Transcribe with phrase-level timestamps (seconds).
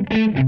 [0.00, 0.39] Mm-hmm.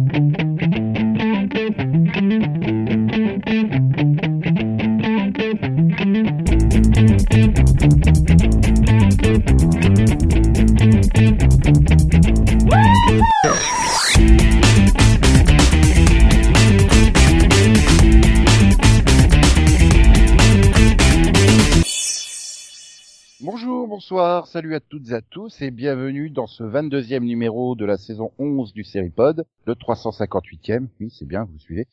[24.62, 28.30] Salut à toutes et à tous et bienvenue dans ce 22e numéro de la saison
[28.38, 31.88] 11 du Seripod, le 358e, oui c'est bien, vous suivez.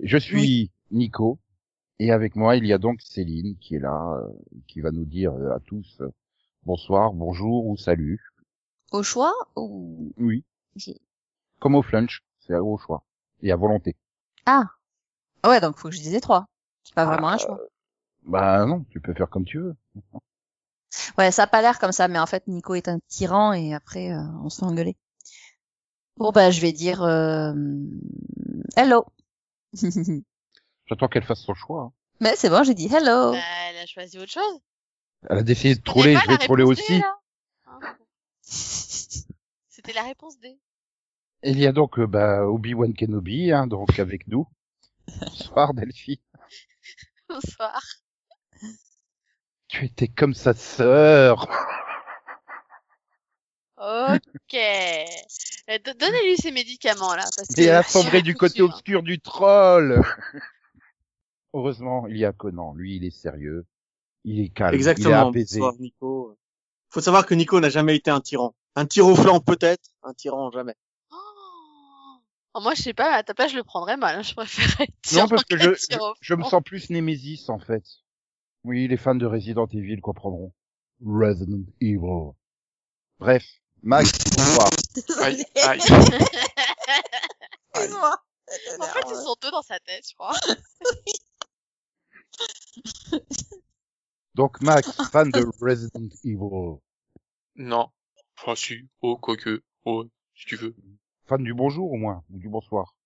[0.00, 1.40] Je suis Nico
[1.98, 4.28] et avec moi il y a donc Céline qui est là, euh,
[4.68, 6.08] qui va nous dire euh, à tous euh,
[6.64, 8.20] bonsoir, bonjour ou salut.
[8.92, 10.44] Au choix ou Oui,
[11.58, 13.04] comme au flunch, c'est au choix
[13.42, 13.96] et à volonté.
[14.46, 14.62] Ah
[15.42, 16.46] Ah ouais, donc faut que je dise les trois.
[16.84, 17.58] C'est pas vraiment un Ah, choix.
[18.22, 19.74] Bah non, tu peux faire comme tu veux.
[21.18, 23.74] Ouais, ça a pas l'air comme ça, mais en fait Nico est un tyran et
[23.74, 24.96] après euh, on se fait engueuler.
[26.16, 27.52] Bon bah je vais dire euh...
[28.76, 29.04] hello.
[30.86, 31.82] J'attends qu'elle fasse son choix.
[31.82, 31.92] hein.
[32.20, 33.32] mais c'est bon, j'ai dit hello.
[33.32, 33.38] Bah,
[33.68, 34.60] elle a choisi autre chose.
[35.28, 36.94] Elle a décidé de troller, je vais troller aussi.
[36.94, 37.80] Hein
[38.42, 40.58] C'était la réponse D.
[41.42, 44.46] Il y a donc euh, bah, Obi-Wan Kenobi, hein, donc avec nous.
[45.20, 46.20] Bonsoir Delphi.
[47.28, 47.80] Bonsoir.
[49.78, 51.48] Tu étais comme sa sœur.
[53.76, 54.54] Ok.
[54.54, 58.34] Euh, do- Donnez-lui ses médicaments là, parce que Et elle a c'est sombré un du
[58.34, 58.66] côté sûr.
[58.66, 60.00] obscur du troll.
[61.54, 62.72] Heureusement, il y a Conan.
[62.74, 63.66] Lui, il est sérieux.
[64.24, 64.70] Il est calme.
[64.70, 65.28] Il est Exactement.
[65.28, 65.60] apaisé.
[65.60, 66.38] Bonsoir, Nico.
[66.90, 68.54] Faut savoir que Nico n'a jamais été un tyran.
[68.76, 70.74] Un tir au flanc peut-être, un tyran jamais.
[71.12, 72.60] Oh.
[72.60, 74.16] Moi, je sais pas, à ta place, je le prendrais mal.
[74.16, 74.22] hein.
[74.22, 76.14] Je préférerais être Non, tyran parce que je, je, tyran.
[76.20, 77.84] je me sens plus Nemesis, en fait.
[78.66, 80.52] Oui, les fans de Resident Evil comprendront.
[81.00, 82.32] Resident Evil.
[83.20, 83.44] Bref.
[83.80, 84.68] Max, bonsoir.
[85.22, 85.78] Aïe, aïe.
[87.74, 88.20] Excuse-moi.
[88.80, 90.34] En fait, ils sont deux dans sa tête, je crois.
[94.34, 96.80] Donc, Max, fan de Resident Evil.
[97.54, 97.88] Non.
[98.36, 98.88] Enfin, si.
[99.00, 99.62] Oh, quoique.
[99.84, 100.74] Oh, si tu veux.
[101.26, 102.24] Fan du bonjour, au moins.
[102.30, 102.96] Ou du bonsoir.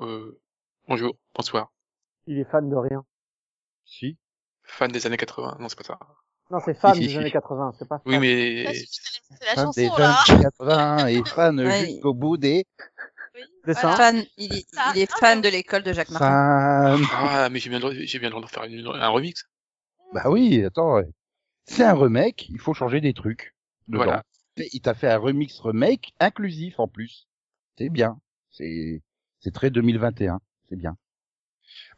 [0.00, 0.40] Euh,
[0.88, 1.70] bonjour, bonsoir.
[2.26, 3.04] Il est fan de rien.
[3.84, 4.16] Si.
[4.72, 5.56] Fan des années 80.
[5.60, 5.98] Non, c'est pas ça.
[6.50, 8.12] Non, c'est fan des années 80, c'est pas fan.
[8.12, 8.74] Oui, mais...
[8.74, 11.86] C'est la Fan des chanson, années 80 et fan Ouais.
[11.86, 12.64] jusqu'au bout des
[13.34, 13.96] Oui, C'est voilà.
[13.96, 13.96] ça.
[13.96, 16.96] Fan, il est, il est ah, fan de l'école de Jacques Martin.
[16.98, 17.04] fans.
[17.12, 19.44] Ah, mais j'ai bien, le droit- j'ai bien le droit de faire une- un remix.
[20.12, 20.94] Bah oui, attends.
[20.96, 21.08] ouais.
[21.66, 23.54] C'est un remake, il faut changer des trucs.
[23.88, 24.04] Dedans.
[24.04, 24.22] Voilà.
[24.72, 27.26] Il t'a fait un remix remake inclusif en plus.
[27.78, 28.18] C'est bien.
[28.50, 29.02] C'est
[29.40, 30.40] c'est très 2021.
[30.68, 30.96] C'est bien.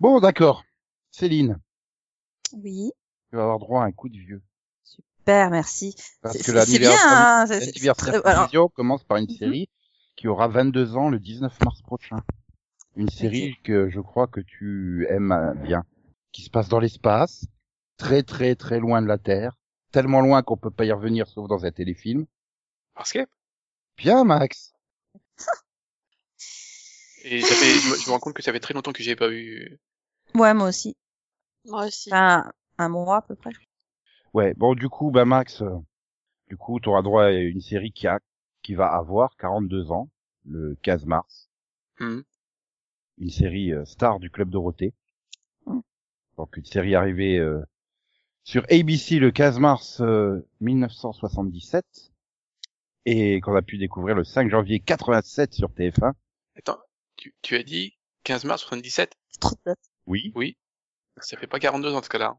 [0.00, 0.64] Bon, d'accord.
[1.10, 1.58] Céline,
[2.54, 2.92] Oui.
[3.30, 4.42] tu vas avoir droit à un coup de vieux.
[4.84, 5.94] Super, merci.
[6.22, 9.36] Parce C'est- que hein, l'anniversaire très- alors- Vision commence par une Mhm.
[9.36, 9.68] série
[10.16, 12.18] qui aura 22 ans le 19 mars prochain.
[12.96, 15.84] Une série que je crois que tu aimes euh, bien.
[16.32, 17.46] Qui se passe dans l'espace,
[17.96, 19.56] très très très loin de la Terre.
[19.90, 22.26] Tellement loin qu'on peut pas y revenir sauf dans un téléfilm.
[22.94, 23.26] Parce que...
[23.96, 24.72] Bien, Max.
[27.24, 29.02] Et ça fait, je, me, je me rends compte que ça fait très longtemps que
[29.02, 29.78] j'ai pas eu...
[30.34, 30.96] Ouais, moi aussi.
[31.66, 32.10] Moi aussi.
[32.10, 33.52] Enfin, un mois à peu près.
[34.32, 35.78] Ouais, bon, du coup, bah, Max, euh,
[36.48, 38.20] du coup, tu auras droit à une série qui a,
[38.62, 40.10] qui va avoir 42 ans,
[40.44, 41.48] le 15 mars.
[41.98, 42.20] Hmm.
[43.18, 44.92] Une série euh, star du Club Dorothée.
[45.66, 45.80] Mm.
[46.36, 47.62] Donc, une série arrivée euh,
[48.42, 51.84] sur ABC le 15 mars euh, 1977
[53.06, 56.12] et qu'on a pu découvrir le 5 janvier 87 sur TF1.
[56.56, 56.78] Attends,
[57.16, 59.78] tu, tu as dit 15 mars 77 C'est trop de date.
[60.06, 60.32] Oui.
[60.34, 60.56] Oui.
[61.18, 62.36] Ça fait pas 42 dans ce cas-là.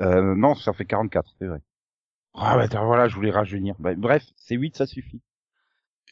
[0.00, 1.60] Euh, non, ça fait 44, c'est vrai.
[2.34, 3.74] Ah, bah, attends, voilà, je voulais rajeunir.
[3.78, 5.20] Bah, bref, c'est 8, ça suffit.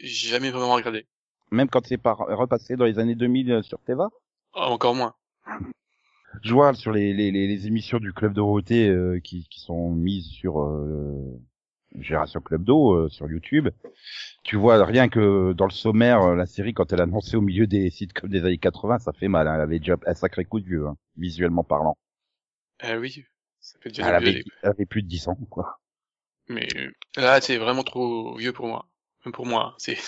[0.00, 1.06] J'ai jamais vraiment regardé.
[1.50, 4.10] Même quand c'est pas repassé dans les années 2000 euh, sur Teva?
[4.54, 5.14] Oh, encore moins.
[6.42, 9.90] Je vois sur les, les, les, les émissions du Club Dorothée euh, qui, qui sont
[9.90, 11.40] mises sur euh,
[11.98, 13.68] Génération Club d'eau euh, sur YouTube.
[14.44, 17.40] Tu vois rien que dans le sommaire, euh, la série quand elle a annoncé au
[17.40, 19.48] milieu des sitcoms des années 80, ça fait mal.
[19.48, 19.54] hein.
[19.54, 21.96] Elle avait déjà un sacré coup de vieux, hein, visuellement parlant.
[22.84, 23.24] Euh, oui.
[23.60, 25.80] Ça fait déjà Elle avait, elle avait plus de 10 ans, quoi.
[26.48, 26.68] Mais
[27.16, 28.86] là, c'est vraiment trop vieux pour moi.
[29.24, 29.98] Même pour moi, c'est...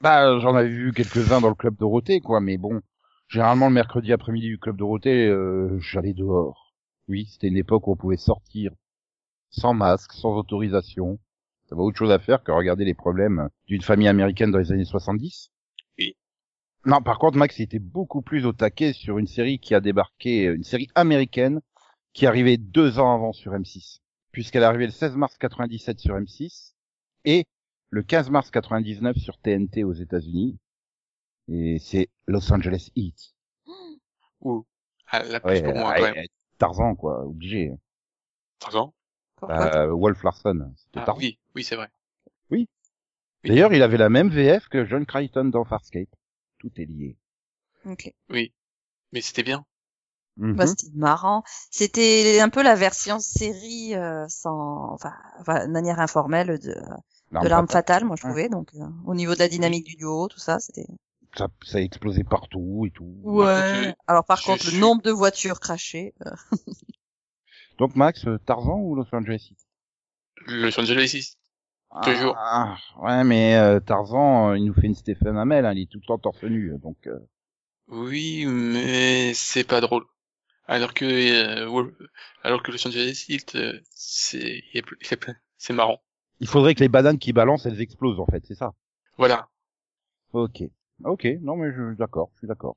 [0.00, 2.80] Bah, j'en avais vu quelques-uns dans le Club Dorothée, quoi, mais bon.
[3.28, 6.74] Généralement, le mercredi après-midi du Club Dorothée, euh, j'allais dehors.
[7.08, 8.72] Oui, c'était une époque où on pouvait sortir
[9.52, 11.18] sans masque, sans autorisation.
[11.68, 14.72] Ça va autre chose à faire que regarder les problèmes d'une famille américaine dans les
[14.72, 15.50] années 70.
[15.98, 16.16] Oui.
[16.84, 20.44] Non, par contre, Max était beaucoup plus au taquet sur une série qui a débarqué,
[20.44, 21.60] une série américaine
[22.12, 24.00] qui arrivait deux ans avant sur M6.
[24.32, 26.72] Puisqu'elle est arrivée le 16 mars 97 sur M6
[27.24, 27.44] et
[27.90, 30.58] le 15 mars 99 sur TNT aux États-Unis.
[31.48, 33.34] Et c'est Los Angeles Heat.
[34.40, 34.66] Ou
[35.06, 36.14] ah, la plus Ouais, pour moi ouais, quand même.
[36.14, 36.28] ouais,
[36.58, 37.72] Tarzan, quoi, obligé.
[38.58, 38.94] Tarzan?
[39.50, 40.72] Euh, Wolf Larson.
[40.76, 41.20] c'était Ah Tarzan.
[41.20, 41.88] oui, oui c'est vrai.
[42.50, 42.68] Oui.
[43.44, 46.08] D'ailleurs, il avait la même VF que John Crichton dans Farscape.
[46.58, 47.16] Tout est lié.
[47.86, 48.12] Ok.
[48.30, 48.52] Oui,
[49.12, 49.64] mais c'était bien.
[50.36, 50.54] Mhm.
[50.54, 51.42] Bah, c'était marrant.
[51.70, 57.48] C'était un peu la version série euh, sans, enfin, enfin, de manière informelle de, de
[57.48, 58.30] l'arme fatale, moi je Ouais.
[58.30, 58.48] trouvais.
[58.48, 60.86] Donc, euh, au niveau de la dynamique du duo, tout ça, c'était.
[61.36, 63.04] ça, ça a explosé partout et tout.
[63.24, 66.14] contre, Alors par je contre, suis- le nombre de voitures crachées.
[66.26, 66.30] euh,
[67.78, 69.58] Donc Max, euh, Tarzan ou Los Angeles Heat
[70.46, 71.36] Los Angeles Heat.
[72.02, 72.34] Toujours.
[72.38, 75.90] Ah, ouais, mais euh, Tarzan, euh, il nous fait une Stephen Amell, hein, il est
[75.90, 77.18] tout le temps torse nu, donc euh,
[77.88, 80.04] Oui, mais c'est pas drôle.
[80.66, 81.90] Alors que euh,
[82.42, 83.26] alors que Los Angeles
[83.56, 84.62] euh, c'est
[85.58, 86.00] c'est marrant.
[86.40, 88.72] il faudrait que les bananes qui balancent, elles explosent en fait, c'est ça?
[89.18, 89.48] Voilà.
[90.32, 90.62] Ok,
[91.04, 92.76] ok, non mais je suis d'accord, je suis d'accord.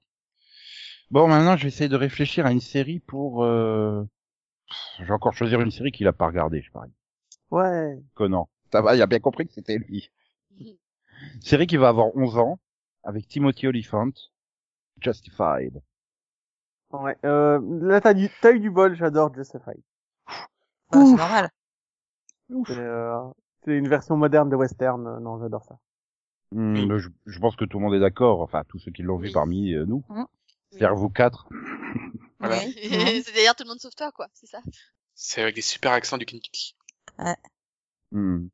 [1.11, 3.45] Bon, maintenant, je vais essayer de réfléchir à une série pour.
[3.45, 4.03] Euh...
[4.99, 6.91] Je vais encore choisir une série qu'il a pas regardée, je parie.
[7.51, 8.01] Ouais.
[8.15, 8.49] Conan.
[8.71, 10.11] Ça va, il a bien compris que c'était lui.
[11.41, 12.59] série qui va avoir 11 ans,
[13.03, 14.11] avec Timothy Olyphant,
[14.99, 15.81] Justified.
[16.91, 17.17] Ouais.
[17.25, 19.81] Euh, là, t'as du, t'as eu du bol, j'adore Justified.
[20.93, 21.49] c'est normal.
[22.67, 23.19] C'est, euh,
[23.63, 25.05] c'est une version moderne de western.
[25.07, 25.77] euh, Non, j'adore ça.
[26.51, 26.99] Hmm, Oui.
[26.99, 29.27] je, je pense que tout le monde est d'accord, enfin tous ceux qui l'ont vu
[29.27, 29.33] Oui.
[29.33, 30.25] parmi euh, nous, Mhm.
[30.69, 31.49] c'est-à-dire vous quatre.
[32.47, 32.63] Voilà.
[32.65, 32.73] Oui.
[33.25, 34.61] c'est d'ailleurs tout le monde sauf toi, quoi, c'est ça.
[35.13, 36.75] C'est avec des super accents du Kentucky.
[38.11, 38.47] Hmm.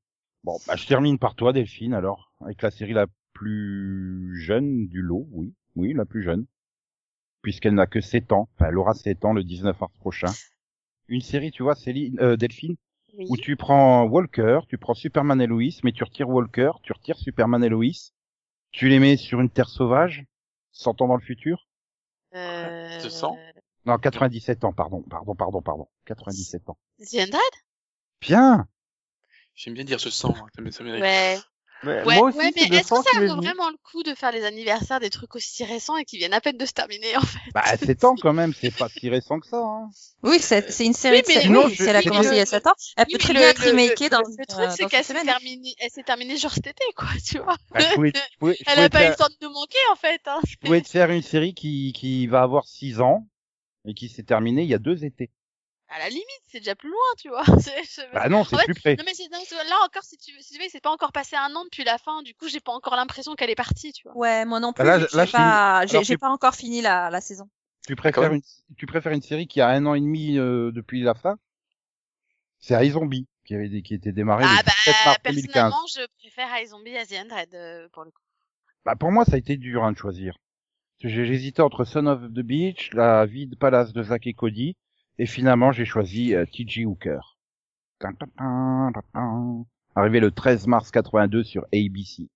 [0.43, 5.01] Bon, bah, je termine par toi, Delphine, alors, avec la série la plus jeune du
[5.01, 6.45] lot, oui, oui, la plus jeune,
[7.41, 10.31] puisqu'elle n'a que 7 ans, enfin, elle aura 7 ans le 19 mars prochain.
[11.07, 12.75] Une série, tu vois, Céline, euh, Delphine,
[13.17, 13.25] Oui.
[13.29, 17.17] où tu prends Walker, tu prends Superman et Lois, mais tu retires Walker, tu retires
[17.17, 18.11] Superman et Lois,
[18.71, 20.25] tu les mets sur une terre sauvage,
[20.71, 21.67] 100 ans dans le futur,
[22.33, 22.99] Euh...
[22.99, 23.37] Ce sang
[23.85, 26.77] non, 97 ans, pardon, pardon, pardon, pardon, 97 ans.
[26.99, 27.39] The Undead
[28.21, 28.67] Bien
[29.55, 30.33] J'aime bien dire ce sang.
[30.37, 31.39] hein, ça me- ça me- Ouais.
[31.83, 34.31] Mais Ouais, moi aussi, ouais, mais est-ce que ça vaut vraiment le coup de faire
[34.31, 37.21] les anniversaires des trucs aussi récents et qui viennent à peine de se terminer, en
[37.21, 37.39] fait?
[37.55, 39.89] Bah, 7 ans quand même, c'est pas si récent que ça, hein.
[40.21, 42.41] Oui, c'est c'est une série Oui, de mais- je- elle a commencé le- il y
[42.41, 44.85] a 7 ans, elle peut très bien le- être remakée dans, le, truc, euh, c'est
[44.85, 47.55] qu'elle s'est terminée, elle s'est terminée genre cet été, quoi, tu vois.
[47.71, 49.79] Bah, je pouvais, je pouvais, je Elle a pas eu le temps de nous manquer,
[49.91, 50.39] en fait, hein.
[50.47, 53.25] je pouvais te faire une série qui, qui va avoir 6 ans
[53.85, 55.29] et qui s'est terminée il y a deux étés.
[55.89, 57.43] À la limite, c'est déjà plus loin, tu vois.
[58.13, 58.95] Bah non, c'est plus près.
[58.95, 60.89] Non mais c'est non, c'est- là encore si tu veux, si tu veux, c'est pas
[60.91, 62.21] encore passé un an depuis la fin.
[62.23, 64.15] Du coup, j'ai pas encore l'impression qu'elle est partie, tu vois.
[64.15, 64.85] Ouais, moi non plus.
[64.85, 67.49] Là, j'ai pas, j'ai Alors, j'ai tu- pas encore fini la, la saison.
[67.85, 68.41] Tu préfères une,
[68.77, 71.37] tu préfères une série qui a un an et demi euh, depuis la fin?
[72.59, 75.73] C'est iZombie qui avait des- qui était démarré Ah le 17 bah mars 2015.
[75.73, 78.21] personnellement, je préfère iZombie à The Undead euh, pour le coup.
[78.85, 80.37] Bah pour moi, ça a été dur hein, de choisir.
[81.07, 84.75] Hésité entre Son of the Beach, La vie de palace de Zack et Cody,
[85.17, 86.85] et finalement j'ai choisi euh, T.J.
[86.85, 87.37] Hooker.
[89.95, 92.29] Arrivé le 13 mars 82 sur ABC.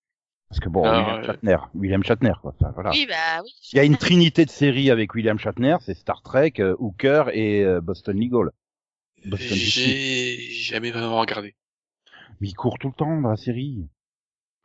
[0.49, 1.25] Parce que bon, Ah, William ouais.
[1.25, 2.53] Shatner, William Shatner quoi.
[2.59, 2.91] Enfin, voilà.
[2.91, 3.49] Oui bah oui.
[3.73, 7.25] Il y a une trinité de séries avec William Shatner, c'est Star Trek, euh, Hooker
[7.33, 8.51] et euh, Boston Legal.
[9.25, 9.57] Boston.
[9.57, 11.55] J'ai jamais vraiment regardé.
[12.39, 13.87] Mais il court tout le temps dans la série.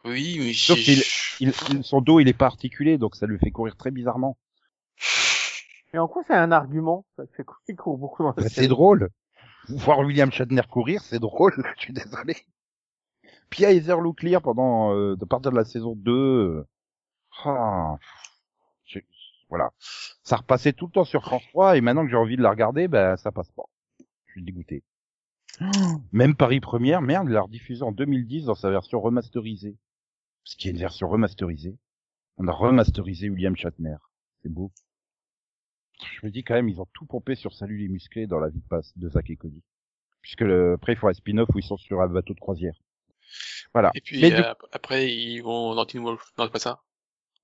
[0.05, 0.79] Oui, mais Sauf
[1.41, 4.36] Il, il- son dos, il est pas articulé, donc ça lui fait courir très bizarrement.
[5.93, 7.05] Et en quoi c'est un argument?
[7.17, 9.10] Ça fait court beaucoup dans Bah, c'est drôle.
[9.69, 11.53] Voir William Shatner courir, c'est drôle.
[11.77, 12.36] Je suis désolé.
[13.51, 16.13] Puis Heather Locklear pendant, euh, de partir de la saison 2.
[16.13, 16.67] euh,
[17.44, 17.96] ah,
[18.84, 19.01] je-
[19.48, 19.70] voilà.
[20.22, 22.51] Ça repassait tout le temps sur France 3 et maintenant que j'ai envie de la
[22.51, 23.65] regarder, ben ça passe pas.
[24.27, 24.82] Je suis dégoûté.
[26.13, 29.77] Même Paris Première, merde, il l'a rediffusé en 2010 dans sa version remasterisée.
[30.44, 31.77] Parce qu'il y a une version remasterisée.
[32.37, 33.97] On a remasterisé William Shatner.
[34.43, 34.73] C'est beau.
[36.01, 38.49] Je me dis quand même, ils ont tout pompé sur Salut les musclés dans la
[38.49, 39.63] vie de passe de Zack et Cody.
[40.23, 42.75] Puisque le, après, il faut un spin-off où ils sont sur un bateau de croisière.
[43.75, 43.91] Voilà.
[43.94, 46.32] Et puis Mais du- euh, après ils vont dans Teen Wolf.
[46.39, 46.82] Non, c'est pas ça?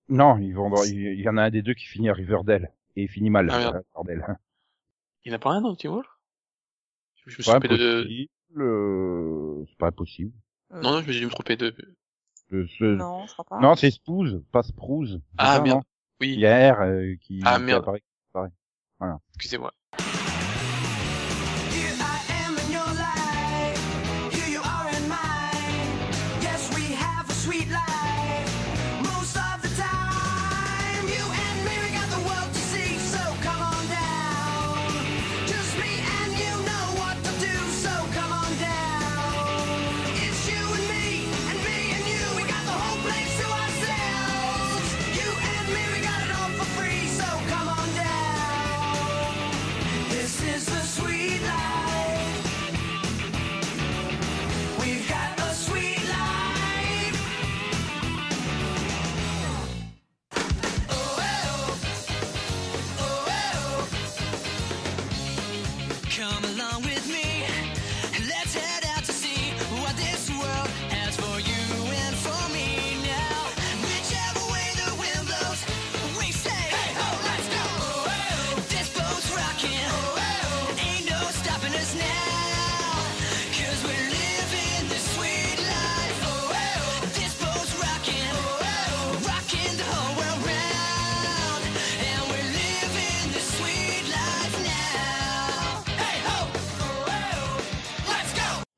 [0.09, 2.73] Non, ils vont dans- il y en a un des deux qui finit à Riverdale.
[2.97, 3.49] Et il finit mal.
[3.51, 4.39] Ah, euh, Riverdale.
[5.25, 6.07] Il n'y en a pas un dans Teen Wolf?
[7.17, 8.01] Je me suis Pas trompé de.
[8.01, 8.31] impossible,
[8.63, 10.33] euh, c'est pas impossible.
[10.73, 11.75] Euh, Non, non, je me suis me tromper de.
[12.53, 13.61] Euh, ce- Non, je crois pas.
[13.61, 15.21] Non, c'est Spooze, pas Spruze.
[15.21, 15.79] C'est Ah merde.
[15.79, 15.83] non
[16.21, 16.33] Oui.
[16.35, 17.83] Il y a R euh, qui, Ah, qui merde.
[17.83, 18.03] apparaît.
[19.37, 19.73] Excusez-moi.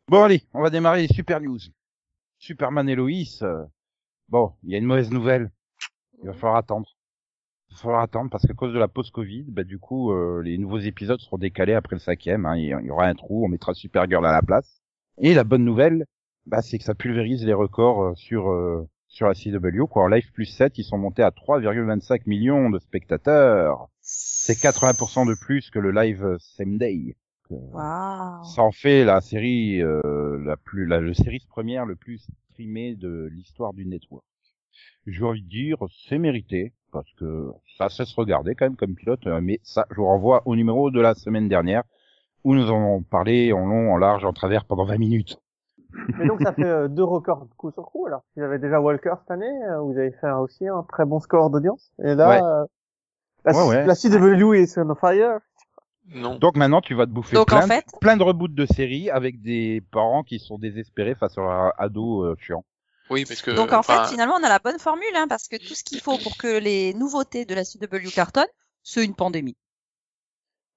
[0.09, 1.59] Bon allez, on va démarrer les super news.
[2.39, 3.43] Superman et Loïs.
[3.43, 3.65] euh,
[4.29, 5.51] Bon, il y a une mauvaise nouvelle.
[6.23, 6.89] Il va falloir attendre.
[7.71, 10.43] Il va falloir attendre parce qu'à cause de la pause Covid, bah du coup, euh,
[10.43, 12.47] les nouveaux épisodes seront décalés après le cinquième.
[12.47, 14.83] Hein, il y- il y aura un trou, on mettra Supergirl à la place.
[15.19, 16.07] Et la bonne nouvelle,
[16.47, 19.87] bah, c'est que ça pulvérise les records euh, sur euh, sur la CW.
[19.89, 20.05] Quoi.
[20.05, 23.89] En Live plus 7, ils sont montés à 3,25 millions de spectateurs.
[24.03, 27.17] C'est 80% de plus que le live euh, Same Day.
[27.51, 32.95] Ça en fait la série euh, la plus la, le série première le plus streamé
[32.95, 34.25] de l'histoire du network.
[35.07, 35.79] J'ai envie de dire
[36.09, 39.97] c'est mérité parce que ça cesse regarder quand même comme pilote euh, mais ça je
[39.97, 41.83] vous renvoie au numéro de la semaine dernière
[42.45, 45.39] où nous en avons parlé en long, en large, en travers pendant 20 minutes.
[46.19, 48.07] Mais donc ça fait euh, deux records coup sur coup.
[48.07, 51.19] Alors, vous avez déjà Walker cette année, euh, vous avez fait aussi un très bon
[51.19, 51.93] score d'audience.
[52.05, 52.43] Et là, Ouais.
[52.43, 52.65] euh,
[53.45, 53.87] la, Ouais, ouais.
[53.87, 55.41] la CW est on fire.
[56.09, 56.37] Non.
[56.37, 59.11] Donc maintenant tu vas te bouffer Donc plein, en fait, plein de reboots de séries
[59.11, 62.65] avec des parents qui sont désespérés face à leur ado euh, chiant.
[63.11, 63.51] Oui, parce que.
[63.51, 65.85] donc en enfin, fait, finalement, on a la bonne formule, hein, parce que tout ce
[65.85, 68.45] qu'il faut pour que les nouveautés de la CW cartonnent,
[68.83, 69.57] c'est une pandémie.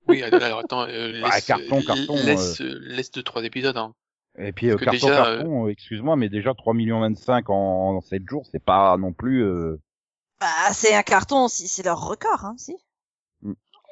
[0.07, 3.77] Oui, alors attends, euh, laisse, Ouais, Bah, carton, carton, laisse, euh, laisse deux trois épisodes.
[3.77, 3.93] Hein.
[4.37, 8.01] Et puis euh, carton déjà, carton, euh, excuse-moi mais déjà 3 millions 25 en, en
[8.01, 9.81] 7 jours, c'est pas non plus euh,
[10.39, 12.75] Bah, c'est un carton, si c'est leur record, hein, si.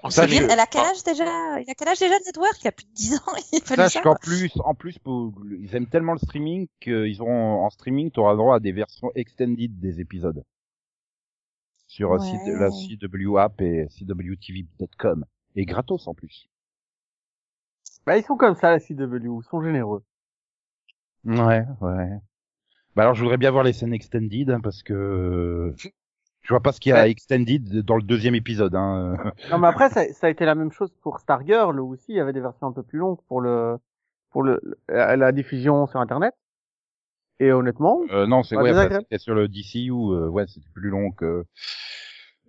[0.02, 2.58] En Ça, Elle a quel âge déjà Il a quel âge déjà le network?
[2.64, 4.02] Il a plus de 10 ans, il fallait Sache ça.
[4.02, 8.20] qu'en plus, en plus, pour- ils aiment tellement le streaming qu'ils auront en streaming, tu
[8.20, 10.44] auras droit à des versions extended des épisodes
[11.88, 12.26] sur euh, Ouais.
[12.26, 15.26] site- la CW app et cwtv.com
[15.56, 16.48] et gratos en plus.
[18.06, 19.18] Bah, ils sont comme ça, la CW.
[19.26, 20.04] Ils sont généreux.
[21.26, 22.10] Ouais, ouais.
[22.96, 25.74] Bah alors, je voudrais bien voir les scènes extended hein, parce que
[26.50, 27.12] je vois pas ce qu'il y a Ouais.
[27.12, 28.74] extended dans le deuxième épisode.
[28.74, 29.18] Hein.
[29.52, 32.16] Non, mais après, ça, ça a été la même chose pour Stargirl, où aussi il
[32.16, 33.78] y avait des versions un peu plus longues pour le,
[34.32, 36.34] pour le, la, diffusion sur Internet.
[37.40, 41.12] Et honnêtement, Euh, non, c'est ouais, c'était sur le DCU, euh, ouais, c'était plus long
[41.12, 41.46] que.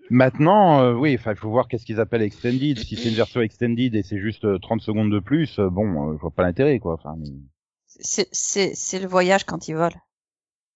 [0.08, 2.78] Maintenant, euh, oui, enfin, il faut voir qu'est-ce qu'ils appellent extended.
[2.78, 6.08] Si c'est une version extended et c'est juste euh, 30 secondes de plus, euh, bon,
[6.10, 6.94] euh, je vois pas l'intérêt, quoi.
[6.94, 7.28] Enfin, mais-
[7.86, 10.00] C'est, c'est, c'est le voyage quand ils volent.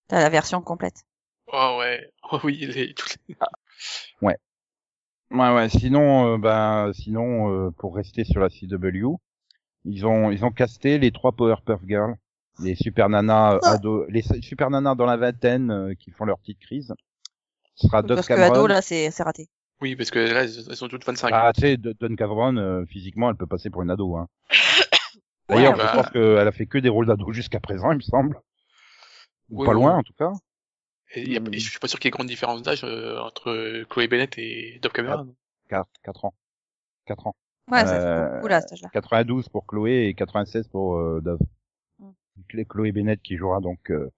[0.09, 1.04] T'as la version complète.
[1.52, 2.10] Oh ouais.
[2.30, 3.36] Oh oui, les, toutes les-
[4.22, 4.36] ouais,
[5.30, 5.68] ouais.
[5.68, 9.16] Sinon, euh, ben, sinon, euh, pour rester sur la CW,
[9.84, 12.14] ils ont, ils ont casté les trois Powerpuff Girls,
[12.60, 13.72] les super nanas euh, Ah.
[13.72, 16.94] ados, les super nanas dans la vingtaine euh, qui font leur petite crise.
[17.74, 19.48] Ce sera Dove Parce que ado, là, c'est, c'est raté.
[19.80, 21.30] Oui, parce que là, elles sont toutes 25.
[21.32, 24.16] Ah, tu sais, D- Dawn Cameron, euh, physiquement, elle peut passer pour une ado.
[24.16, 24.28] Hein.
[25.48, 25.92] D'ailleurs, Ouais, je bah.
[25.96, 28.40] pense qu'elle a fait que des rôles d'ado jusqu'à présent, il me semble.
[29.50, 29.80] Ou Oui, pas oui.
[29.80, 30.30] loin, en tout cas.
[31.16, 31.52] Et y a- Hmm.
[31.52, 34.37] et je suis pas sûr qu'il y ait grande différence d'âge euh, entre Chloé Bennett
[34.38, 35.35] et Dove Cameron.
[35.68, 36.35] 4, 4 ans.
[37.06, 37.37] 4 ans.
[37.71, 38.88] Ouais, ça Euh, fait beaucoup, là, cet âge-là.
[38.92, 41.38] 92 pour Chloé et 96 pour euh, Dove.
[41.99, 42.11] Mm.
[42.49, 44.11] Clé- Chloé Bennett qui jouera donc euh,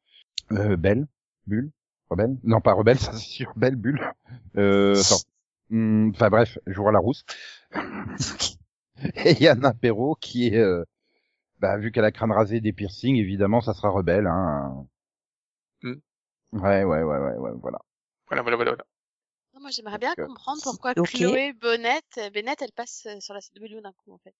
[0.53, 1.07] euh, Belle,
[1.47, 1.71] Bulle,
[2.11, 2.37] Rebelle?
[2.43, 4.01] Non, pas Rebelle, ça c'est sûr, Belle, Bulle.
[4.57, 5.01] Euh,
[5.71, 7.25] Enfin bref, jouera la rousse.
[9.25, 10.85] Et Yana Perrault qui est, euh,
[11.61, 14.27] bah, vu qu'elle a crâne rasé des piercings, évidemment, ça sera rebelle.
[14.27, 14.87] Hein.
[15.83, 15.95] Mm.
[16.53, 17.79] Ouais, ouais, ouais, ouais, ouais, voilà.
[18.29, 18.71] Voilà, voilà, voilà.
[18.73, 18.85] voilà.
[19.55, 21.11] Non, Moi, j'aimerais bien Parce que- comprendre pourquoi Ok.
[21.13, 24.35] Chloé Bennett, Bennett, elle passe euh, sur la CW d'un coup, en fait.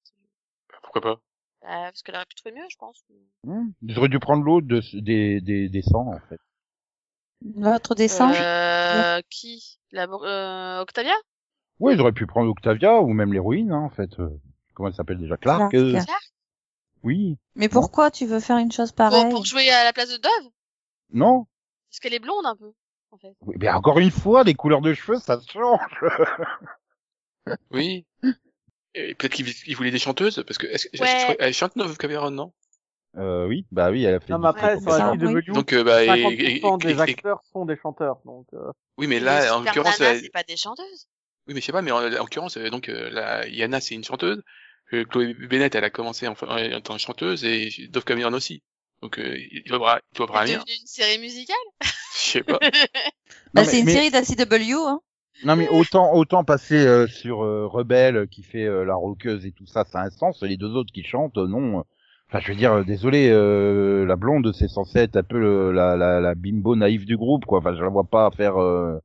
[0.71, 1.15] Bah, Pourquoi pas
[1.63, 3.03] Bah, parce qu'elle aurait pu trouver mieux, je pense.
[3.83, 6.41] Ils auraient dû prendre l'autre de, des, des, des sangs, en fait.
[7.55, 8.33] L'autre descend.
[8.35, 9.79] Euh, qui?
[9.93, 11.15] La, euh, Octavia?
[11.79, 14.19] Oui, ils auraient pu prendre Octavia ou même l'héroïne, hein, en fait.
[14.19, 14.29] Euh,
[14.75, 15.75] comment elle s'appelle déjà Clark, Clark.
[15.75, 16.33] euh, Clark
[17.03, 17.37] Oui.
[17.55, 19.31] Mais pourquoi tu veux faire une chose pour, pareille?
[19.31, 20.51] pour jouer à la place de Dove?
[21.11, 21.47] Non
[21.97, 22.73] Parce qu'elle est blonde un peu,
[23.11, 23.33] en fait.
[23.41, 25.81] Oui, mais encore une fois, les couleurs de cheveux, ça change.
[27.71, 28.05] Oui.
[28.95, 31.07] Et peut-être qu'il il voulait des chanteuses, parce que, est-ce que, Ouais.
[31.07, 32.53] je crois- elle chante Dove Cameron, non?
[33.17, 34.33] Euh, oui, bah oui, elle a fait.
[34.33, 35.13] non, mais après, sur la.
[35.13, 38.19] CW, Donc, euh, bah, et- 50% et- des et- acteurs sont des chanteurs.
[38.27, 41.09] Donc, euh, oui, mais là, en l'occurrence, c'est pas des chanteuses.
[41.47, 44.05] oui, mais je sais pas, mais en, en l'occurrence, euh, donc, la, Yana, c'est une
[44.05, 44.43] chanteuse,
[44.91, 48.63] Chloé Bennett, elle a commencé en, en, tant que chanteuse, et Dove Cameron aussi.
[49.03, 51.57] Donc, euh, il doit avoir, il doit un C'est une série musicale.
[51.83, 51.89] Je
[52.19, 52.59] sais pas.
[53.55, 55.01] Bah, c'est une mais- série de la CW, hein.
[55.45, 59.53] Non mais autant autant passer euh, sur euh, Rebelle qui fait euh, la roqueuse et
[59.53, 60.43] tout ça, ça a un sens.
[60.43, 61.85] Les deux autres qui chantent, euh, non.
[62.29, 65.73] Enfin, je veux dire, euh, désolé, euh, la blonde, c'est censé être un peu le-
[65.73, 67.59] la, la, la bimbo naïve du groupe, quoi.
[67.59, 68.57] Enfin, je la vois pas faire.
[68.61, 68.99] euh,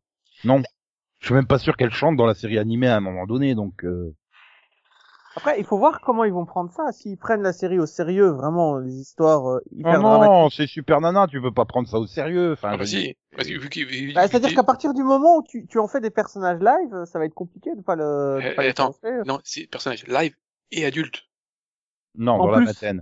[0.46, 0.62] Non,
[1.20, 3.54] je suis même pas sûr qu'elle chante dans la série animée à un moment donné,
[3.54, 3.84] donc.
[3.84, 4.16] euh,
[5.36, 6.92] Après, il faut voir comment ils vont prendre ça.
[6.92, 10.32] S'ils prennent la série au sérieux, vraiment, les histoires euh, Oh hyper dramatiques.
[10.32, 12.54] non, c'est super nana, tu peux pas prendre ça au sérieux.
[12.54, 13.16] Enfin, Ah, bah si.
[13.36, 15.88] Parce que vu qu'il, vu- Bah, C'est-à-dire qu'à partir du moment où tu, tu en
[15.88, 18.40] fais des personnages live, ça va être compliqué de pas le.
[18.42, 18.94] de Eh, pas les attends.
[19.26, 20.36] non, c'est personnage live
[20.72, 21.22] et adulte.
[22.16, 22.66] Non, En dans la plus.
[22.68, 23.02] vingtaine.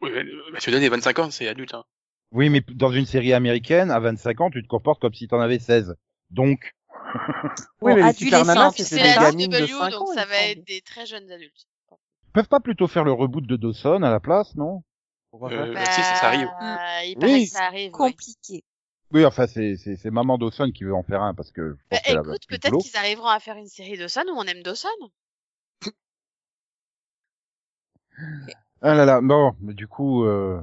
[0.00, 1.74] Oui, mais, bah, tu donnes les 25 ans, c'est adulte.
[1.74, 1.84] Hein.
[2.32, 5.40] Oui, mais dans une série américaine, à 25 ans, tu te comportes comme si t'en
[5.40, 5.94] avais 16.
[6.30, 6.74] Donc,
[7.80, 10.02] Oui, Bon, mais les Super adolescent, Nanas, puis c'était C'est des la CW, 5 donc
[10.08, 10.14] ans.
[10.14, 11.66] ça va être des très jeunes adultes.
[12.28, 14.82] ils peuvent pas plutôt faire le reboot de Dawson à la place, non?
[15.44, 16.48] Euh, bah, si, ça, ça arrive.
[16.60, 17.28] Bah, il Oui.
[17.28, 17.92] paraît que ça arrive.
[17.92, 18.64] Compliqué.
[19.12, 21.96] Oui, enfin, c'est c'est c'est maman Dawson qui veut en faire un parce que je
[21.96, 24.88] Bah, pense écoute, peut-être qu'ils arriveront à faire une série Dawson où on aime Dawson.
[28.80, 30.60] Ah là là, bon, mais du coup, euh,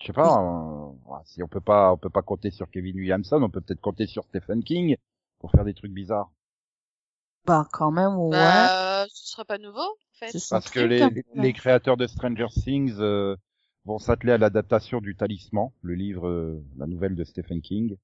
[0.00, 3.42] je sais pas, euh, si on peut pas, on peut pas compter sur Kevin Williamson,
[3.42, 4.96] on peut peut-être compter sur Stephen King
[5.44, 6.32] pour faire des trucs bizarres.
[7.44, 8.30] Bah, quand même, ouais.
[8.30, 10.32] Bah, ce serait pas nouveau, en fait.
[10.48, 11.10] Parce que les, là.
[11.34, 13.36] les créateurs de Stranger Things euh,
[13.84, 17.98] vont s'atteler à l'adaptation du Talisman, le livre, euh, la nouvelle de Stephen King,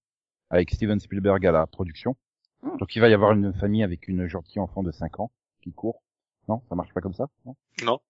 [0.51, 2.15] avec Steven Spielberg à la production.
[2.61, 2.77] Hmm.
[2.77, 5.31] Donc il va y avoir une famille avec une gentille enfant de 5 ans
[5.63, 6.03] qui court.
[6.47, 7.57] Non, ça marche pas comme ça Non?
[7.87, 8.01] Non.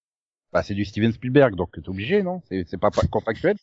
[0.53, 2.43] Bah c'est du Steven Spielberg, donc t'es obligé, non?
[2.49, 3.57] C'est c'est pas, pas contractuel.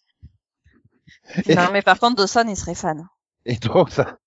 [1.50, 3.06] Non, mais par contre, Dawson, il serait fan.
[3.46, 4.18] et donc ça?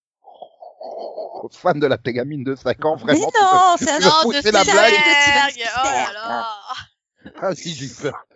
[1.48, 3.30] Fan de la tégamine de 5 ans, Mais vraiment.
[3.30, 4.94] tu non, peux- c'est un peux Non, de la blague.
[5.82, 6.48] Oh là
[7.40, 8.26] Ah si, j'ai peur.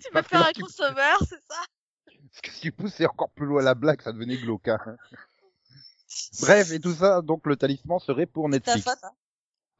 [0.00, 1.60] Tu que faire un tu- crossover, c'est ça?
[2.06, 4.68] Parce que si tu poussais encore plus loin la blague, ça devenait glauque.
[4.68, 4.78] hein.
[6.42, 8.84] Bref, et tout ça, donc le talisman serait pour Netflix.
[8.84, 9.10] faute, hein.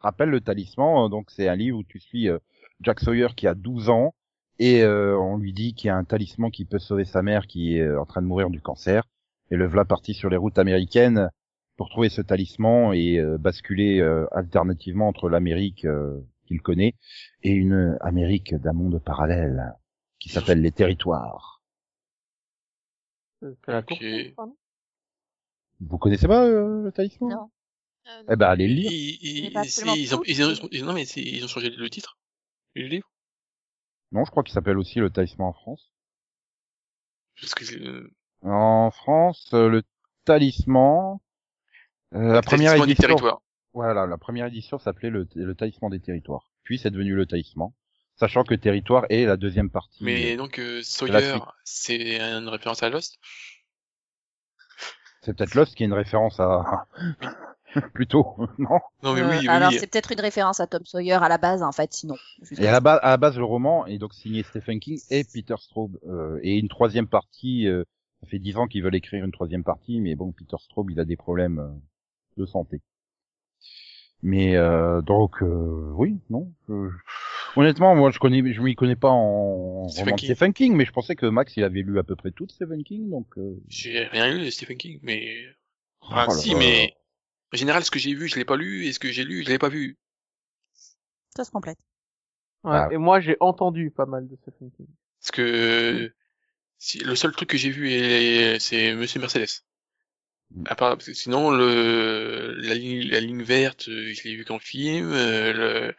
[0.00, 2.38] Rappelle le talisman, euh, donc c'est un livre où tu suis euh,
[2.80, 4.14] Jack Sawyer qui a 12 ans
[4.58, 7.46] et euh, on lui dit qu'il y a un talisman qui peut sauver sa mère
[7.46, 9.04] qui est euh, en train de mourir du cancer.
[9.50, 11.30] Et le voilà parti sur les routes américaines
[11.76, 16.94] pour trouver ce talisman et euh, basculer euh, alternativement entre l'Amérique euh, qu'il connaît
[17.42, 19.74] et une Amérique d'un monde parallèle
[20.18, 21.62] qui s'appelle les territoires.
[23.40, 23.88] C'est la Ok.
[23.88, 23.98] tour,
[24.36, 24.56] pardon?
[25.80, 27.30] Vous connaissez pas euh, le talisman?
[27.30, 27.50] Non.
[28.08, 28.90] Euh, Eh ben allez le lire.
[28.90, 32.18] Ils, ils, ils ont, ils ont, non, mais c'est- ils ont changé le titre
[32.76, 33.10] du livre?
[34.12, 35.92] Non, je crois qu'il s'appelle aussi le talisman en France.
[37.40, 38.10] Parce que euh,
[38.42, 39.82] En France, le
[40.24, 41.18] talisman,
[42.14, 43.42] la première des édition, territoires.
[43.72, 46.50] voilà, la première édition s'appelait le, le talisman des territoires.
[46.62, 47.72] Puis c'est devenu le talisman,
[48.16, 50.02] sachant que territoire est la deuxième partie.
[50.02, 53.18] Mais euh, donc euh, Sawyer, c'est une référence à Lost?
[55.22, 56.86] C'est peut-être Lost qui est une référence à
[57.94, 58.78] plutôt, non?
[59.02, 59.78] Non mais Euh, oui, oui, alors oui.
[59.80, 62.14] c'est peut-être une référence à Tom Sawyer à la base, en fait, sinon.
[62.58, 65.24] Et à la base, à la base, le roman est donc signé Stephen King et
[65.24, 65.98] Peter Straub.
[66.06, 67.84] Euh, et une troisième partie, euh,
[68.20, 71.00] ça fait dix ans qu'ils veulent écrire une troisième partie, mais bon, Peter Straub, il
[71.00, 71.68] a des problèmes euh,
[72.36, 72.80] de santé.
[74.22, 76.50] Mais euh, donc, euh, oui, non.
[76.68, 76.88] je-
[77.56, 80.34] Honnêtement, moi, je connais, je m'y connais pas en Stephen King.
[80.34, 82.50] Stephen King, mais je pensais que Max, il avait lu à peu près tout de
[82.50, 83.26] Stephen King, donc.
[83.36, 85.44] euh, J'ai rien lu de Stephen King, mais
[86.10, 86.58] ah, là si, là.
[86.58, 86.94] mais
[87.52, 89.42] en général, ce que j'ai vu, je l'ai pas lu, et ce que j'ai lu,
[89.44, 89.98] je l'ai pas vu.
[91.36, 91.78] Ça se complète.
[92.64, 92.88] Ouais, Ah.
[92.90, 94.86] Et moi, j'ai entendu pas mal de Stephen King.
[95.20, 96.12] Parce que
[96.78, 99.64] si, le seul truc que j'ai vu, est- c'est Monsieur Mercedes.
[100.66, 104.44] À part, parce que sinon, le, la ligne, la ligne verte, euh, je l'ai vu
[104.44, 105.94] qu'en film, euh, le,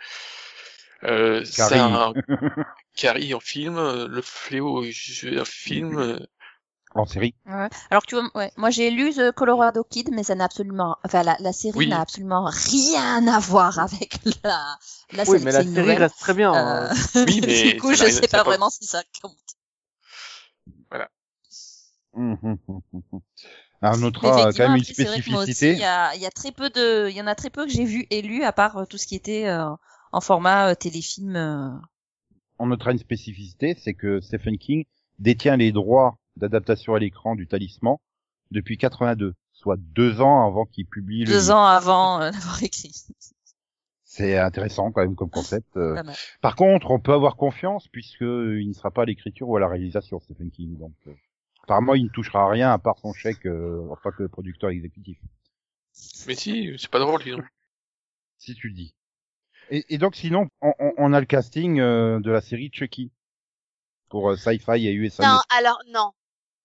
[1.03, 1.77] euh, Carrie.
[1.77, 2.13] ça,
[2.95, 6.19] Carrie en film, euh, le fléau, je, un film,
[6.95, 7.35] En série.
[7.45, 7.69] Ouais.
[7.91, 11.21] Alors tu vois, ouais, moi j'ai lu The Colorado Kid, mais ça n'a absolument, enfin
[11.23, 11.87] la, la série Oui.
[11.89, 14.77] n'a absolument rien à voir avec la
[15.11, 15.43] la Oui, série.
[15.43, 16.01] mais c'est la série nouvelle.
[16.03, 16.53] reste très bien.
[16.55, 17.23] Euh, hein.
[17.27, 19.35] Oui, mais du coup, je sais pas vraiment si ça compte.
[22.13, 22.57] Hum,
[23.93, 25.73] On Mais notera quand même une spécificité.
[25.73, 27.65] Il y a, il y a très peu de, il y en a très peu
[27.65, 29.69] que j'ai vu et lu à part euh, tout ce qui était euh,
[30.11, 31.35] en format euh, téléfilm.
[31.35, 31.69] euh.
[32.59, 34.85] on notera une spécificité, c'est que Stephen King
[35.19, 37.97] détient les droits d'adaptation à l'écran du Talisman
[38.51, 42.93] depuis 82, soit deux ans avant qu'il publie le deux ans avant d'avoir écrit.
[44.03, 45.77] C'est intéressant quand même comme concept.
[46.41, 49.59] Par contre, on peut avoir confiance puisque il ne sera pas à l'écriture ou à
[49.59, 50.77] la réalisation, Stephen King.
[50.77, 50.93] Donc,
[51.65, 54.69] apparemment, il ne touchera à rien à part son chèque euh, en tant que producteur
[54.69, 55.17] exécutif,
[56.27, 57.43] mais si, c'est pas drôle, sinon.
[58.37, 58.93] si tu le dis.
[59.71, 63.11] Et, et donc, sinon, on, on- on a le casting euh, de la série Chucky
[64.09, 65.23] pour euh, Sci-Fi et USA.
[65.27, 66.11] Non, alors non.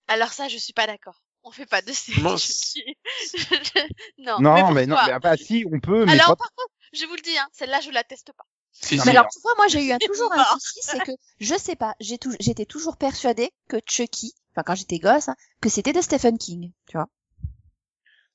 [0.07, 1.23] Alors ça, je suis pas d'accord.
[1.45, 2.21] On fait pas de série.
[2.39, 2.85] Chucky.
[4.19, 4.39] non.
[4.41, 6.37] Non, mais, non, pourquoi mais ah, si, on peut, mais Alors pas.
[6.37, 8.45] par contre, je vous le dis, hein, celle-là, je la teste pas.
[8.93, 9.03] Non.
[9.05, 11.77] Mais alors, tu vois, moi, j'ai eu un, toujours un souci, c'est que, je sais
[11.77, 16.39] pas, j'étais toujours persuadée que Chucky, enfin, quand j'étais gosse, hein, que c'était de Stephen
[16.39, 17.09] King, tu vois.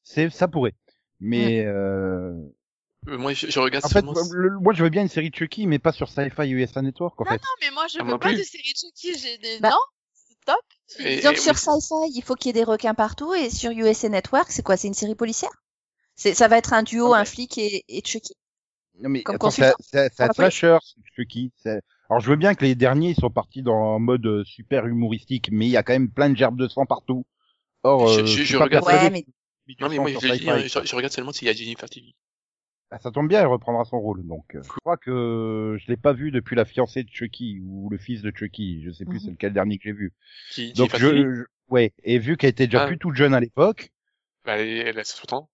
[0.04, 0.74] C'est, ça pourrait.
[1.20, 2.34] Mais euh,
[3.08, 5.68] Euh, moi, je, je regarde en fait, le- moi, je veux bien une série Chucky,
[5.68, 7.36] mais pas sur Sci-Fi USA Network, en fait.
[7.36, 8.38] Non, mais moi, je Ah, veux moi pas plus.
[8.40, 9.18] de série Chucky.
[9.18, 9.60] J'ai des...
[9.60, 9.70] Bah.
[9.72, 9.80] Non,
[10.14, 10.58] c'est top.
[11.00, 11.60] Et- Donc, et- sur oui.
[11.60, 14.78] Sci-Fi, il faut qu'il y ait des requins partout, et sur USA Network, c'est quoi?
[14.78, 15.52] C'est une série policière?
[16.16, 18.36] C'est, ça va être un duo, un flic et, et Chucky?
[19.02, 20.78] Non mais Comme attends, slasher,
[21.16, 21.52] Chucky.
[21.58, 24.44] c'est- Alors je veux bien que les derniers ils sont partis dans un mode euh,
[24.46, 27.26] super humoristique, mais il y a quand même plein de gerbes de sang partout.
[27.84, 29.24] Or, Je- euh, je- je regarde- Ouais, mais
[29.68, 32.14] tu Non, mais moi, je, je- regarde seulement s'il y a Jennifer TV.
[32.92, 34.26] Ah, ça tombe bien, elle reprendra son rôle.
[34.26, 37.90] Donc, euh, je crois que je l'ai pas vu depuis la fiancée de Chucky ou
[37.90, 38.84] le fils de Chucky.
[38.84, 39.20] Je sais plus Mhm.
[39.22, 40.14] c'est lequel dernier que j'ai vu.
[40.52, 41.94] Qui, Donc, je- ouais.
[42.04, 42.88] Et vu qu'elle était déjà Ah.
[42.88, 43.92] plus toute jeune à l'époque,
[44.46, 45.50] bah, elle, elle a 60 ans.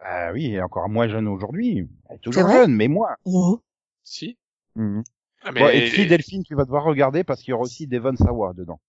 [0.00, 1.88] Ah oui, elle est encore moins jeune aujourd'hui.
[2.08, 3.16] Elle est toujours jeune, mais moins.
[4.02, 4.36] Si.
[4.74, 5.02] Mhm.
[5.42, 7.86] Ah, mais Bon, elle- écris Delphine, tu vas devoir regarder parce qu'il y aura aussi
[7.86, 8.80] Devon Sawa dedans.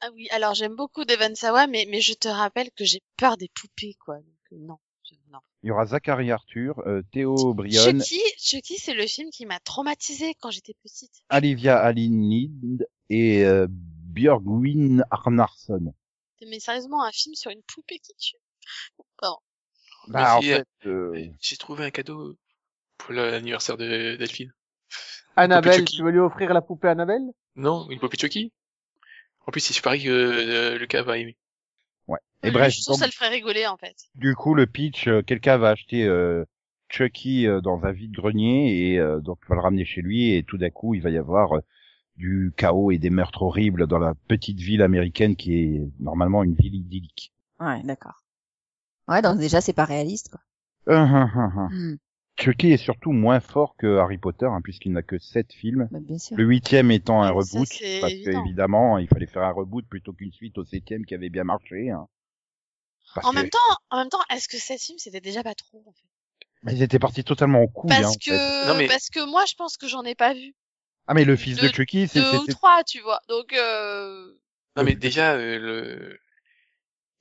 [0.00, 3.36] Ah oui, alors j'aime beaucoup Devon Sawa, mais, mais je te rappelle que j'ai peur
[3.36, 4.16] des poupées, quoi.
[4.16, 4.76] Donc, euh, non.
[5.08, 5.38] je- non.
[5.62, 9.60] Il y aura Zachary Arthur, euh, Théo Brionne, Chucky, Chucky, c'est le film qui m'a
[9.60, 11.12] traumatisée quand j'étais petite.
[11.30, 12.78] Olivia Alin
[13.08, 15.94] et euh, Björgwin Arnarsson.
[16.46, 18.36] Mais sérieusement, un film sur une poupée qui tue.
[19.18, 19.38] Pardon.
[20.08, 22.36] Bah, en fait, euh, J'ai trouvé un cadeau
[22.98, 24.52] pour l'anniversaire de Delphine.
[25.36, 27.22] Annabelle, tu veux lui offrir la poupée Annabelle?
[27.56, 28.52] Non, une poupée Chucky.
[29.46, 31.36] En plus, il pareil que euh, Lucas va aimer.
[32.42, 33.94] et bref, Je trouve donc, que ça le ferait rigoler, en fait.
[34.14, 36.44] du coup, le pitch, euh, quelqu'un va acheter euh,
[36.88, 40.58] Chucky euh, dans un vide-grenier et euh, donc va le ramener chez lui et tout
[40.58, 41.60] d'un coup, il va y avoir euh,
[42.16, 46.54] du chaos et des meurtres horribles dans la petite ville américaine qui est normalement une
[46.54, 47.32] ville idyllique.
[47.60, 48.23] ouais, d'accord.
[49.08, 50.40] Ouais, donc déjà c'est pas réaliste quoi.
[50.86, 51.68] Hum, hum, hum, hum.
[51.70, 51.96] Hmm,
[52.38, 55.88] Chucky est surtout moins fort que Harry Potter hein, puisqu'il n'a que sept films.
[55.90, 56.36] bah, bien sûr.
[56.36, 57.68] Le huitième étant un ça, reboot,
[58.00, 58.42] parce évident.
[58.42, 61.90] qu'évidemment, il fallait faire un reboot plutôt qu'une suite au septième qui avait bien marché.
[61.90, 62.06] Hein.
[63.22, 63.58] En que- même temps,
[63.90, 66.08] en même temps, est-ce que cette film c'était déjà pas trop, en fait?
[66.64, 67.92] Mais ils étaient partis totalement au couille.
[67.92, 68.18] hein, Parce en fait.
[68.30, 70.54] que, Non, mais- parce que moi, je pense que j'en ai pas vu.
[71.06, 73.20] Ah mais le fils de, de- Chucky, c'est Deux ou trois, tu vois.
[73.28, 74.32] Donc, euh...
[74.76, 76.18] Non, mais déjà, euh, le...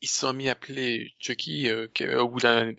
[0.03, 1.87] ils se sont mis à appeler Chucky euh,
[2.19, 2.73] au bout d'un,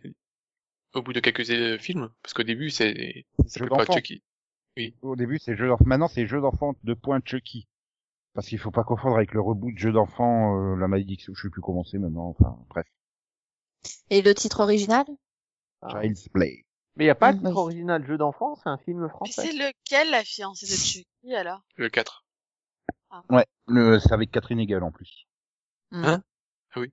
[0.93, 3.87] au bout de quelques euh, films, parce qu'au début, c'est, s'appelle pas.
[3.87, 4.23] Chucky.
[5.01, 5.85] au début c'est jeu d'enfant.
[5.87, 7.67] Maintenant c'est jeu d'enfant de point Chucky.
[8.35, 11.51] Parce qu'il faut pas confondre avec le reboot jeu d'enfant, euh, la malédiction, je sais
[11.51, 12.35] plus comment c'est maintenant.
[12.39, 12.87] Enfin bref,
[14.11, 15.07] Et le titre original?
[15.89, 16.65] Child's Play.
[16.97, 17.47] Mais il n'y a pas de Mm, oui.
[17.49, 19.43] titre original jeu d'enfant, c'est un film français.
[19.47, 21.63] c'est lequel, la fiancée de Chucky, alors?
[21.77, 22.25] Le 4.
[23.31, 25.27] Ouais, le, c'est avec Catherine Hegel en plus.
[25.93, 26.23] Hein?
[26.77, 26.93] Oui.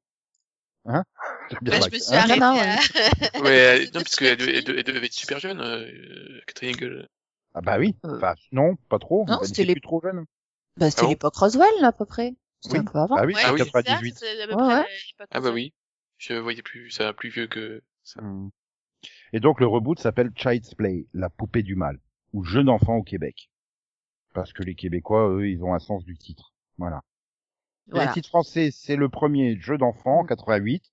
[0.85, 1.03] Hein?
[1.61, 2.19] Bah, je me suis Hein?
[2.19, 3.41] Arrêtée non, à...
[3.41, 7.09] Ouais, euh, de non, parce qu'elle devait, elle devait- être super jeune, euh, Catherine Hegel.
[7.53, 7.95] Ah bah oui.
[8.05, 8.15] Euh.
[8.15, 9.25] Enfin non, pas trop.
[9.27, 10.23] Non, c'était était les- plus trop jeune.
[10.77, 12.35] Bah c'était Ah l'époque Roswell à peu près.
[12.61, 12.85] C'était Oui.
[12.87, 13.15] un peu avant.
[13.15, 13.59] Bah oui, Ouais, Ah oui.
[13.59, 14.15] c'est ça, 98.
[14.17, 14.85] c'est à peu Ouais, près ouais.
[15.31, 15.73] Ah bah ça- oui.
[16.17, 18.21] Je voyais plus, ça plus vieux que ça.
[18.21, 18.49] Hmm.
[19.33, 21.99] Et donc le reboot s'appelle Child's Play, la poupée du mal,
[22.31, 23.49] ou jeu d'enfant au Québec.
[24.33, 26.53] Parce que les Québécois, eux, ils ont un sens du titre.
[26.77, 27.01] Voilà.
[27.87, 28.07] Voilà.
[28.07, 30.83] Le titre français, c'est le premier jeu d'enfant en 88,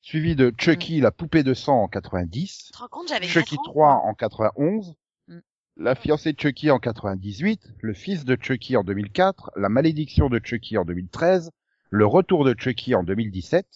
[0.00, 3.56] suivi de Chucky, la poupée de sang en 90, Tu te rends compte, j'avais Chucky
[3.56, 4.08] 4 ans, 3 quoi.
[4.10, 4.94] en 91,
[5.28, 5.38] Mm.
[5.78, 10.40] La fiancée de Chucky en 98, Le fils de Chucky en 2004, La malédiction de
[10.42, 11.50] Chucky en 2013,
[11.90, 13.66] Le retour de Chucky en 2017,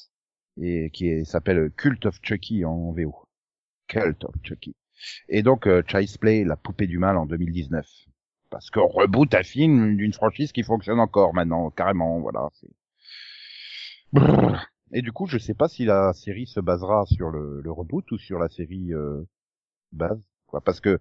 [0.62, 3.14] et qui s'appelle Cult of Chucky en VO.
[3.88, 4.76] Cult of Chucky.
[5.28, 7.86] Et donc euh, Child's Play, La poupée du mal en 2019.
[8.50, 12.48] Parce qu'on reboot un film d'une franchise qui fonctionne encore maintenant, carrément, voilà.
[14.92, 18.10] Et du coup, je sais pas si la série se basera sur le, le reboot
[18.10, 19.22] ou sur la série euh,
[19.92, 20.60] base, quoi.
[20.60, 20.98] Parce que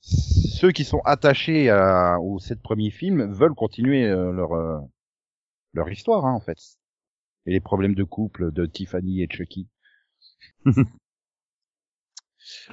[0.00, 4.78] ceux qui sont attachés à, aux sept premiers films veulent continuer euh, leur euh,
[5.72, 6.58] leur histoire, hein, en fait.
[7.46, 9.68] Et les problèmes de couple de Tiffany et Chucky.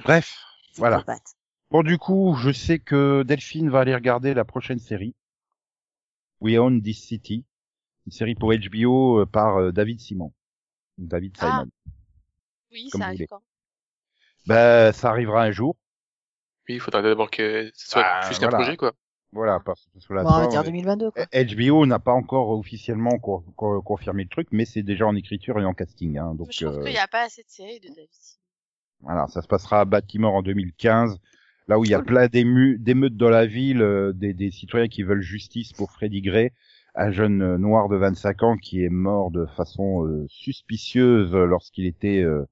[0.04, 0.36] Bref,
[0.76, 1.02] voilà.
[1.70, 5.14] Bon, du coup, je sais que Delphine va aller regarder la prochaine série.
[6.40, 7.44] We Own This City.
[8.06, 10.32] Une série pour HBO euh, par euh, David Simon.
[10.96, 11.46] David Ah.
[11.46, 11.70] Simon.
[12.72, 13.42] Oui, comme ça arrive quand?
[14.46, 15.76] Ben, ça arrivera un jour.
[16.68, 18.58] Oui, il faudra d'abord que ce soit plus qu'un voilà.
[18.64, 18.92] projet, quoi.
[19.32, 21.26] Voilà, parce, que là, Bon, on va dire on- 2022 quoi.
[21.26, 25.58] HBO n'a pas encore officiellement co- co- confirmé le truc, mais c'est déjà en écriture
[25.60, 26.16] et en casting.
[26.16, 28.08] Hein, donc je trouve euh, qu'il n'y a pas assez de séries de David.
[29.00, 31.18] voilà, ça se passera à Baltimore en 2015,
[31.68, 35.02] là où il y a plein d'émeutes dans la ville, euh, des, des citoyens qui
[35.02, 36.50] veulent justice pour Freddie Gray,
[36.94, 41.86] un jeune euh, noir de 25 ans qui est mort de façon euh, suspicieuse lorsqu'il
[41.86, 42.44] était euh,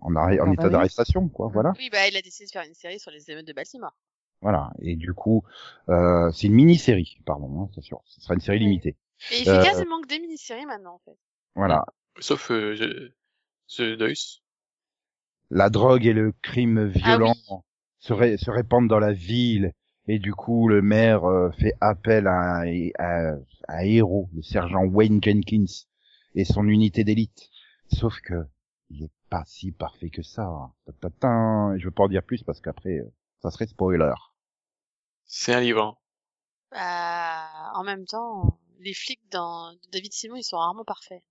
[0.00, 0.72] en, arrêt- en Ah bah état oui.
[0.72, 1.48] d'arrestation, quoi.
[1.52, 1.72] Voilà.
[1.78, 3.94] Oui, bah, il a décidé de faire une série sur les émeutes de Baltimore.
[4.42, 4.70] Voilà.
[4.80, 5.44] Et du coup,
[5.90, 8.00] euh, c'est une mini-série, pardon, hein, c'est sûr.
[8.06, 8.64] Ce sera une série Oui.
[8.66, 8.96] limitée.
[9.32, 11.18] Et il fait Euh, quasiment que des mini-séries maintenant, en fait.
[11.56, 11.84] Voilà.
[12.20, 13.10] Sauf euh,
[13.68, 14.42] The Deuce.
[15.50, 17.54] la drogue et le crime violent Ah
[18.00, 19.72] se, ré- se répandent dans la ville
[20.08, 23.34] et du coup le maire euh, fait appel à, un- à,
[23.68, 25.66] à un héros, le sergent Wayne Jenkins
[26.34, 27.50] et son unité d'élite.
[27.92, 28.46] Sauf que
[28.90, 30.50] il est pas si parfait que ça.
[30.86, 31.76] Tatatin.
[31.78, 34.12] Je veux pas en dire plus parce qu'après euh, Ça serait spoiler.
[35.24, 35.82] C'est un livre.
[35.82, 35.96] hein.
[36.72, 41.22] Bah, en même temps, les flics dans de David Simon, ils sont rarement parfaits.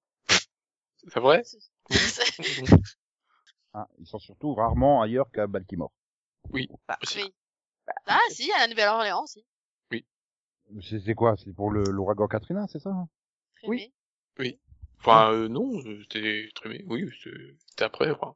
[1.08, 1.44] C'est vrai?
[3.74, 5.92] Hein, ils sont surtout rarement ailleurs qu'à Baltimore.
[6.88, 7.20] Bah, Aussi.
[7.24, 7.34] oui.
[8.06, 9.46] Ah, si, à la Nouvelle-Orléans, si.
[10.82, 11.36] C'est c'est quoi?
[11.38, 12.92] C'est pour le- l'ouragan Katrina, c'est ça
[13.64, 13.92] Oui.
[15.00, 16.22] Enfin, euh, non, c'était
[16.66, 16.80] bien.
[16.86, 18.36] Oui, c'était après, quoi.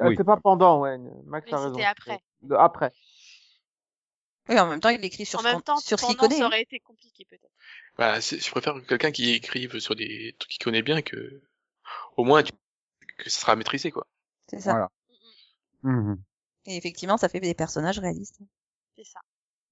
[0.00, 0.14] Euh, Oui.
[0.16, 0.98] C'est pas pendant, ouais.
[1.26, 1.74] Max Mais a raison.
[1.74, 2.20] c'était après.
[2.42, 2.92] De- après.
[4.48, 6.28] Oui, en même temps, il écrit sur, En ce même temps, sur ce qu'il pendant,
[6.28, 6.38] connaît.
[6.40, 6.48] ça hein.
[6.48, 7.48] aurait été compliqué, peut-être.
[7.96, 11.40] Bah, je préfère quelqu'un qui écrive sur des trucs qu'il connaît bien que,
[12.16, 12.52] au moins, tu-
[13.18, 14.06] que ça sera maîtrisé, quoi.
[14.48, 14.72] C'est ça.
[14.72, 14.90] Voilà.
[15.82, 16.20] Mhm.
[16.66, 18.40] Et effectivement, ça fait des personnages réalistes.
[18.96, 19.20] C'est ça.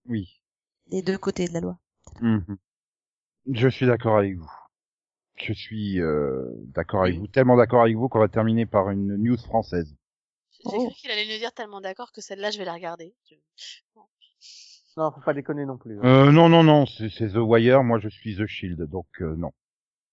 [0.07, 0.41] Oui.
[0.89, 1.79] Des deux côtés de la loi.
[2.21, 2.57] Mhm.
[3.51, 4.51] Je suis d'accord avec vous.
[5.37, 7.21] Je suis euh, d'accord avec Oui.
[7.21, 9.95] vous, tellement d'accord avec vous qu'on va terminer par une news française.
[10.53, 10.87] J'ai Oh.
[10.91, 13.15] cru qu'il allait nous dire tellement d'accord que celle-là, je vais la regarder.
[13.29, 13.35] Je-
[14.97, 15.99] Non, faut pas déconner non plus.
[15.99, 16.05] hein.
[16.05, 19.53] Euh, non, non, non, c'est The Wire, moi je suis The Shield, donc euh, non.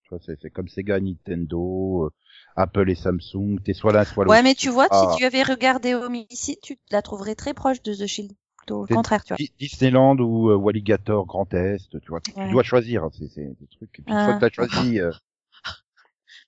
[0.03, 2.09] Tu vois, c'est c'est comme Sega, Nintendo, euh,
[2.55, 4.35] Apple et Samsung, t'es soit l'un, soit l'autre.
[4.35, 5.11] Ouais, mais tu vois, Ah.
[5.11, 8.31] si tu avais regardé Homicide, tu la trouverais très proche de The Shield.
[8.69, 9.37] Au contraire, tu vois.
[9.37, 12.51] Di- Disneyland ou euh, Walligator Grand Est, tu vois, tu Ouais.
[12.51, 13.97] dois choisir, hein, c'est c'est des trucs.
[13.97, 14.25] Et puis une Ah.
[14.25, 15.11] fois que t'as choisi, euh,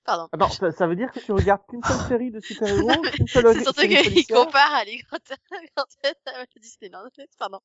[0.06, 0.28] Pardon.
[0.32, 3.46] Attends, ça, ça veut dire que tu regardes qu'une seule série de super-héros, qu'une seule
[3.56, 5.02] C'est surtout série qu'il compare à les
[6.62, 7.08] Disneyland.
[7.40, 7.60] Pardon.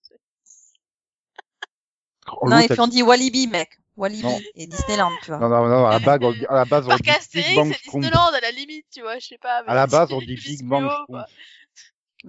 [2.45, 3.79] Non, et puis on dit Walibi, mec.
[3.97, 4.39] Walibi Non.
[4.55, 5.39] et Disneyland, tu vois.
[5.39, 7.57] non, non, non, à la base, on dit, à la base, on Parc dit Big
[7.57, 7.83] Bang c'est.
[7.85, 9.63] Disneyland à la limite, tu vois, je sais pas.
[9.67, 10.89] À la base, on c'est dit Big Bang.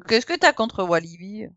[0.08, 1.47] Qu'est-ce que t'as contre Walibi?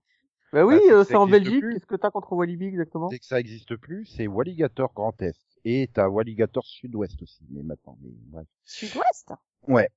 [0.52, 1.60] Bah oui, Bah, euh, ça c'est en Belgique.
[1.60, 1.74] plus.
[1.74, 3.08] Qu'est-ce que t'as contre Walibi exactement?
[3.08, 5.36] Dès que ça existe plus, c'est Walligator Grand Est.
[5.64, 8.46] Et t'as Walligator Sud-Ouest aussi, mais maintenant, mais bref.
[8.64, 9.32] Sud-Ouest?
[9.68, 9.88] Ouais.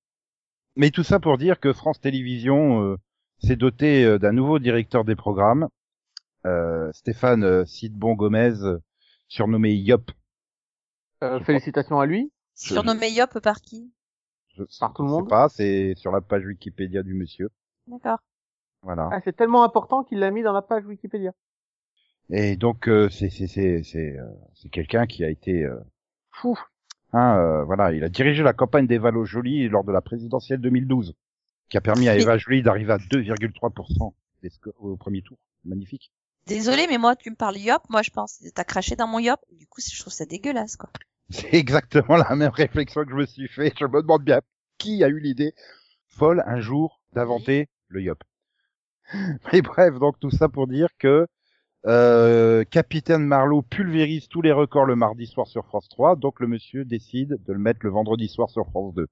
[0.76, 2.98] Mais tout ça pour dire que France Télévisions euh,
[3.40, 5.70] s'est doté euh, d'un nouveau directeur des programmes,
[6.46, 8.78] euh, Stéphane euh, Sidbon Gomez, euh,
[9.34, 10.12] surnommé Yop.
[11.24, 12.32] euh, Félicitations à lui.
[12.54, 13.92] Surnommé Yop par qui?
[14.56, 17.50] Je, Par tout le je sais monde pas, c'est sur la page Wikipédia du monsieur.
[17.88, 18.20] D'accord.
[18.84, 19.10] Voilà.
[19.12, 21.32] Ah, c'est tellement important qu'il l'a mis dans la page Wikipédia.
[22.30, 25.80] Et donc euh, c'est c'est c'est c'est euh, c'est quelqu'un qui a été euh,
[26.30, 26.58] fou.
[27.12, 31.16] Hein, euh, voilà, il a dirigé la campagne d'Eva Joly lors de la présidentielle 2012,
[31.70, 35.38] qui a permis à Eva Joly d'arriver à 2,3% des scores au premier tour.
[35.64, 36.12] Magnifique.
[36.46, 39.40] Désolé, mais moi, tu me parles Yop, moi je pense, t'as craché dans mon Yop.
[39.52, 40.90] Du coup, je trouve ça dégueulasse, quoi.
[41.30, 43.74] C'est exactement la même réflexion que je me suis fait.
[43.80, 44.42] Je me demande bien
[44.78, 45.54] qui a eu l'idée
[46.10, 48.24] folle un jour d'inventer le Yop.
[49.54, 51.28] Mais bref, donc tout ça pour dire que
[51.86, 56.48] euh, Capitaine Marlowe pulvérise tous les records le mardi soir sur France 3, donc le
[56.48, 59.08] monsieur décide de le mettre le vendredi soir sur France 2.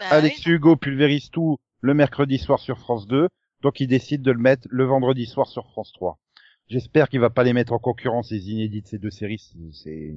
[0.00, 0.52] Bah Alex oui.
[0.52, 3.28] Hugo pulvérise tout le mercredi soir sur France 2,
[3.62, 6.18] donc il décide de le mettre le vendredi soir sur France 3.
[6.68, 9.38] J'espère qu'il va pas les mettre en concurrence les inédits de ces deux séries.
[9.72, 10.14] c'est-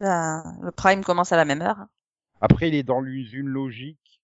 [0.00, 1.86] Ben, le prime commence à la même heure.
[2.40, 4.20] Après, il est dans une logique.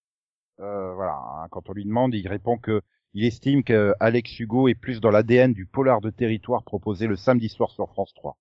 [0.60, 2.82] Euh, voilà, hein, quand on lui demande, il répond que
[3.14, 7.16] il estime que Alex Hugo est plus dans l'ADN du polar de territoire proposé le
[7.16, 8.36] samedi soir sur France 3.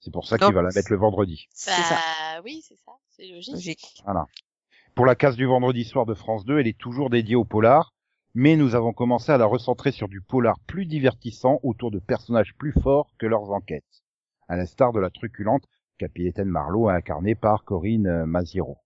[0.00, 1.48] C'est pour ça qu'il va la mettre le vendredi.
[1.50, 2.92] C'est Bah ça, oui, c'est ça.
[3.10, 3.54] C'est logique.
[3.54, 4.00] logique.
[4.04, 4.26] Voilà.
[4.94, 7.94] Pour la case du vendredi soir de France 2, elle est toujours dédiée au polar,
[8.36, 12.54] mais nous avons commencé à la recentrer sur du polar plus divertissant autour de personnages
[12.58, 14.04] plus forts que leurs enquêtes.
[14.46, 15.64] À l'instar de la truculente
[15.96, 18.76] Capitaine Marlowe incarnée par Corinne euh, Maziero.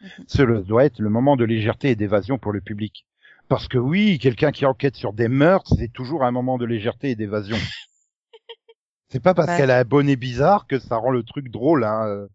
[0.00, 0.24] Mhm.
[0.26, 3.06] Ce doit être le moment de légèreté et d'évasion pour le public.
[3.48, 7.10] Parce que oui, quelqu'un qui enquête sur des meurtres, c'est toujours un moment de légèreté
[7.10, 7.56] et d'évasion.
[9.10, 9.58] c'est pas parce Ouais.
[9.58, 12.26] qu'elle a un bonnet bizarre que ça rend le truc drôle, hein.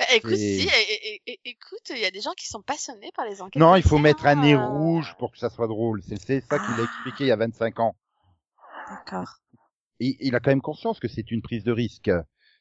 [0.00, 3.10] Bah, écoute, si, et- et- et- écoute, il y a des gens qui sont passionnés
[3.14, 3.60] par les enquêtes.
[3.60, 6.02] Non, il faut mettre un nez euh, rouge pour que ça soit drôle.
[6.02, 6.82] C'est ça qu'il a Ah.
[6.84, 7.94] expliqué il y a 25 ans.
[8.88, 9.36] D'accord.
[9.98, 12.10] Il a quand même conscience que c'est une prise de risque.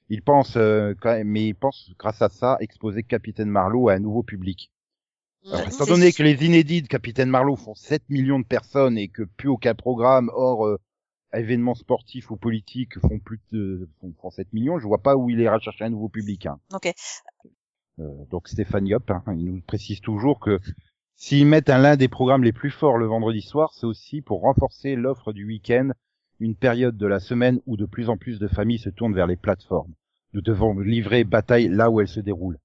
[0.10, 3.94] Il pense, euh, quand même, mais il pense, grâce à ça, exposer Capitaine Marlowe à
[3.94, 4.70] un nouveau public.
[5.46, 5.72] Alors, Mhm.
[5.74, 9.24] étant donné que les inédits de Capitaine Marlowe font 7 millions de personnes et que
[9.24, 10.78] plus aucun programme hors euh,
[11.34, 15.30] événements sportifs ou politiques font plus de font, font 7 millions, je vois pas où
[15.30, 16.46] il ira chercher un nouveau public.
[16.46, 16.60] Hein.
[16.74, 16.92] Ok.
[18.00, 20.60] Euh, donc Stéphane Yop, hein, il nous précise toujours que
[21.16, 24.42] s'ils mettent un l'un des programmes les plus forts le vendredi soir, c'est aussi pour
[24.42, 25.92] renforcer l'offre du week-end,
[26.40, 29.28] une période de la semaine où de plus en plus de familles se tournent vers
[29.28, 29.94] les plateformes.
[30.34, 32.58] Nous devons livrer bataille là où elle se déroule.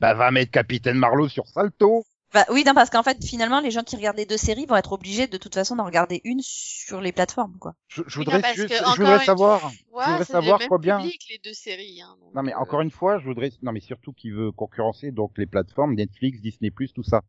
[0.00, 3.70] Bah va mettre Capitaine Marlowe sur Salto Bah oui, non, parce qu'en fait, finalement, les
[3.70, 6.40] gens qui regardent les deux séries vont être obligés de toute façon d'en regarder une
[6.42, 7.74] sur les plateformes, quoi.
[7.86, 9.70] Je, je non, voudrais, juste- que, je voudrais savoir, fois,
[10.04, 10.98] je voudrais savoir combien.
[10.98, 12.02] public, les deux séries.
[12.02, 14.50] Hein, donc, Non mais euh, encore une fois, je voudrais, non mais surtout qui veut
[14.50, 17.22] concurrencer donc les plateformes Netflix, Disney+, tout ça.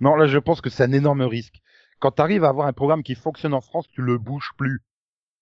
[0.00, 1.56] Non là, je pense que c'est un énorme risque.
[1.98, 4.80] Quand tu arrives à avoir un programme qui fonctionne en France, tu le bouges plus.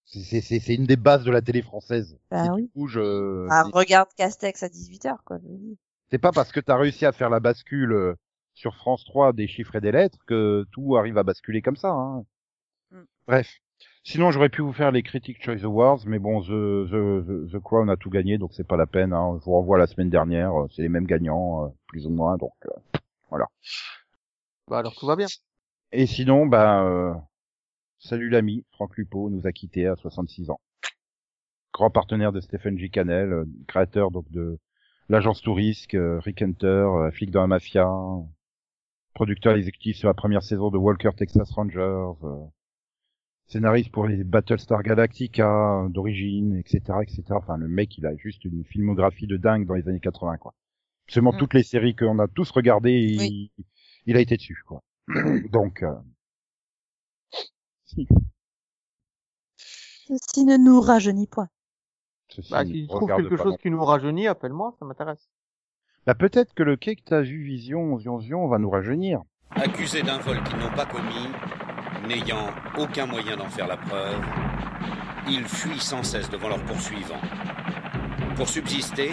[0.07, 2.19] C'est- C'est c'est- c'est une des bases de la télé française.
[2.31, 2.63] Bah oui.
[2.63, 3.47] Du coup, je...
[3.51, 5.39] Ah, c'est- regarde Castex à 18h, quoi.
[6.11, 8.15] c'est pas parce que t'as réussi à faire la bascule euh,
[8.59, 11.91] sur France 3 des chiffres et des lettres que tout arrive à basculer comme ça.
[11.91, 12.25] Hein.
[12.91, 13.03] Mm.
[13.27, 13.49] Bref.
[14.03, 17.59] Sinon, j'aurais pu vous faire les Critic Choice Awards, mais bon, The, The, The, The
[17.61, 19.13] Crown a tout gagné, donc c'est pas la peine.
[19.13, 19.37] Hein.
[19.39, 22.11] Je vous renvoie à la semaine dernière, euh, c'est les mêmes gagnants, euh, plus ou
[22.11, 22.99] moins, donc euh,
[23.31, 23.47] voilà.
[24.67, 25.27] Bah alors tout va bien.
[25.93, 27.15] Et sinon, bah, euh,
[27.99, 30.61] salut l'ami, Franck Lupo nous a quittés à 66 ans.
[31.73, 32.91] Grand partenaire de Stephen J.
[32.91, 34.59] Cannell, euh, créateur donc de
[35.09, 37.89] l'agence Tourisque, euh, Rick Hunter, flic dans la mafia,
[39.19, 41.81] producteur exécutif sur la première saison de Walker Texas Rangers,
[42.23, 42.45] euh,
[43.49, 47.25] scénariste pour les Battlestar Galactica euh, d'origine, etc., etc.
[47.31, 50.55] Enfin, le mec, il a juste une filmographie de dingue dans les années 80, quoi.
[51.09, 51.39] Absolument Mm.
[51.39, 53.53] toutes les séries qu'on a tous regardées, il, Oui.
[54.07, 54.85] il a été dessus, quoi.
[55.53, 55.93] Donc, euh,
[60.07, 61.49] Ceci ne nous rajeunit point.
[62.29, 65.29] ceci Bah si tu trouves quelque chose qui nous rajeunit, appelle-moi, ça m'intéresse.
[66.07, 69.23] Bah peut-être que le quai que t'as vu Vision Zion Zion va nous rajeunir.
[69.51, 71.29] Accusés d'un vol qu'ils n'ont pas commis,
[72.09, 74.21] n'ayant aucun moyen d'en faire la preuve,
[75.29, 77.21] ils fuient sans cesse devant leurs poursuivants.
[78.37, 79.13] Pour subsister,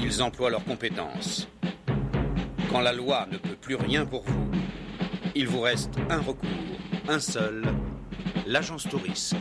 [0.00, 1.48] ils emploient leurs compétences.
[2.70, 4.50] Quand la loi ne peut plus rien pour vous,
[5.34, 6.48] il vous reste un recours,
[7.08, 7.62] un seul,
[8.46, 9.36] l'agence Tourisque.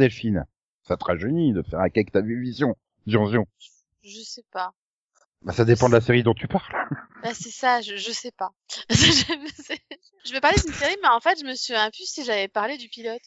[0.00, 0.46] Delphine,
[0.82, 2.76] ça te rajeunit de faire un t'as vu Vision?
[3.06, 3.46] Zion Zion.
[4.02, 4.72] Je sais pas.
[5.42, 6.64] Bah ça dépend de la série dont tu parles.
[7.22, 8.50] Bah, c'est ça, je, je sais pas.
[8.88, 12.48] je vais parler d'une série, mais en fait, je me suis un plus si j'avais
[12.48, 13.20] parlé du pilote.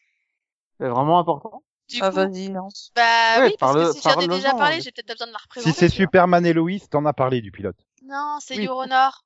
[0.80, 1.64] C'est vraiment important?
[1.90, 2.92] Du Ah, coup, vas-y, lance.
[2.96, 3.04] bah
[3.38, 5.32] Ouais, oui, parce parle- que si j'en ai déjà parlé, j'ai peut-être pas besoin de
[5.34, 5.74] la représenter.
[5.74, 5.90] Si c'est.
[5.90, 7.78] Superman et Lois, t'en as parlé du pilote.
[8.02, 8.66] Non, c'est Oui.
[8.66, 9.24] Euronor.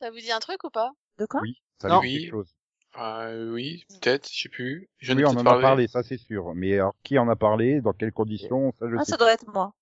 [0.00, 0.92] Ça vous dit un truc ou pas?
[1.18, 1.40] De quoi?
[1.42, 2.00] Oui, ça Non.
[2.00, 2.54] lui dit quelque chose.
[2.98, 4.88] Euh, oui, peut-être, je sais plus.
[5.00, 6.54] Ai Oui, on en a parlé, ça c'est sûr.
[6.54, 9.12] Mais alors qui en a parlé, dans quelles conditions, ça je Ah, sais.
[9.12, 9.72] ça doit être moi.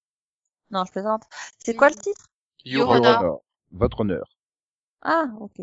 [0.70, 1.22] Non, je plaisante.
[1.58, 2.26] C'est quoi le titre?
[2.64, 3.40] Your Honor.
[3.72, 4.28] Votre honneur.
[5.02, 5.62] Ah, ok.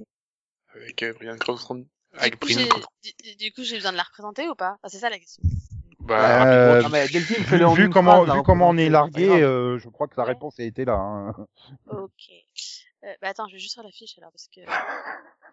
[0.76, 1.76] Avec euh, Brian Cranston.
[1.76, 2.90] du Avec coup, Brian j'ai- Cranston.
[3.04, 4.78] du, du coup, j'ai besoin de la représenter ou pas?
[4.82, 5.44] Ah, C'est ça la question.
[6.00, 9.78] Bah, Euh, mais Delphine, vu en comment, phrase, la vu comment on est largué, euh,
[9.80, 10.94] je crois que la réponse a été là.
[10.98, 11.36] Hein.
[11.88, 12.32] Ok.
[13.06, 14.62] Euh, bah attends, je vais juste sur la fiche alors parce que.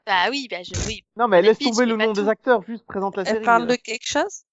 [0.06, 1.04] Bah oui, bah je oui.
[1.16, 3.38] Non, mais laisse tomber le nom des acteurs, juste présente la série.
[3.38, 3.66] Elle parle euh.
[3.66, 4.44] de quelque chose?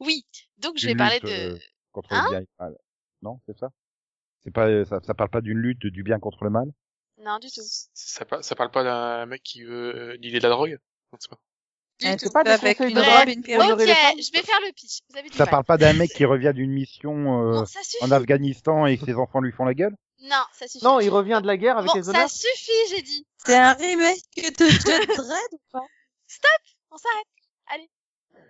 [0.00, 0.26] Oui.
[0.58, 1.54] Donc je vais parler de.
[1.54, 1.58] euh,
[1.92, 2.22] contre Hein?
[2.24, 2.76] le bien et le mal.
[3.22, 3.70] Non, c'est ça?
[4.44, 6.70] C'est pas, euh, ça, ça parle pas d'une lutte du bien contre le mal?
[7.18, 7.62] Non du tout.
[7.94, 10.78] ça, ça parle pas d'un mec qui veut euh, dealer de la drogue?
[11.12, 12.42] Non, c'est pas.
[12.44, 13.70] Avec une robe, une perruque.
[13.70, 14.98] Ok, je vais faire le pitch.
[15.08, 17.64] Vous avez du Ça parle pas d'un mec qui revient d'une mission euh,
[18.02, 19.96] en Afghanistan et que ses enfants lui font la gueule?
[20.26, 20.84] Non, ça suffit.
[20.84, 22.30] Non, il revient de la guerre avec Bon, les ça honneurs.
[22.30, 23.26] suffit, j'ai dit.
[23.38, 25.82] C'est un remake de Judge Dredd ou pas?
[26.90, 27.26] On s'arrête.
[27.66, 27.90] Allez.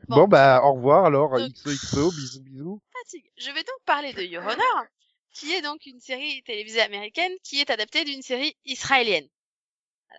[0.08, 0.28] Bon, Bon.
[0.28, 2.82] bah au revoir alors, Donc- XOXO, bisous bisous.
[2.92, 3.30] Fatigue.
[3.36, 4.84] Je vais donc parler de Your Honor,
[5.32, 9.26] qui est donc une série télévisée américaine qui est adaptée d'une série israélienne.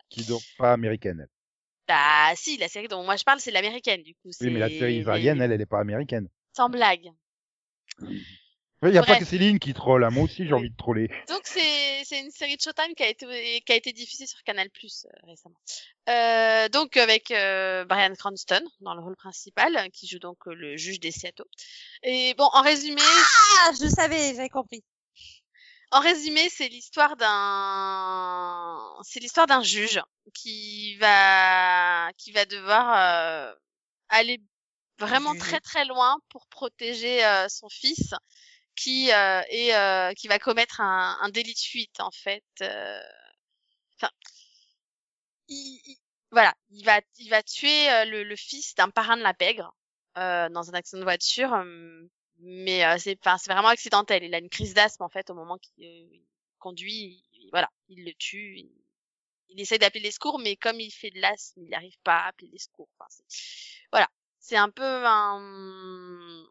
[0.10, 1.20] Qui donc pas américaine.
[1.22, 1.30] elle.
[1.88, 4.30] Bah si, la série dont moi je parle, c'est l'américaine du coup.
[4.42, 6.28] Oui, mais la série israélienne, elle, elle est pas américaine.
[6.56, 7.10] Sans blague.
[8.84, 10.12] Il y a pas que Céline qui troll, hein.
[10.12, 11.10] moi aussi j'ai envie de troller.
[11.30, 14.42] Donc c'est c'est une série de Showtime qui a été qui a été diffusée sur
[14.44, 15.58] Canal Plus euh, récemment.
[16.10, 21.00] Euh, donc avec euh, Brian Cranston dans le rôle principal, qui joue donc le juge
[21.00, 21.44] des Seattle.
[22.04, 23.02] Et bon, en résumé,
[23.62, 24.84] Ah, je savais, j'avais compris.
[25.92, 30.02] en résumé, c'est l'histoire d'un c'est l'histoire d'un juge
[30.34, 33.56] qui va qui va devoir euh,
[34.10, 34.40] aller
[35.00, 38.14] vraiment très très loin pour protéger euh, son fils
[38.78, 42.44] qui euh, est euh, qui va commettre un, un délit de fuite en fait.
[42.62, 43.02] euh.
[43.96, 44.12] Enfin,
[45.48, 45.98] il, il-
[46.32, 49.74] voilà, il va il va tuer euh, le, le fils d'un parrain de la pègre
[50.18, 51.54] euh, dans un accident de voiture,
[52.40, 54.24] mais c'est enfin c'est vraiment accidentel.
[54.24, 56.26] Il a une crise d'asthme en fait au moment qu'il il
[56.60, 58.58] conduit, il- voilà, il le tue.
[58.60, 58.72] Il,
[59.50, 62.28] il essaie d'appeler les secours, mais comme il fait de l'asthme, il n'arrive pas à
[62.30, 62.90] appeler les secours.
[63.00, 63.10] Enfin,
[63.92, 64.10] voilà,
[64.40, 66.46] c'est un peu un.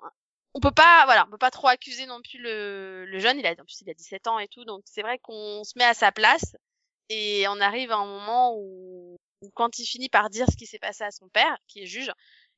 [0.57, 3.38] On peut pas, voilà, on peut pas trop accuser non plus le, jeune.
[3.38, 5.76] Il a, en plus, il a 17 ans et tout, donc c'est vrai qu'on se
[5.76, 6.57] met à sa place
[7.11, 9.18] et on arrive à un moment où,
[9.52, 12.11] quand il finit par dire ce qui s'est passé à son père, qui est juge,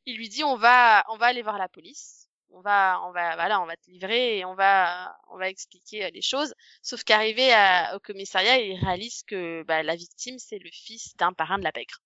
[0.07, 2.28] il lui dit on va, on va aller voir la police.
[2.51, 6.05] On va, on va, voilà, on va te livrer et on va, on va expliquer
[6.05, 6.55] euh, les choses.
[6.82, 7.53] Sauf qu'arrivé
[7.94, 11.72] au commissariat, il réalise que bah, la victime c'est le fils d'un parrain de la
[11.72, 11.99] pègre.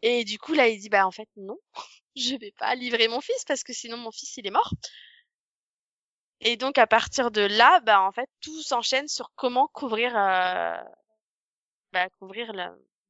[0.00, 1.58] Et du coup là, il dit bah en fait non,
[2.16, 4.72] je vais pas livrer mon fils parce que sinon mon fils il est mort.
[6.40, 10.76] Et donc à partir de là, bah en fait tout s'enchaîne sur comment couvrir, euh,
[11.92, 12.64] bah, couvrir le,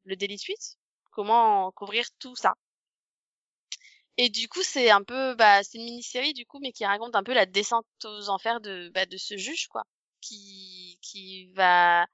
[0.04, 0.76] le délit de fuite,
[1.10, 2.54] comment couvrir tout ça.
[4.18, 7.16] Et du coup c'est un peu, bah c'est une mini-série du coup, mais qui raconte
[7.16, 9.84] un peu la descente aux enfers de, bah, de ce juge quoi,
[10.20, 12.06] qui qui va,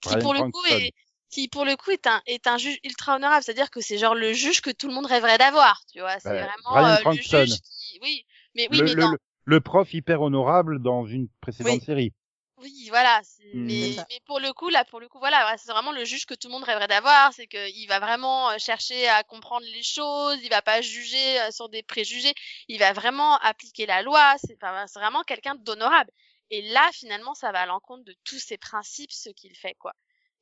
[0.00, 0.92] qui pour le coup est
[1.30, 4.14] qui pour le coup est un est un juge ultra honorable, c'est-à-dire que c'est genre
[4.14, 7.12] le juge que tout le monde rêverait d'avoir, tu vois, c'est Ouais, vraiment euh, le
[7.12, 8.24] juge qui, oui,
[8.54, 11.86] mais oui, le, mais le- dans, le- le prof hyper honorable dans une précédente Oui.
[11.86, 12.12] série.
[12.58, 13.20] Oui, voilà.
[13.24, 14.04] c'est- Mm.
[14.10, 16.48] Mais, pour le coup, là, pour le coup, voilà, c'est vraiment le juge que tout
[16.48, 17.32] le monde rêverait d'avoir.
[17.34, 20.38] C'est qu'il va vraiment euh, chercher à comprendre les choses.
[20.42, 22.34] Il va pas juger euh, sur des préjugés.
[22.68, 24.36] Il va vraiment appliquer la loi.
[24.46, 26.10] C'est enfin, c'est vraiment quelqu'un d'honorable.
[26.50, 29.92] Et là, finalement, ça va à l'encontre de tous ces principes, ce qu'il fait, quoi.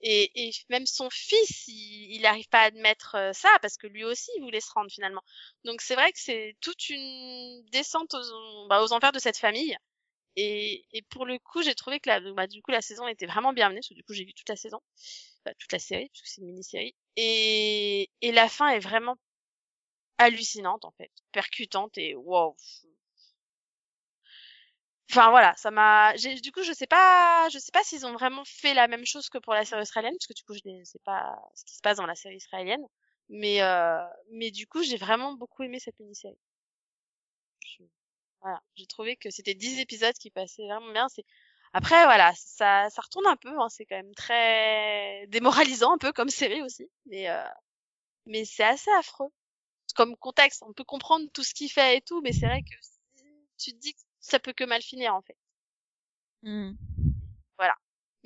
[0.04, 4.04] Et, et même son fils, il n'arrive pas à admettre euh, ça parce que lui
[4.04, 5.22] aussi, il voulait se rendre finalement.
[5.64, 9.76] Donc c'est vrai que c'est toute une descente aux, bah, aux enfers de cette famille.
[10.36, 13.26] Et, et pour le coup, j'ai trouvé que la, bah, du coup, la saison était
[13.26, 14.80] vraiment bien menée, parce que du coup, j'ai vu toute la saison,
[15.46, 16.94] enfin, toute la série, puisque c'est une mini-série.
[17.16, 19.16] Et, et la fin est vraiment
[20.18, 22.56] hallucinante, en fait, percutante et wow.
[25.16, 26.12] Enfin voilà, ça m'a.
[26.42, 29.28] Du coup, je sais pas, je sais pas s'ils ont vraiment fait la même chose
[29.28, 31.76] que pour la série israélienne, parce que du coup, je ne sais pas ce qui
[31.76, 32.84] se passe dans la série israélienne.
[33.28, 36.36] Mais euh, mais du coup, j'ai vraiment beaucoup aimé cette mini-série.
[38.40, 41.08] Voilà, j'ai trouvé que c'était 10 épisodes qui passaient vraiment bien.
[41.08, 41.24] C'est
[41.72, 46.12] après voilà, ça ça retourne un peu, hein, c'est quand même très démoralisant un peu
[46.12, 47.44] comme série aussi, mais euh,
[48.26, 49.30] mais c'est assez affreux
[49.96, 50.62] comme contexte.
[50.66, 52.74] On peut comprendre tout ce qu'il fait et tout, mais c'est vrai que
[53.58, 55.36] tu te dis que ça peut que mal finir en fait.
[56.42, 56.72] Hmm.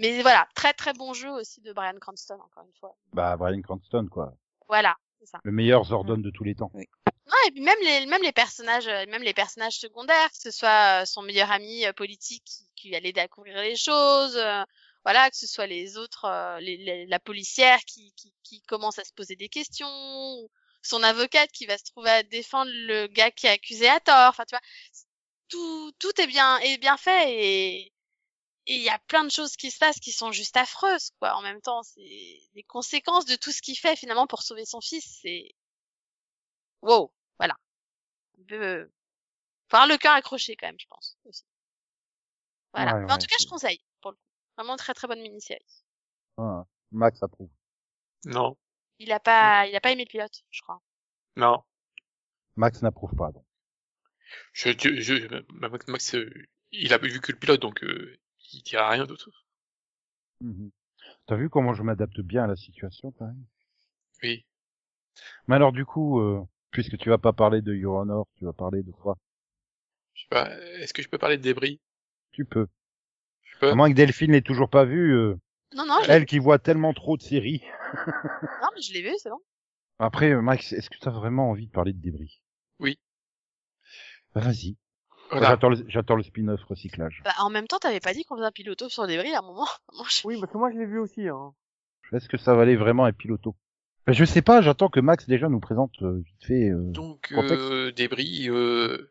[0.00, 2.96] Mais voilà, très très bon jeu aussi de Brian Cranston encore une fois.
[3.12, 4.32] Bah, Bryan Cranston, quoi.
[4.68, 5.40] Voilà, c'est ça.
[5.42, 6.70] Le meilleur Zordon de tous les temps.
[6.72, 10.52] Non, et puis même les même les personnages euh, même les personnages secondaires, que ce
[10.52, 14.62] soit euh, son meilleur ami euh, politique qui, qui allait découvrir les choses, euh,
[15.04, 19.00] voilà, que ce soit les autres euh, les, les- la policière qui, qui qui commence
[19.00, 20.48] à se poser des questions, ou
[20.80, 24.28] son avocate qui va se trouver à défendre le gars qui est accusé à tort,
[24.28, 24.62] enfin tu vois,
[25.48, 27.92] tout tout est bien est bien fait et
[28.66, 31.34] et il y a plein de choses qui se passent qui sont juste affreuses quoi.
[31.36, 32.00] En même temps, c'est
[32.54, 35.54] les conséquences de tout ce qu'il fait finalement pour sauver son fils, c'est
[36.82, 37.54] wow, voilà.
[38.40, 38.92] Un peu, euh,
[39.70, 41.44] faut avoir le cœur accroché quand même, je pense aussi.
[42.72, 42.94] Voilà.
[42.94, 44.22] Ouais, Mais en ouais, tout cas, je conseille pour le coup.
[44.56, 45.64] Vraiment très très bonne mini-série.
[46.38, 47.50] Ah, Max approuve.
[48.26, 48.56] Non,
[49.00, 50.80] Il a pas, il a pas aimé le pilote, je crois.
[51.36, 51.64] non.
[52.56, 53.44] Max n'approuve pas, donc.
[54.52, 56.30] Je, je, je- Max, Max, euh,
[56.72, 58.16] il a vu que le pilote, donc euh,
[58.52, 59.30] il dira rien d'autre.
[60.40, 60.70] Mhm.
[61.26, 63.44] T'as vu comment je m'adapte bien à la situation, quand même
[64.22, 64.44] Oui.
[65.46, 68.52] Mais alors, du coup, euh, puisque tu vas pas parler de Your Honor, tu vas
[68.52, 69.16] parler de quoi?
[70.14, 70.50] Je sais pas.
[70.80, 71.80] Est-ce que je peux parler de débris?
[72.32, 72.66] Tu peux.
[73.42, 73.70] Je peux.
[73.70, 75.36] À moins que Delphine l'ait toujours pas vu, euh,
[75.74, 77.62] Non, non, elle qui voit tellement trop de séries.
[77.96, 79.40] non, mais je l'ai vu, c'est bon.
[79.98, 82.40] Après, Max, est-ce que tu as vraiment envie de parler de débris?
[82.78, 82.98] Oui.
[84.40, 84.76] Bah, vas-y.
[85.30, 85.48] Voilà.
[85.48, 87.20] J'attends le, j'attends le spin-off recyclage.
[87.24, 89.40] Bah, en même temps, t'avais pas dit qu'on faisait un piloto sur le débris à
[89.40, 89.66] un moment.
[90.24, 91.28] Oui, parce que moi je l'ai vu aussi.
[91.28, 91.52] Hein.
[92.12, 93.54] Est-ce que ça valait vraiment un piloto?
[94.06, 96.70] Bah, Je sais pas, j'attends que Max déjà nous présente euh, vite fait.
[96.70, 98.48] euh, Donc euh, débris.
[98.48, 99.10] Euh,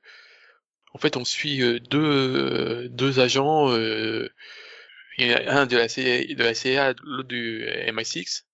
[0.93, 3.69] en fait, on suit euh, deux euh, deux agents.
[3.71, 4.27] Euh,
[5.19, 8.45] il y en a un de la CIA, de la CIA, l'autre du MI6,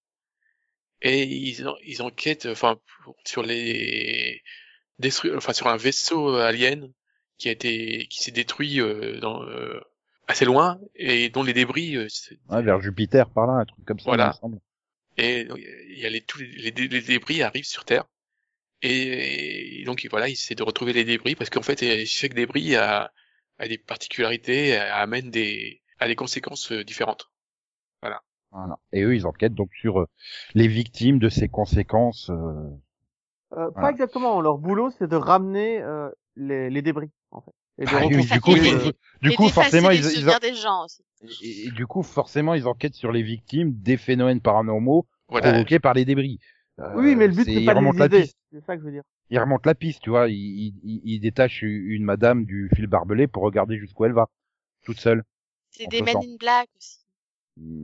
[1.01, 2.78] et ils en- ils enquêtent, enfin
[3.26, 4.41] sur les
[5.00, 6.91] détruits, enfin sur un vaisseau alien
[7.38, 9.80] qui a été qui s'est détruit euh, dans euh,
[10.28, 12.08] assez loin et dont les débris euh,
[12.50, 14.39] ouais, vers Jupiter par là, un truc comme ça, Voilà.
[15.18, 15.48] et
[15.89, 18.06] il y a les tous les, les dé- les débris arrivent sur Terre
[18.82, 22.34] Et, et donc voilà, il essaie de retrouver les débris parce qu'en fait, euh, chaque
[22.34, 23.12] débris a,
[23.60, 27.32] a des particularités, a- amène des, a des conséquences euh, différentes.
[28.02, 28.22] Voilà.
[28.91, 30.08] Et eux, ils enquêtent donc sur euh,
[30.54, 32.30] les victimes de ces conséquences.
[32.30, 32.70] euh,
[33.54, 33.72] Euh, Voilà.
[33.82, 34.41] Pas exactement.
[34.41, 37.51] Leur boulot, c'est de ramener euh, les, les débris, en fait.
[37.80, 38.91] Et de Ah oui, reconstruire du coup,
[39.22, 41.04] du coup, forcément, ils, ils souvenirs en- des gens aussi.
[41.41, 45.51] et, et du coup, forcément, ils enquêtent sur les victimes des phénomènes paranormaux Voilà.
[45.51, 46.39] provoqués par les débris.
[46.80, 48.38] Euh, Oui, mais le but, c'est pas de la piste.
[48.51, 49.04] C'est ça que je veux dire.
[49.30, 50.28] Ils remontent la piste, tu vois.
[50.30, 50.36] Ils,
[50.84, 54.28] ils, ils- détachent une madame du fil barbelé pour regarder jusqu'où elle va,
[54.86, 55.24] toute seule.
[55.72, 56.01] C'est des.
[56.04, 56.99] Men in Black aussi.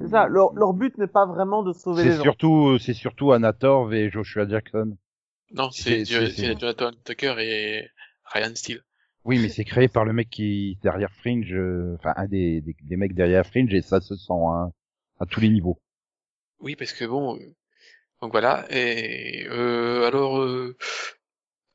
[0.01, 0.27] C'est ça.
[0.27, 2.23] Leur, leur but n'est pas vraiment de sauver les C'est gens.
[2.23, 4.95] surtout, c'est surtout Anna Torv et Joshua Jackson.
[5.51, 6.05] Non, C'est-
[6.59, 7.89] Jonathan Tucker et
[8.33, 8.83] Ryan Steele.
[9.23, 12.75] Oui, mais c'est créé par le mec qui derrière Fringe, euh, enfin un des, des,
[12.81, 14.71] des mecs derrière Fringe et ça se sent hein,
[15.19, 15.79] à tous les niveaux.
[16.59, 17.55] Oui, parce que bon, euh,
[18.21, 18.67] donc voilà.
[18.71, 20.77] Et euh, alors, euh,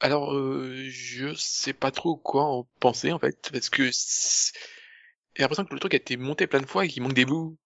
[0.00, 5.64] alors, euh, je sais pas trop quoi en penser en fait, parce que j'ai l'impression
[5.64, 7.56] que le truc a été monté plein de fois et qu'il manque des bouts.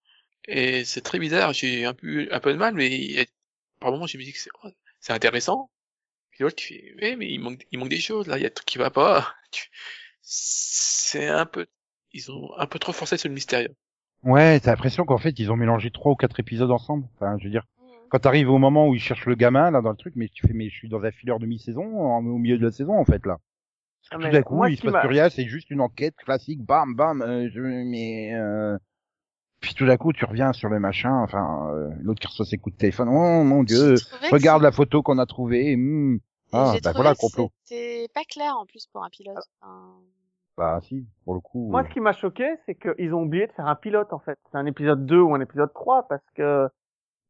[0.48, 1.52] Et c'est très bizarre.
[1.54, 3.26] J'ai un peu un peu de mal, mais a-
[3.80, 5.70] par moments je me dis que c'est oh, c'est intéressant.
[6.38, 8.38] Puis l'autre qui fait, ouais, mais il manque il manque des choses là.
[8.38, 9.26] Il y a tout qui va pas.
[9.50, 9.68] Tu-
[10.22, 11.66] C'est un peu,
[12.12, 13.74] ils ont un peu trop forcé sur le mystérieux.
[14.22, 17.08] Ouais, t'as l'impression qu'en fait ils ont mélangé trois ou quatre épisodes ensemble.
[17.16, 17.64] Enfin, je veux dire,
[18.08, 20.46] quand t'arrives au moment où ils cherchent le gamin là dans le truc, mais tu
[20.46, 23.04] fais, mais je suis dans un filler de mi-saison, au milieu de la saison en
[23.04, 23.38] fait là.
[24.12, 26.94] Ah, tout d'un coup, il se passe plus rien, c'est juste une enquête classique, bam,
[26.94, 28.78] bam, euh, je, mais, euh...
[29.60, 32.58] puis tout d'un coup, tu reviens sur le machin, enfin, euh, l'autre qui reçoit ses
[32.58, 33.96] coups de téléphone, oh mon dieu,
[34.30, 36.20] regarde la photo qu'on a trouvée, hmm.
[36.52, 37.50] Ah, bah voilà le complot.
[37.64, 39.36] C'était pas clair en plus pour un pilote.
[39.60, 39.94] Enfin,
[40.56, 41.68] Bah si, pour le coup.
[41.70, 44.18] Moi, euh, ce qui m'a choqué, c'est qu'ils ont oublié de faire un pilote, en
[44.18, 44.38] fait.
[44.50, 46.68] C'est un épisode 2 ou un épisode 3, parce que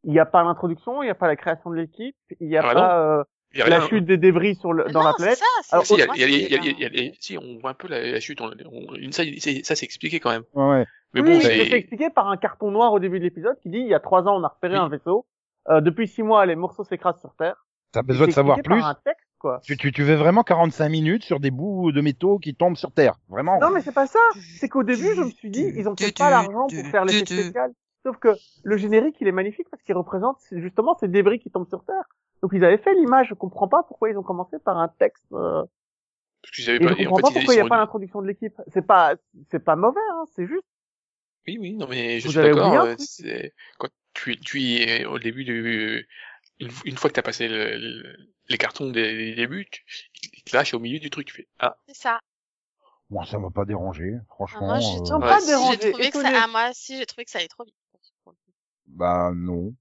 [0.05, 2.57] il n'y a pas l'introduction, il n'y a pas la création de l'équipe, il n'y
[2.57, 5.01] a Ah bah pas euh, Il y a la chute des débris sur le, dans
[5.01, 5.39] non, la c'est planète.
[5.39, 5.45] ça.
[5.63, 6.65] c'est- Alors, Si, il y a, moi, il y a- il y a- c'était il
[6.65, 8.01] y a- il y a- un- il y a- si, on voit un peu la,
[8.13, 8.41] la chute.
[8.41, 10.45] On, on- une, ça, c'est- ça c'est expliqué quand même.
[10.55, 10.87] Ouais.
[11.15, 11.73] Mais oui, bon, c'est c'est.
[11.73, 14.29] expliqué par un carton noir au début de l'épisode qui dit il y a trois
[14.29, 14.81] ans on a repéré Oui.
[14.81, 15.27] un vaisseau.
[15.71, 17.67] Euh, depuis six mois les morceaux s'écrasent sur Terre.
[17.93, 18.81] T'as besoin de savoir plus.
[18.81, 19.61] Par un texte quoi.
[19.63, 22.93] Tu, tu, tu veux vraiment 45 minutes sur des bouts de métaux qui tombent sur
[22.93, 23.15] Terre.
[23.29, 23.59] Vraiment.
[23.61, 24.19] Non mais c'est pas ça.
[24.59, 27.25] C'est qu'au début je me suis dit ils ont peut-être pas l'argent pour faire l'effet
[27.25, 27.73] spécial.
[28.05, 28.29] Sauf que
[28.63, 32.05] le générique il est magnifique parce qu'il représente justement ces débris qui tombent sur Terre.
[32.43, 33.29] Donc ils avaient fait l'image.
[33.29, 35.25] Je comprends pas pourquoi ils ont commencé par un texte.
[35.33, 35.65] Euh...
[36.43, 36.93] Parce que j'avais Et je pas.
[36.93, 38.55] en comprends fait, pas pourquoi il n'y a sont pas l'introduction de l'équipe.
[38.73, 39.15] C'est pas
[39.51, 40.25] c'est pas mauvais hein.
[40.37, 40.65] C'est juste.
[41.47, 42.73] Oui, oui, non, mais je Vous suis d'accord.
[43.25, 46.07] euh, Quand tu, tu es au début du,
[46.61, 48.17] une, une fois que t'as passé le, le-
[48.49, 49.83] les cartons des, des débuts, tu,
[50.35, 51.27] ils te lâchent au milieu du truc.
[51.29, 52.21] Tu fais, ah, C'est ça.
[53.11, 54.67] Moi, ça m'a pas dérangé, Ah, franchement.
[54.67, 57.07] moi, j'ai euh, trouvé, pas si, dérangé, j'ai trouvé que ça, ah, moi, si, j'ai
[57.07, 57.75] trouvé que ça allait trop vite.
[58.87, 59.75] Bah non.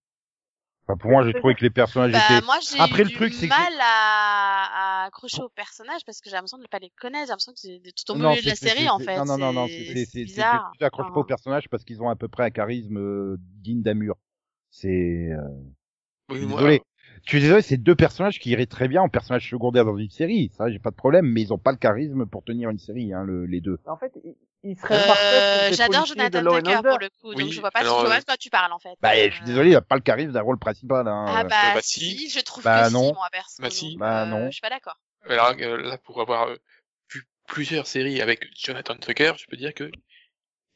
[0.86, 2.46] Enfin, pour moi, j'ai trouvé que les personnages Bah, étaient.
[2.46, 6.22] moi, Après, eu le du truc, c'est que- mal à, à accrocher au personnage parce
[6.22, 7.26] que j'ai l'impression de ne pas les connaître.
[7.26, 9.18] J'ai l'impression que c'est tout au Non, milieu de la série, en fait.
[9.18, 10.72] Non, non, non, non, C'est- c'est, c'est, c'est c'est, bizarre.
[10.72, 13.82] tu t'accroches pas aux personnages parce qu'ils ont à peu près un charisme euh, digne
[13.82, 14.16] d'Amur.
[14.72, 15.38] C'est, euh,
[16.30, 16.82] oui, je suis moi, désolé.
[17.24, 20.10] Je suis désolé, c'est deux personnages qui iraient très bien en personnages secondaires dans une
[20.10, 20.52] série.
[20.58, 23.14] Ça, j'ai pas de problème, mais ils ont pas le charisme pour tenir une série,
[23.14, 23.80] hein, le, les deux.
[23.86, 24.14] En fait
[24.64, 28.06] ils, seraient Euh, J'adore Jonathan Tucker pour le coup, donc je vois pas, alors, je
[28.06, 28.96] vois euh, quoi tu parles en fait.
[29.02, 31.08] Bah, Euh, je suis désolé, il a pas le charisme d'un rôle principal.
[31.08, 31.26] Hein.
[31.28, 31.44] Ah euh.
[31.44, 32.30] bah, bah, si, si.
[32.30, 33.08] je trouve Bah, que non.
[33.10, 33.62] si, moi perso.
[33.62, 33.90] Bah, si.
[33.92, 34.46] donc, Bah, euh, non.
[34.48, 34.98] Je suis pas d'accord.
[35.30, 36.50] alors euh, là, pour avoir
[37.12, 39.92] vu plusieurs séries avec Jonathan Tucker, je peux dire que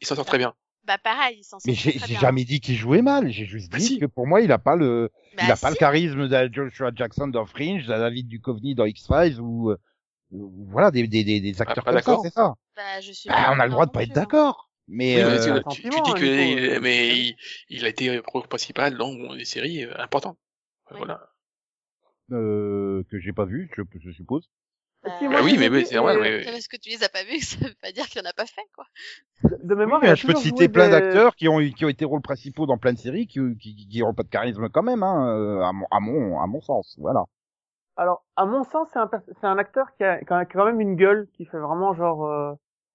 [0.02, 0.54] il s'en sort très bien.
[0.86, 3.30] Bah pareil, ils s'en Mais j'ai, jamais dit qu'il jouait mal.
[3.32, 4.00] J'ai juste Bah, dit si.
[4.00, 6.92] que pour moi, il a pas le, Bah, il a pas le charisme de Joshua
[6.96, 9.78] Jackson dans Fringe, de David Duchovny dans X-Files ou, euh,
[10.32, 12.22] ou voilà, des, des, des, des acteurs pas comme ça, d'accord.
[12.24, 12.56] c'est ça.
[12.76, 14.14] Bah, je suis Bah, on a le droit de pas être hein.
[14.16, 14.70] d'accord.
[14.88, 17.36] Mais, Oui, euh, tu- dis hein, que, Nico, euh, mais il,
[17.70, 20.38] il a été principal dans des séries euh, importantes.
[20.92, 20.98] Oui.
[20.98, 21.22] Voilà.
[22.32, 24.50] euh, que j'ai pas vu, je, je suppose.
[25.04, 27.58] Bah, Bah oui, mais c'est normal, C'est parce que tu les as pas vus ça
[27.68, 28.86] veut pas dire qu'il y en a pas fait, quoi.
[29.44, 31.60] De, de mémoire, Oui, il a mais je peux te citer plein d'acteurs qui ont,
[31.60, 34.24] eu- qui ont été rôles principaux dans plein de séries qui, qui, qui ont pas
[34.24, 36.96] de charisme quand même, hein, euh, à mon, à mon, à mon sens.
[37.00, 37.26] Voilà.
[37.98, 40.80] Alors, à mon sens, c'est un, c'est un acteur qui a, qui a quand même
[40.82, 42.54] une gueule, qui fait vraiment genre, euh,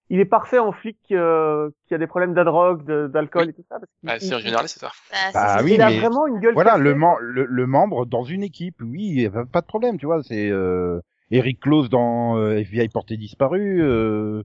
[0.08, 3.50] il est parfait en flic, euh, qui a des problèmes de drogue, de- d'alcool Oui.
[3.50, 3.78] et tout ça.
[3.78, 4.92] Parce qu'il- Bah, c'est général, c'est ça.
[5.10, 6.54] Bah, Bah oui, il a mais vraiment une gueule.
[6.54, 10.06] Voilà, le, le, le membre dans une équipe, oui, y a pas de problème, tu
[10.06, 10.22] vois.
[10.22, 11.00] C'est euh,
[11.30, 14.42] Eric Close dans euh, FBI porté disparu, euh,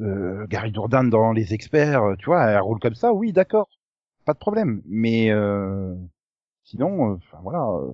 [0.00, 3.68] euh, Gary Dourdan dans Les Experts, tu vois, un rôle comme ça, oui, d'accord,
[4.24, 4.82] pas de problème.
[4.86, 5.94] Mais euh,
[6.64, 7.92] sinon, euh, enfin voilà, euh,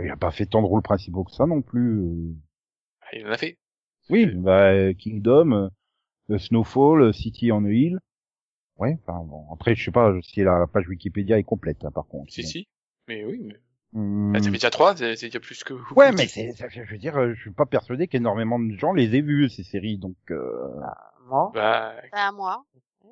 [0.00, 2.00] il a pas fait tant de rôles principaux que ça non plus.
[2.00, 2.34] euh.
[3.00, 3.58] Bah, Il en a fait.
[4.10, 5.70] Oui, bah, Kingdom,
[6.36, 7.98] Snowfall, City on a Hill.
[8.78, 9.46] Ouais, enfin bon.
[9.52, 12.32] Après, je sais pas si la page Wikipédia est complète, hein, par contre.
[12.32, 12.66] Si, si.
[13.06, 13.60] Mais oui, mais
[13.94, 14.32] Hmm.
[14.32, 15.74] Bah, ça fait déjà trois, c'est c'est déjà plus que.
[15.94, 19.14] Ouais, mais c'est, je veux dire, euh, je suis pas persuadé qu'énormément de gens les
[19.16, 20.50] aient vus ces séries, donc euh...
[21.26, 21.50] Moi.
[21.54, 22.64] Bah, Bah, moi.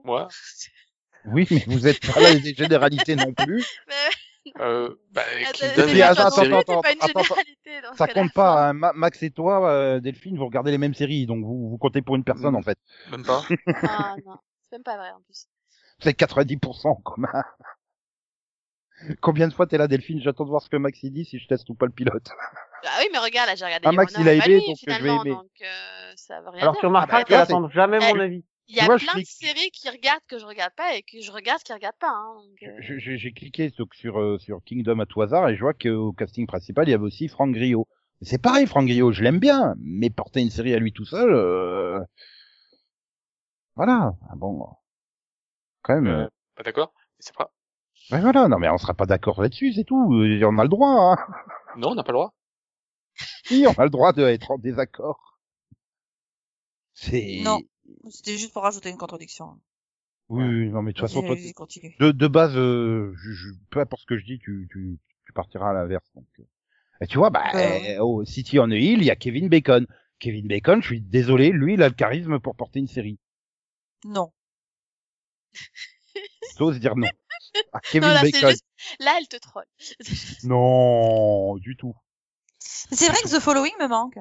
[0.05, 0.29] moi,
[1.27, 3.65] oui, mais vous êtes pas là des généralités non plus.
[3.89, 6.49] Mais, euh, bah, attends, c'est c'est attends, non série.
[6.49, 8.69] plus, attends, c'est pas une attends, généralité dans ce Ça compte pas.
[8.69, 8.73] hein.
[8.73, 12.01] Ma- Max et toi, euh, Delphine, vous regardez les mêmes séries, donc vous vous comptez
[12.01, 12.57] pour une personne Mm.
[12.57, 12.79] en fait.
[13.11, 13.43] Même pas.
[13.83, 14.37] Ah, non.
[14.71, 15.47] C'est même pas vrai, en plus.
[15.99, 17.29] C'est 90% en commun.
[19.21, 20.21] Combien de fois t'es là, Delphine?
[20.21, 22.29] J'attends de voir ce que Max il dit si je teste ou pas le pilote.
[22.85, 24.77] Ah oui, mais regarde, là, j'ai regardé Ah, Max, il a pas aimé, lui, donc
[24.81, 25.35] je vais finalement, aimer.
[25.35, 26.81] donc, euh, ça veut rien Alors dire.
[26.81, 28.45] tu remarqueras bah, qu'elle attend jamais mon avis.
[28.69, 31.33] Il y a plein de séries qui regardent que je regarde pas et que je
[31.33, 32.13] regarde qui regardent pas.
[32.13, 35.75] Hein, euh, J'ai cliqué donc, sur euh, sur Kingdom à tout hasard et je vois
[35.75, 37.89] qu'au casting principal il y avait aussi Franck Griot.
[38.23, 41.33] C'est pareil, Franck Griot, je l'aime bien, mais porter une série à lui tout seul,
[41.33, 41.99] euh...
[43.77, 44.13] voilà.
[44.31, 44.67] Ah bon,
[45.83, 46.07] quand même.
[46.07, 47.51] Euh, euh, Pas d'accord C'est pas.
[48.13, 50.13] Ouais, voilà, non mais on sera pas d'accord là-dessus, c'est tout.
[50.15, 51.13] Euh, On a le droit.
[51.13, 51.17] Hein.
[51.77, 52.35] Non, on n'a pas le droit.
[53.45, 55.39] Si, on a le droit d'être en désaccord.
[56.95, 57.41] C'est.
[57.45, 57.61] Non.
[58.09, 59.61] C'était juste pour rajouter une contradiction.
[60.29, 63.81] Oui, oui, non mais de toute façon, toi, de, de base, euh, je, je, peu
[63.81, 66.09] importe ce que je dis, tu, tu, tu partiras à l'inverse.
[66.15, 66.45] Donc, euh.
[67.01, 67.97] et tu vois, bah, Ouais.
[67.99, 69.87] euh, au City on a Hill, il y a Kevin Bacon.
[70.21, 73.19] Kevin Bacon, je suis désolé, lui, il a le charisme pour porter une série.
[74.05, 74.33] Non.
[76.59, 77.09] J'ose dire non.
[77.73, 78.51] Ah, Kevin non, là, Bacon.
[78.51, 78.65] juste...
[79.01, 79.65] Là, elle te troll.
[80.45, 81.95] Non, du tout.
[82.59, 84.17] C'est vrai que The Following me manque.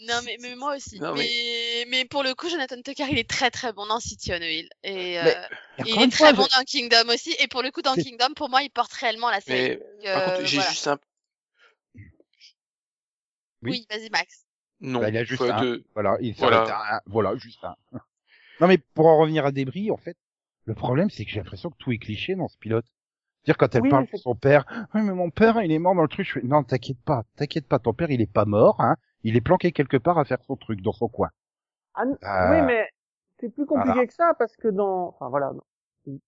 [0.00, 0.98] non, mais, mais moi aussi.
[1.00, 1.84] Non, mais...
[1.88, 4.68] mais pour le coup, Jonathan Tucker, il est très très bon dans City on Hill.
[4.82, 5.32] Et, euh,
[5.86, 7.34] il est très fois, bon je- dans Kingdom aussi.
[7.38, 9.60] Et pour le coup, dans Kingdom, pour moi, il porte réellement la série.
[9.62, 10.70] Mais Donc, par euh, contre, j'ai voilà.
[10.70, 10.98] juste un.
[13.62, 13.70] Oui.
[13.70, 14.44] Oui, vas-y, Max.
[14.80, 15.00] Non.
[15.00, 15.62] Bah, il a juste faut un.
[15.62, 16.94] de- Voilà, il Voilà.
[16.96, 17.00] un.
[17.06, 17.76] Voilà, juste un.
[18.60, 20.16] Non mais pour en revenir à Débris, en fait,
[20.66, 22.86] le problème c'est que j'ai l'impression que tout est cliché dans ce pilote.
[23.44, 25.94] dire quand elle Oui, parle de son père, oui mais mon père il est mort
[25.94, 26.26] dans le truc.
[26.26, 28.96] Je fais, non t'inquiète pas, t'inquiète pas, ton père il est pas mort, hein.
[29.22, 31.30] Il est planqué quelque part à faire son truc dans son coin.
[31.94, 32.88] Ah, Euh, Oui, mais
[33.40, 34.06] c'est plus compliqué voilà.
[34.06, 36.18] que ça parce que dans, enfin voilà, non,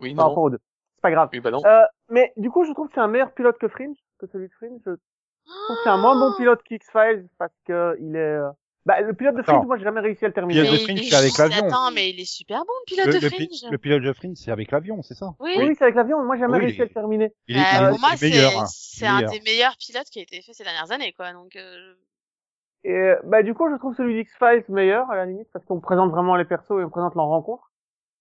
[0.00, 0.28] Oui, par non.
[0.30, 0.60] rapport aux deux.
[0.96, 1.28] C'est pas grave.
[1.32, 1.62] Oui, bah non.
[1.64, 4.48] Euh, mais du coup, je trouve que c'est un meilleur pilote que Fringe, que celui
[4.48, 4.80] de Fringe.
[4.84, 8.50] Je trouve que c'est un moins bon pilote qu'X-Files parce que il est, euh,
[8.86, 9.66] bah, le pilote de Fringe, Attends.
[9.66, 10.62] moi, j'ai jamais réussi à le terminer.
[10.62, 11.66] Pilote de Mais Fringe, il est c'est avec l'avion.
[11.66, 13.70] Attends, mais il est super bon, le pilote Le, de le pi- Fringe.
[13.72, 15.34] le pilote de Fringe c'est avec l'avion, c'est ça?
[15.40, 16.24] Oui, Oui, oui, c'est avec l'avion.
[16.24, 17.32] Moi, j'ai jamais Oui, réussi à le terminer.
[17.48, 18.64] Il est, Bah, il est- pour moi, hein.
[18.68, 21.32] c'est un des meilleurs pilotes qui a été fait ces dernières années, quoi.
[21.32, 21.94] Donc, euh,
[22.84, 25.80] Et euh, bah du coup, je trouve celui d'X-Files meilleur à la limite parce qu'on
[25.80, 27.70] présente vraiment les persos et on présente leur rencontre.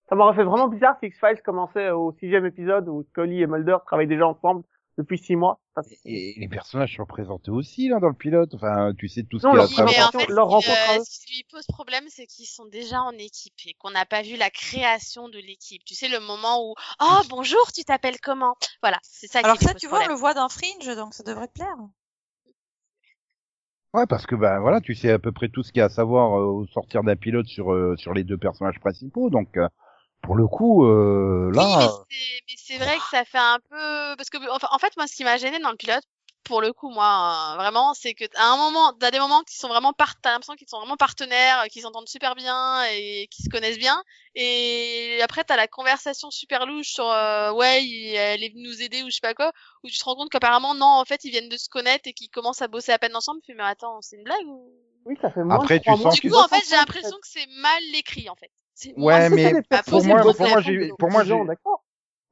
[0.10, 3.78] Ça m'aurait fait vraiment bizarre si X-Files commençait au sixième épisode où Scully et Mulder
[3.86, 4.64] travaillent déjà ensemble
[5.00, 5.62] depuis six mois.
[6.04, 8.54] Et les personnages sont représentés aussi là dans le pilote.
[8.54, 9.96] Enfin, tu sais tout ce qu'il y a à leur oui, savoir.
[9.96, 12.28] mais en fait, leur ce qui, rencontre à euh, ce qui lui pose problème, c'est
[12.28, 15.84] qu'ils sont déjà en équipe et qu'on n'a pas vu la création de l'équipe.
[15.86, 18.56] Tu sais, le moment où, oh, bonjour, tu t'appelles comment?
[18.84, 21.14] Voilà, c'est ça Alors qui ça, pose tu vois, on le voit dans Fringe, donc
[21.14, 21.78] ça devrait te plaire.
[23.94, 25.86] Ouais, parce que ben voilà, tu sais à peu près tout ce qu'il y a
[25.86, 29.32] à savoir euh, au sortir d'un pilote sur euh, sur les deux personnages principaux.
[29.32, 29.68] Donc euh,
[30.22, 33.60] pour le coup, euh, Oui, là, mais c'est- mais c'est vrai que ça fait un
[33.70, 34.38] peu parce que
[34.74, 36.04] en fait moi ce qui m'a gêné dans le pilote
[36.46, 39.56] pour le coup moi euh, vraiment c'est que à un moment t'as des moments qui
[39.56, 43.46] sont vraiment part t'as l'impression qu'ils sont vraiment partenaires qu'ils s'entendent super bien et qu'ils
[43.46, 44.02] se connaissent bien.
[44.36, 48.82] Et après t'as la conversation super louche sur euh, ouais il- elle est venue nous
[48.82, 49.52] aider ou je sais pas quoi
[49.84, 52.14] où tu te rends compte qu'apparemment non en fait ils viennent de se connaître et
[52.14, 53.42] qu'ils commencent à bosser à peine ensemble.
[53.42, 54.72] Tu fais mais attends c'est une blague ou
[55.06, 57.48] Oui, ça fait moins Après, tu sens du coup en fait j'ai l'impression que c'est
[57.62, 59.54] mal écrit en fait C'est- Ouais, mais
[59.88, 61.34] pour moi, pour moi, j'ai, pour moi, j'ai,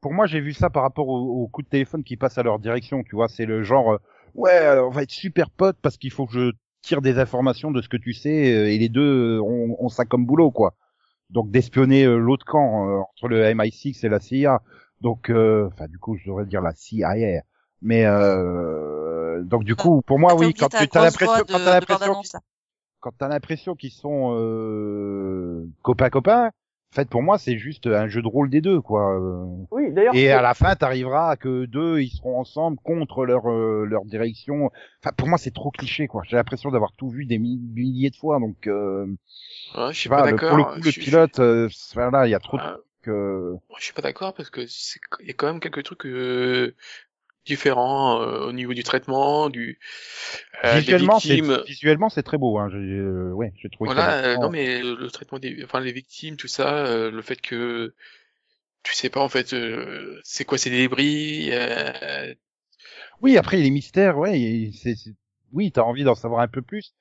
[0.01, 2.43] pour moi, j'ai vu ça par rapport au, au coup de téléphone qui passe à
[2.43, 3.03] leur direction.
[3.03, 3.97] Tu vois, c'est le genre, euh,
[4.35, 6.51] ouais, euh, on va être super potes parce qu'il faut que je
[6.81, 10.05] tire des informations de ce que tu sais euh, et les deux ont, ont ça
[10.05, 10.75] comme boulot, quoi.
[11.29, 14.61] Donc d'espionner euh, l'autre camp euh, entre le MI6 et la CIA.
[15.01, 17.43] Donc, euh, enfin, du coup, je devrais dire la CIA.
[17.81, 22.13] Mais euh, donc du coup, pour moi, oui, quand tu as l'impression, quand t'as l'impression.
[22.99, 28.07] Quand t'as l'impression qu'ils sont euh, copains copains, en fait pour moi c'est juste un
[28.07, 29.19] jeu de rôle des deux quoi.
[29.19, 30.15] Euh, Oui, d'ailleurs.
[30.15, 34.05] Et à la fin t'arriveras à que deux ils seront ensemble contre leur euh, leur
[34.05, 34.71] direction.
[35.03, 36.23] Enfin pour moi c'est trop cliché quoi.
[36.27, 39.05] J'ai l'impression d'avoir tout vu des mi- milliers de fois donc euh,
[39.75, 40.25] Ouais, je suis sais pas pas.
[40.31, 40.49] le- d'accord.
[40.49, 43.07] pour le coup le pilote, euh, voilà il y a trop de Ah, trucs.
[43.09, 46.05] euh, je suis pas d'accord parce que c'est il y a quand même quelques trucs
[46.05, 46.75] euh,
[47.47, 49.79] différents euh, au niveau du traitement, du
[50.65, 51.63] euh, des visuellement victimes.
[51.67, 52.69] visuellement c'est très beau hein.
[52.73, 53.89] Euh, ouais j'ai trouvé.
[53.93, 57.39] Voilà, ça non mais le, le traitement des, enfin les victimes, tout ça, le fait
[57.41, 57.93] que
[58.83, 62.33] tu sais pas en fait, euh, c'est quoi ces débris, euh,
[63.21, 64.95] Oui, après les mystères, ouais, c'est-
[65.53, 66.93] oui, t'as envie d'en savoir un peu plus.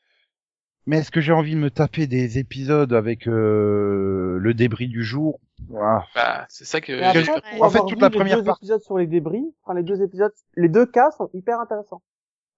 [0.86, 5.02] Mais est-ce que j'ai envie de me taper des épisodes avec euh, le débris du
[5.02, 5.40] jour?
[5.76, 7.60] Ah, Bah, c'est ça que après, Ouais.
[7.60, 10.00] En fait, toute la les première deux partie- épisodes sur les débris, enfin les deux
[10.02, 12.02] épisodes, les deux cas sont hyper intéressants.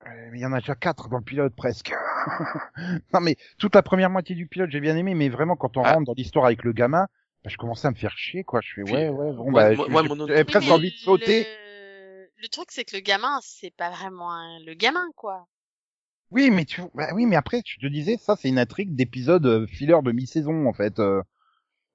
[0.07, 1.93] euh, mais il y en a déjà quatre dans le pilote presque.
[3.15, 5.83] non mais toute la première moitié du pilote j'ai bien aimé, mais vraiment quand on
[5.83, 5.95] Ah.
[5.95, 7.07] rentre dans l'histoire avec le gamin,
[7.45, 8.61] bah, je commençais à me faire chier quoi.
[8.63, 10.91] Je fais Puis, ouais ouais bon moi- bah moi- je- mon j'avais presque mais envie
[10.91, 11.45] de sauter.
[11.45, 12.27] Le...
[12.43, 15.47] le truc, c'est que le gamin, c'est pas vraiment un- le gamin, quoi.
[16.31, 19.47] Oui, mais tu, bah oui, mais après, je te disais, ça, c'est une intrigue d'épisode
[19.47, 20.99] euh, filler de mi-saison, en fait.
[20.99, 21.23] Euh,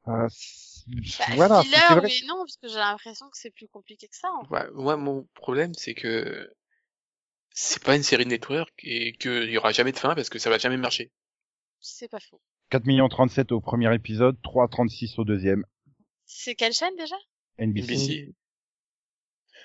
[0.08, 0.86] euh, c'est-
[1.20, 2.10] Bah, voilà, filler, c'est vrai.
[2.12, 4.30] et non, parce que j'ai l'impression que c'est plus compliqué que ça.
[4.32, 4.54] en fait.
[4.54, 6.52] Ouais, moi, mon problème, c'est que
[7.52, 10.40] c'est pas une série de network et qu'il y aura jamais de fin parce que
[10.40, 11.12] ça va jamais marcher.
[11.80, 12.42] C'est pas faux.
[12.72, 15.64] 4 millions 37 au premier épisode, 3,36 au deuxième.
[16.26, 17.16] C'est quelle chaîne déjà?
[17.60, 17.84] NBC.
[17.94, 18.34] NBC.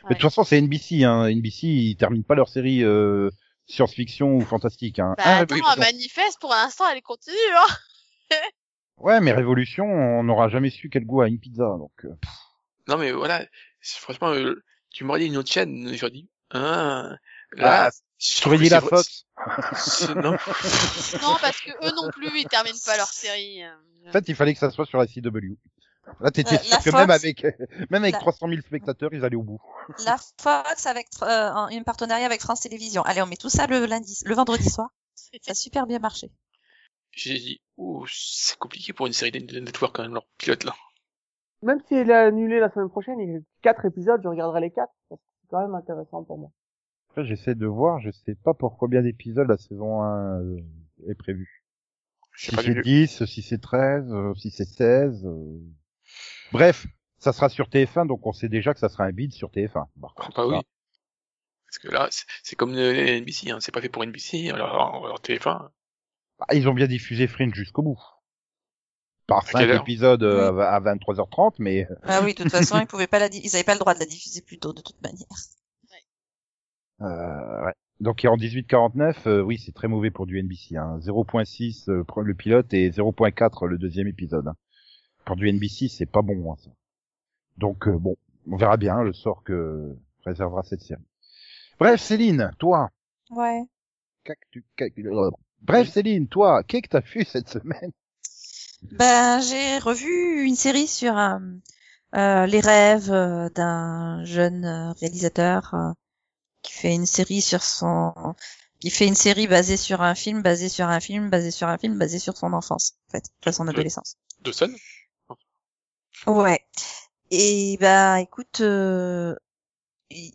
[0.05, 1.27] Mais de toute façon, c'est NBC, hein.
[1.29, 3.31] NBC, ils terminent pas leur série euh,
[3.69, 5.15] science-fiction ou fantastique, hein.
[5.17, 7.67] Bah Ah, attends, oui, un manifeste pour l'instant, elle continue, hein.
[8.97, 11.93] Ouais, mais Révolution, on n'aura jamais su quel goût a une pizza, donc.
[12.05, 12.15] euh.
[12.89, 13.45] Non, mais voilà,
[13.81, 17.11] franchement, euh, tu m'aurais dit une autre chaîne, j'aurais dit, ah,
[17.53, 19.27] là, Ah, je dit la Fox.
[20.17, 23.63] Non, Non, parce que eux non plus, ils terminent pas leur série.
[23.63, 23.71] euh.
[24.09, 25.55] En fait, il fallait que ça soit sur la CW.
[26.21, 27.45] Là, t'étais Euh, sûr la que même Fox- avec,
[27.91, 29.61] même avec la- 300 000 spectateurs, ils allaient au bout.
[30.05, 33.03] La Fox avec euh, un une partenariat avec France Télévisions.
[33.03, 34.89] Allez, on met tout ça le lundi, le vendredi soir.
[35.15, 36.31] Ça a super bien marché.
[37.13, 40.75] j'ai dit, ouh, c'est compliqué pour une série de network quand même, leur pilote là.
[41.63, 44.61] Même si elle est annulée la semaine prochaine, il y a quatre épisodes, je regarderai
[44.61, 44.93] les quatre.
[45.11, 45.17] C'est
[45.51, 46.51] quand même intéressant pour moi.
[47.11, 50.61] Après, j'essaie de voir, je sais pas pour combien d'épisodes la saison 1 euh,
[51.09, 51.65] est prévue.
[52.37, 52.83] Si pas c'est vu.
[52.83, 55.27] 10, si c'est 13, euh, si c'est 16.
[56.09, 56.49] Euh.
[56.53, 56.87] Bref,
[57.19, 59.87] ça sera sur TF1, donc on sait déjà que ça sera un bid sur TF1.
[60.01, 60.57] Par Ah, bah oui.
[61.67, 62.09] Parce que là,
[62.43, 65.71] c'est- comme le NBC, hein, c'est pas fait pour NBC, alors, alors TF1.
[66.39, 68.01] bah, ils ont bien diffusé Fringe jusqu'au bout.
[69.27, 72.79] Par À quelle 5 heure épisodes euh, à 23h30, mais Ah oui, de toute façon,
[72.81, 74.81] ils pouvaient pas la, ils avaient pas le droit de la diffuser plus tôt de
[74.81, 75.27] toute manière.
[77.03, 77.73] euh, ouais.
[78.01, 80.77] Donc en 1849, euh, oui, c'est très mauvais pour du NBC.
[80.77, 80.99] Hein.
[81.01, 84.47] 0.6 euh, pour le pilote et 0.4 le deuxième épisode.
[84.49, 84.55] hein.
[85.29, 86.51] Pour du NBC, c'est pas bon.
[86.53, 86.71] Hein, ça.
[87.59, 88.17] Donc euh, bon,
[88.51, 91.03] on verra bien le sort que réservera cette série.
[91.79, 92.89] Bref, Céline, toi,
[93.29, 93.63] Ouais.
[94.25, 94.35] qu'as-
[95.61, 97.93] bref, Céline, toi, qu'est-ce que t'as fait cette semaine?
[98.93, 101.39] Ben, j'ai revu une série sur euh,
[102.15, 105.91] euh, les rêves euh, d'un jeune euh, réalisateur euh,
[106.63, 108.15] qui fait une série sur son,
[108.81, 111.77] qui fait une série basée sur un film, basée sur un film, basée sur un
[111.77, 114.17] film, basée sur son enfance, en fait, sur son adolescence.
[114.43, 114.73] Dawson?
[116.27, 116.61] Ouais.
[117.31, 119.35] Et bah écoute, euh,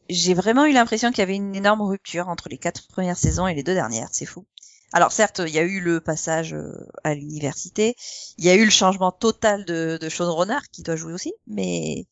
[0.09, 3.47] j'ai vraiment eu l'impression qu'il y avait une énorme rupture entre les quatre premières saisons
[3.47, 4.09] et les deux dernières.
[4.11, 4.45] C'est fou.
[4.93, 6.71] Alors certes, il y a eu le passage euh,
[7.03, 7.95] à l'université,
[8.37, 12.05] il y a eu le changement total de, de showrunner qui doit jouer aussi, mais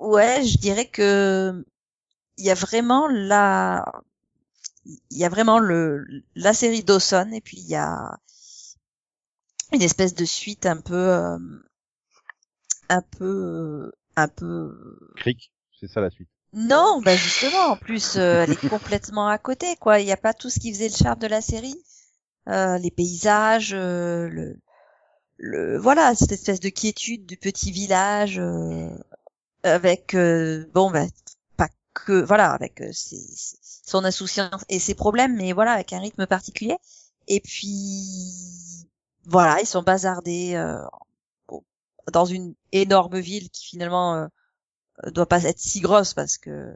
[0.00, 1.64] euh, ouais, je dirais que
[2.38, 3.84] il y a vraiment la,
[4.84, 6.04] il y a vraiment le
[6.34, 8.18] la série Dawson et puis il y a
[9.72, 11.38] une espèce de suite un peu
[12.92, 16.28] un peu un peu Cric, c'est ça la suite.
[16.52, 19.98] non bah justement en plus euh, elle est complètement à côté quoi.
[20.00, 21.76] Il n'y a pas tout ce qui faisait le charme de la série.
[22.48, 24.56] Euh, les paysages euh, le
[25.38, 28.88] le voilà cette espèce de quiétude du petit village euh,
[29.62, 31.06] avec euh, bon bah
[31.56, 35.92] pas que voilà avec euh, ses- ses- son insouciance et ses problèmes mais voilà avec
[35.92, 36.76] un rythme particulier.
[37.28, 38.86] Et puis
[39.26, 40.82] voilà ils sont bazardés euh,
[42.12, 44.26] dans une énorme ville qui finalement euh,
[45.10, 46.74] doit pas être si grosse parce que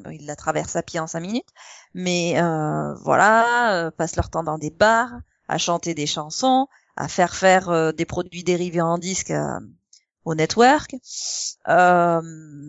[0.00, 1.48] bon, ils la traversent à pied en cinq minutes
[1.94, 5.12] mais euh, voilà euh, passent leur temps dans des bars
[5.48, 9.60] à chanter des chansons à faire faire euh, des produits dérivés en disque euh,
[10.24, 10.94] au network
[11.68, 12.20] euh,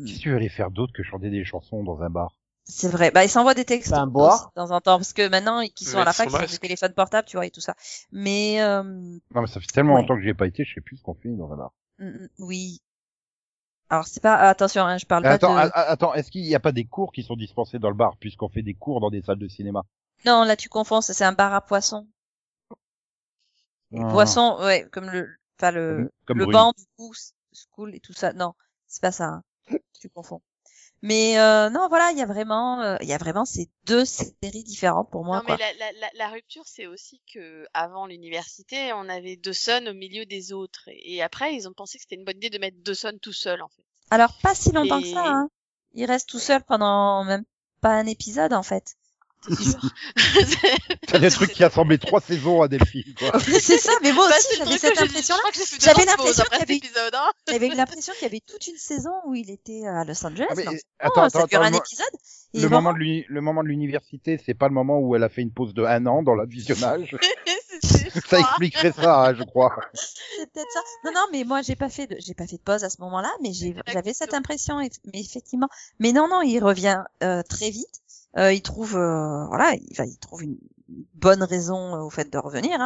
[0.06, 2.36] Qu'est-ce que tu veux aller faire d'autre que chanter des chansons dans un bar
[2.66, 3.12] c'est vrai.
[3.12, 4.48] Bah, ils s'envoient des textes Ben, boire.
[4.56, 6.40] de temps en temps, parce que maintenant, ils qui sont à la fac, ils ont
[6.40, 7.76] des téléphones portables, tu vois, et tout ça.
[8.14, 10.02] Mais, euh, Non, mais ça fait tellement Ouais.
[10.02, 11.74] longtemps que j'y ai pas été, je sais plus ce qu'on fait dans un bar.
[12.04, 12.82] Mm, mm, oui.
[13.90, 15.72] Alors, c'est pas, attention, hein, je parle Attends, pas de...
[15.76, 18.50] attends, est-ce qu'il n'y a pas des cours qui sont dispensés dans le bar, puisqu'on
[18.50, 19.84] fait des cours dans des salles de cinéma?
[20.26, 22.08] Non, là, tu confonds, ça, c'est un bar à poissons.
[23.96, 24.08] Ah.
[24.10, 25.30] Poisson, ouais, comme le,
[25.60, 27.14] enfin, le, Comme le banc, du coup,
[27.54, 28.34] school et tout ça.
[28.34, 28.54] Non,
[28.88, 29.44] c'est pas ça, hein.
[30.00, 30.42] tu confonds.
[31.04, 34.06] Mais, euh, non, voilà, il y a vraiment, euh, il y a vraiment ces deux
[34.06, 35.58] séries différentes pour moi, non, quoi.
[35.58, 39.94] mais la, la, la, la rupture, c'est aussi que avant l'université, on avait Dawson au
[39.94, 40.88] milieu des autres.
[40.88, 43.34] Et, et après, ils ont pensé que c'était une bonne idée de mettre Dawson tout
[43.34, 43.84] seul, en fait.
[44.12, 45.50] Alors, pas si longtemps que ça, hein.
[45.94, 47.44] Il reste tout seul pendant même
[47.82, 48.96] pas un épisode, en fait.
[51.08, 53.40] T'as des trucs qui a semblé trois saisons à Delphine, quoi.
[53.40, 55.42] c'est ça, mais moi Bah, aussi c'est j'avais cette impression-là.
[55.80, 56.82] J'avais l'impression qu'il y
[57.14, 57.32] hein.
[57.50, 60.48] J'avais l'impression qu'il y avait toute une saison où il était à Los Angeles.
[60.50, 62.06] Ah, mais, non, attends, non, ça attends, dure attends, un épisode.
[62.54, 65.30] Le vraiment, moment de le moment de l'université, c'est pas le moment où elle a
[65.30, 67.16] fait une pause de un an dans le visionnage.
[68.28, 69.76] Ça expliquerait ça, hein, je crois.
[69.94, 70.80] c'est peut-être ça.
[71.04, 73.02] Non, non, mais moi j'ai pas fait de, j'ai pas fait de pause à ce
[73.02, 73.52] moment-là, mais
[73.88, 75.68] j'avais cette impression, mais effectivement.
[76.00, 78.03] Mais non, non, il revient euh, très vite.
[78.38, 80.58] Euh, il trouve, euh, voilà, il, il trouve une
[81.14, 82.80] bonne raison euh, au fait de revenir.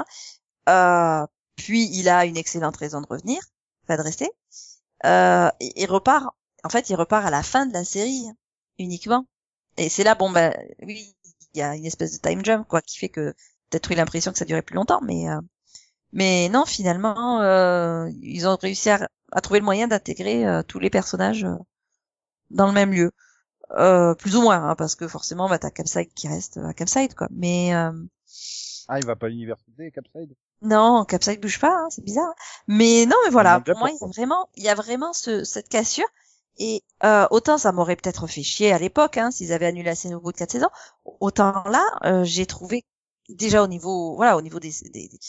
[0.66, 1.28] Hein.
[1.56, 3.42] Puis il a une excellente raison de revenir,
[3.88, 4.30] pas de rester.
[5.04, 6.36] Il, il repart.
[6.64, 8.26] En fait, il repart à la fin de la série
[8.80, 9.26] uniquement.
[9.78, 11.16] Et c'est là, bon, ben, oui,
[11.54, 13.34] il y a une espèce de time jump quoi, qui fait que
[13.70, 15.40] peut-être eu l'impression que ça durait plus longtemps, mais euh,
[16.14, 19.08] mais non, finalement, euh, ils ont réussi à,
[19.42, 21.46] trouver le moyen d'intégrer tous les personnages
[22.50, 23.12] dans le même lieu.
[23.72, 27.14] Euh, plus ou moins, hein, parce que forcément, bah, t'as Capside qui reste à Capside,
[27.16, 27.28] quoi.
[27.32, 27.92] Mais euh,
[28.88, 30.34] Ah, il va pas à l'université, Capside?
[30.62, 32.34] Non, Capside bouge pas, hein, c'est bizarre.
[32.68, 35.44] Mais non, mais voilà, pour moi, il y a vraiment, il y a vraiment ce,
[35.44, 36.08] cette cassure.
[36.60, 39.96] Et euh, autant ça m'aurait peut-être fait chier à l'époque, hein, s'ils avaient annulé la
[39.96, 40.70] scène au bout de quatre saisons.
[41.20, 42.84] Autant là, euh, j'ai trouvé
[43.30, 45.20] déjà au niveau, voilà, au niveau des des, des,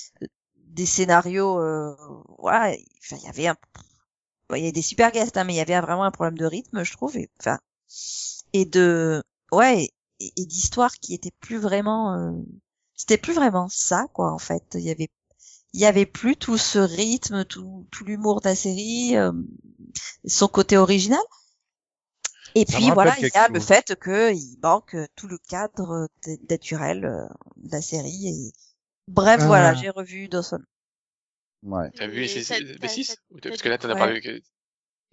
[0.57, 1.95] des scénarios, euh,
[2.39, 3.57] voilà, il y avait un,
[4.57, 6.47] il y a des super guests, hein, mais il y avait vraiment un problème de
[6.47, 7.59] rythme, je trouve, enfin,
[8.53, 9.23] et de,
[9.53, 9.89] ouais,
[10.21, 12.33] et, et d'histoire qui était plus vraiment, euh,
[12.95, 14.65] c'était plus vraiment ça, quoi, en fait.
[14.75, 15.09] Il y avait
[15.75, 19.33] il y avait plus tout ce rythme, tout, tout l'humour de la série, euh,
[20.27, 21.21] son côté original.
[22.55, 26.09] Et Ça puis voilà, il y a le fait que il manque tout le cadre
[26.49, 27.27] naturel euh,
[27.57, 28.29] de la série.
[28.29, 28.53] Et...
[29.09, 29.47] Bref, Ah.
[29.47, 30.61] voilà, j'ai revu Dawson.
[31.63, 31.91] Ouais.
[31.95, 33.69] T'as vu les, Et six- t'as- les t'as- six t'as- Ou t'as- t'as Parce que
[33.69, 33.99] là, t'en as Ouais.
[33.99, 34.41] parlé que...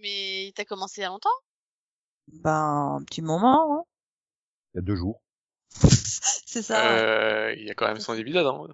[0.00, 1.28] Mais t'as commencé il y a longtemps?
[2.28, 3.84] Ben, un petit moment, hein.
[4.74, 5.22] Il y a deux jours.
[5.70, 6.92] c'est ça.
[6.92, 8.66] Euh, il y a quand même 100 épisodes, hein.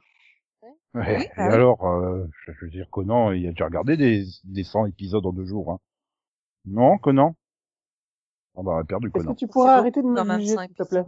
[0.95, 1.17] Ouais.
[1.19, 4.25] Oui, Et bah alors, euh, je je veux dire, Conan, il a déjà regardé des,
[4.45, 5.73] des 100 épisodes en deux jours.
[5.73, 5.79] Hein.
[6.67, 7.35] Non, Conan?
[8.55, 9.35] On va perdu Est-ce que Conan.
[9.35, 11.05] tu pourrais C'est arrêter de me juger, cinq s'il te plaît?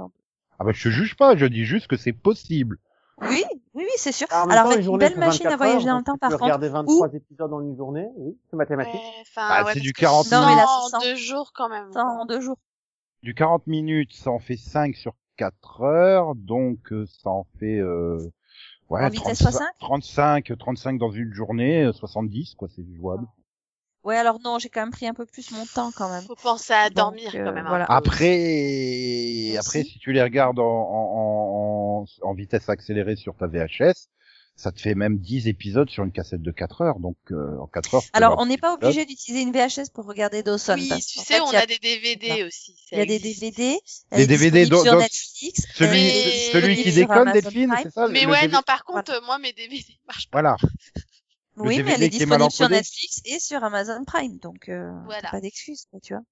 [0.58, 2.78] Ah bah je te juge pas, je dis juste que c'est possible.
[3.20, 3.44] Oui,
[3.74, 4.26] oui, oui, c'est sûr.
[4.30, 6.12] Même Alors temps, avec une une belle machine à 24 voyager heures, dans le temps,
[6.14, 6.44] tu par peux contre.
[6.44, 8.94] regarder 23 épisodes en une journée, oui, c'est mathématique.
[8.94, 11.68] Ouais, enfin, Bah, ouais, c'est du que 40 Non, mais là, en deux jours quand
[11.68, 11.92] même.
[11.92, 12.58] Ça, en deux jours.
[13.22, 17.78] Du 40 minutes, ça en fait 5 sur 4 heures, donc euh, ça en fait
[17.78, 18.18] euh,
[18.90, 19.68] ouais, En vitesse 35, 65?
[19.80, 23.26] 35, 35 dans une journée, euh, 70 quoi, c'est jouable.
[24.04, 26.22] Ouais, alors non, j'ai quand même pris un peu plus mon temps quand même.
[26.24, 27.66] Faut penser à Donc, dormir euh, quand même.
[27.66, 27.86] un voilà.
[27.88, 28.34] Après,
[29.48, 29.56] Aussi.
[29.58, 34.08] après si tu les regardes en, en, en, en vitesse accélérée sur ta VHS,
[34.56, 37.66] ça te fait même 10 épisodes sur une cassette de 4 heures, donc euh, en
[37.66, 38.02] 4 heures.
[38.12, 40.74] Alors, on n'est pas obligé d'utiliser une VHS pour regarder Dawson.
[40.76, 42.76] Oui, parce tu sais, fait, on a, a des DVD aussi.
[42.92, 43.18] il y a des.
[43.18, 43.78] DVD.
[44.12, 45.62] Des DVD sur Netflix.
[45.74, 46.08] Celui,
[46.52, 49.18] celui qui déconne, Delphine, c'est ça Mais ouais, DVD non, par contre, Voilà.
[49.22, 50.40] euh, moi, mes DVD marchent pas.
[50.40, 50.56] Voilà.
[51.56, 52.68] Le Oui, mais elle est disponible sur.
[52.68, 55.30] Netflix et sur Amazon Prime, donc euh, Voilà.
[55.30, 56.22] pas d'excuses, quoi, tu vois.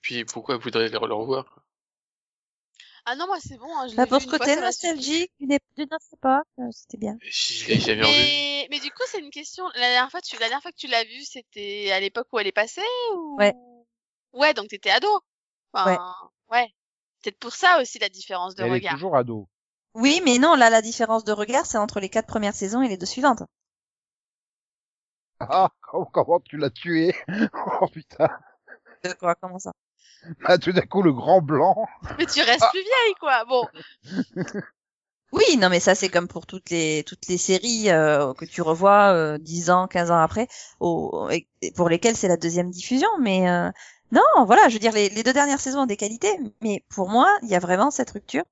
[0.00, 1.64] Puis pourquoi vous voudrez le, revoir?
[3.06, 3.66] Ah non, moi, c'est bon.
[3.76, 7.16] Hein, je l'ai Bah, vu pour ce côté nostalgique d'une autre époque, c'était bien.
[7.22, 8.02] Je l'ai jamais.
[8.02, 9.64] Mais, mais du coup, c'est une question.
[9.74, 12.38] La dernière fois, tu, la dernière fois que tu l'as vue, c'était à l'époque où
[12.38, 12.82] elle est passée
[13.14, 13.54] ou Ouais.
[14.32, 15.08] Ouais, donc t'étais ado.
[15.72, 15.98] Enfin,
[16.50, 16.68] ouais.
[17.22, 18.94] Peut-être pour ça aussi la différence de Elle est regard.
[18.94, 19.48] toujours ado.
[19.94, 22.88] Oui, mais non, là, la différence de regard, c'est entre les quatre premières saisons et
[22.88, 23.42] les deux suivantes.
[25.40, 27.14] Ah, comment, comment tu l'as tué?
[27.80, 28.28] Oh putain.
[29.04, 29.72] De quoi, comment ça?
[30.44, 31.86] Ah, tout d'un coup, le grand blanc.
[32.18, 32.70] Mais tu restes Ah.
[32.72, 33.44] plus vieille, quoi.
[33.44, 33.68] Bon,
[35.32, 38.62] Oui, non, mais ça, c'est comme pour toutes les toutes les séries euh, que tu
[38.62, 40.48] revois euh, 10 ans, 15 ans après,
[40.80, 43.08] au, et- et pour lesquelles c'est la deuxième diffusion.
[43.20, 43.70] Mais euh,
[44.12, 47.08] non, voilà, je veux dire, les, les deux dernières saisons ont des qualités, mais pour
[47.10, 48.44] moi, il y a vraiment cette rupture.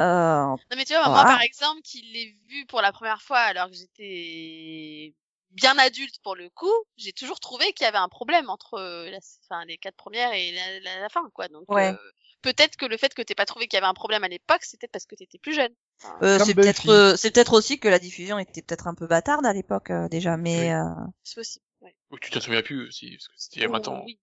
[0.00, 0.04] Euh,
[0.46, 3.68] non mais tu vois, moi par exemple, qui l'ai vue pour la première fois alors
[3.68, 5.14] que j'étais
[5.52, 9.10] bien adulte pour le coup, j'ai toujours trouvé qu'il y avait un problème entre euh,
[9.10, 11.48] la, enfin, les quatre premières et la, la, la fin, quoi.
[11.48, 11.90] Donc Ouais.
[11.92, 11.96] euh,
[12.42, 14.62] peut-être que le fait que t'aies pas trouvé qu'il y avait un problème à l'époque,
[14.72, 15.72] peut-être parce que t'étais plus jeune.
[16.02, 19.06] Enfin, euh, c'est peut-être euh, c'est peut-être aussi que la diffusion était peut-être un peu
[19.06, 20.70] bâtarde à l'époque euh, déjà, mais Oui.
[20.72, 21.64] euh, c'est possible.
[21.80, 21.96] Ouais.
[22.10, 24.02] Ou tu t'en souviens plus aussi, parce que c'était il y a 20 ans.
[24.04, 24.18] Oui.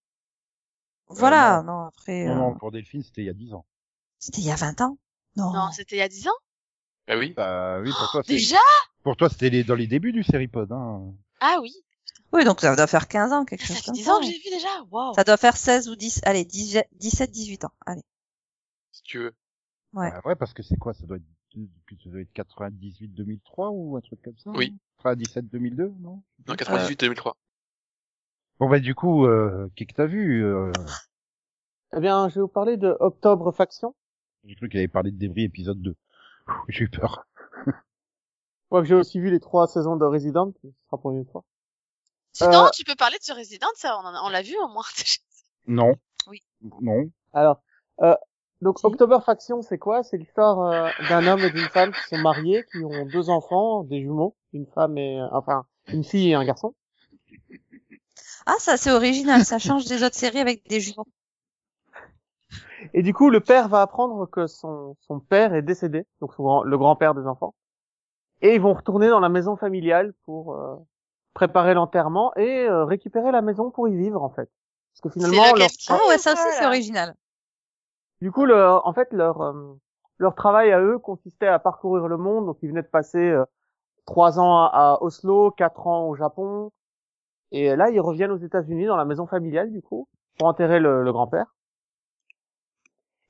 [1.07, 1.63] voilà.
[1.63, 3.65] Non, après, Non, non, pour Delphine, c'était il y a 10 ans.
[4.19, 4.97] c'était il y a 20 ans.
[5.35, 5.53] Non.
[5.53, 6.33] Non, c'était il y a 10 ans.
[7.09, 7.33] Bah oui.
[7.35, 8.55] Bah oui, pour toi, c'est, Déjà?
[9.03, 11.11] pour toi, c'était les- dans les débuts du Seripod, hein.
[11.41, 11.73] Ah oui.
[12.31, 14.13] Oui, donc ça doit faire 15 ans, quelque Ça chose fait comme 10 ça.
[14.15, 14.67] ans que j'ai vu déjà?
[14.91, 15.13] Waouh.
[15.15, 17.71] Ça doit faire 16 ou 10, allez, 10 17, 18 ans.
[17.87, 18.03] Allez.
[18.91, 19.33] Si tu veux.
[19.93, 20.11] Ouais.
[20.11, 21.23] Bah ouais, parce que c'est quoi, ça doit être,
[22.03, 24.51] ça doit être 98, 2003 ou un truc comme ça?
[24.51, 24.77] Oui.
[24.97, 26.21] 97, 2002, non?
[26.47, 27.35] Non, 98, 2003.
[28.59, 30.71] Bon bah du coup, euh, qui que t'as vu euh...
[31.95, 33.95] Eh bien, je vais vous parler de Octobre Faction.
[34.43, 35.95] J'ai cru qu'il avait parlé de débris épisode 2.
[36.67, 37.25] J'ai eu peur.
[38.71, 41.43] Moi, que j'ai aussi vu les trois saisons de Resident, ce sera pour une fois.
[42.33, 44.83] Sinon, Euh, tu peux parler de ce Resident, ça, on, l'a vu au moins.
[45.67, 45.95] Non.
[46.27, 46.41] Oui.
[46.81, 47.11] Non.
[47.33, 47.61] Alors,
[48.01, 48.15] euh,
[48.61, 48.85] donc Si.
[48.85, 50.03] October Faction, c'est quoi?
[50.03, 53.83] C'est l'histoire euh, d'un homme et d'une femme qui sont mariés, qui ont deux enfants,
[53.83, 56.73] des jumeaux, une femme et enfin une fille et un garçon.
[58.45, 59.45] Ah, ça, c'est original.
[59.45, 61.05] Ça change des autres séries avec des jumeaux.
[62.93, 66.43] Et du coup, le père va apprendre que son son père est décédé, donc son
[66.43, 67.53] grand- le grand-père des enfants.
[68.41, 70.75] Et ils vont retourner dans la maison familiale pour euh,
[71.33, 74.49] préparer l'enterrement et euh, récupérer la maison pour y vivre en fait.
[74.93, 77.15] Parce que finalement, leur, qui- Ah ouais, ça aussi, c'est original.
[78.21, 79.73] Du coup, le, en fait, leur euh,
[80.17, 82.45] leur travail à eux consistait à parcourir le monde.
[82.47, 83.45] Donc, ils venaient de passer euh,
[84.05, 86.71] trois ans à, à Oslo, quatre ans au Japon,
[87.51, 91.03] et là, ils reviennent aux États-Unis dans la maison familiale, du coup, pour enterrer le,
[91.03, 91.45] le grand-père.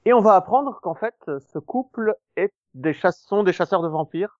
[0.05, 1.15] Et on va apprendre qu'en fait,
[1.53, 4.39] ce couple est des sont des chasseurs de vampires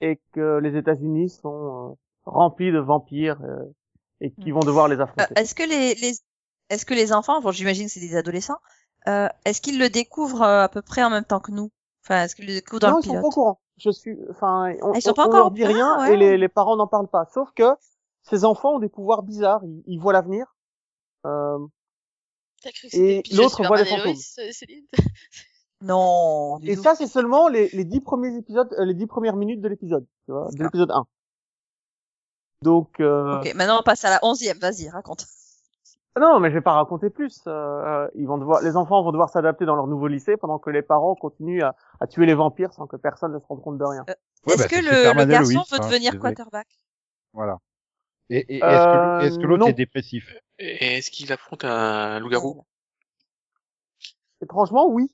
[0.00, 3.64] et que les États-Unis sont euh, remplis de vampires euh,
[4.20, 5.34] et qui vont devoir les Euh, affronter.
[5.36, 6.18] est-ce que les, les
[6.68, 8.58] est-ce que les enfants, bon, j'imagine que c'est des adolescents,
[9.08, 11.70] euh, est-ce qu'ils le découvrent à peu près en même temps que nous?
[12.04, 13.22] Enfin, est-ce qu'ils le découvrent dans non, le ils sont pilote?
[13.22, 13.60] pas au courant.
[13.78, 16.12] Je suis, enfin, on, Ah, ils sont on- pas on leur dit courant, rien ouais.
[16.12, 17.24] et les, les parents n'en parlent pas.
[17.32, 17.64] Sauf que
[18.22, 19.62] ces enfants ont des pouvoirs bizarres.
[19.64, 20.54] Ils, ils voient l'avenir.
[21.26, 21.58] Euh,
[22.62, 24.14] T'as cru que Et l'autre voit les fantômes.
[24.38, 24.84] Euh, Céline
[25.82, 26.58] Non.
[26.62, 26.82] et tout.
[26.82, 30.06] ça, c'est seulement les, les dix premiers épisodes, euh, les dix premières minutes de l'épisode,
[30.26, 30.64] tu vois, de Ah.
[30.64, 31.06] l'épisode 1.
[32.62, 33.38] Donc, euh...
[33.40, 34.58] Ok, maintenant on passe à la onzième.
[34.58, 35.24] Vas-y, raconte.
[36.20, 37.40] non, mais je vais pas raconter plus.
[37.46, 40.58] Euh, euh, ils vont devoir, les enfants vont devoir s'adapter dans leur nouveau lycée pendant
[40.58, 43.62] que les parents continuent à, à tuer les vampires sans que personne ne se rende
[43.62, 44.04] compte de rien.
[44.06, 46.68] Ouais, est-ce bah, que le, garçon veut hein, devenir quarterback?
[47.32, 47.56] Voilà.
[48.30, 49.68] Et, et Euh, est-ce que, est-ce que l'autre non.
[49.68, 50.34] est dépressif?
[50.58, 52.64] Et est-ce qu'il affronte un loup-garou?
[54.42, 55.10] Étrangement, oui.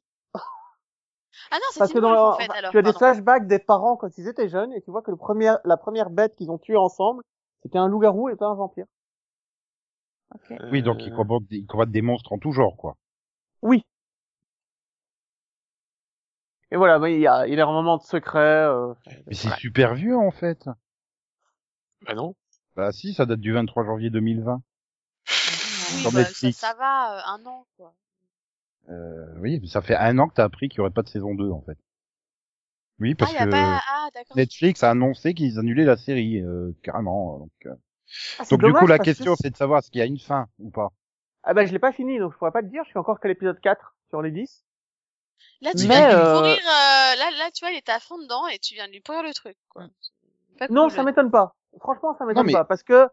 [1.50, 2.70] Ah non, c'est Parce que dans en fait, enfin, alors.
[2.70, 5.16] tu as des flashbacks des parents quand ils étaient jeunes et tu vois que le
[5.16, 7.22] premier, la première bête qu'ils ont tuée ensemble,
[7.62, 8.86] c'était un loup-garou et pas un vampire.
[10.70, 12.96] Oui, donc il Euh, combattent, il combattent des monstres en tout genre, quoi.
[13.62, 13.82] Oui.
[16.70, 18.38] Et voilà, mais il y a, il y a un moment de secret.
[18.40, 18.94] Euh,
[19.26, 20.68] Mais c'est super vieux, en fait.
[22.00, 22.34] Bah non.
[22.76, 24.54] Bah si, ça date du 23 janvier 2020.
[24.54, 25.32] Oui,
[26.00, 26.58] sur bah, ça, Netflix.
[26.58, 27.94] ça va, euh, un an, quoi.
[28.90, 31.08] Euh, oui, mais ça fait un an que t'as appris qu'il y aurait pas de
[31.08, 31.78] saison 2, en fait.
[32.98, 34.08] Oui, parce ah, a que pas, ah.
[34.36, 37.38] Netflix a annoncé qu'ils annulaient la série, euh, carrément.
[37.38, 37.74] Donc, euh.
[38.38, 40.06] ah, donc du coup, la parce que question, c'est de savoir est-ce qu'il y a
[40.06, 40.90] une fin ou pas.
[41.42, 42.82] Ah bah je l'ai pas fini, donc je pourrais pas te dire.
[42.84, 44.64] Je suis encore qu'à l'épisode 4 sur les 10.
[45.60, 47.92] Là, tu Mais, viens de lui euh, pourrir, euh, là, là, tu vois, il était
[47.92, 49.86] à fond dedans et tu viens de lui pourrir le truc, quoi.
[50.58, 51.54] Pas Non, ça m'étonne pas.
[51.80, 53.08] Franchement, ça m'étonne mais- pas parce que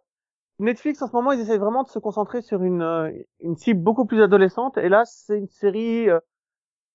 [0.60, 3.82] Netflix en ce moment, ils essaient vraiment de se concentrer sur une euh, une cible
[3.82, 4.78] beaucoup plus adolescente.
[4.78, 6.20] Et là, c'est une série euh,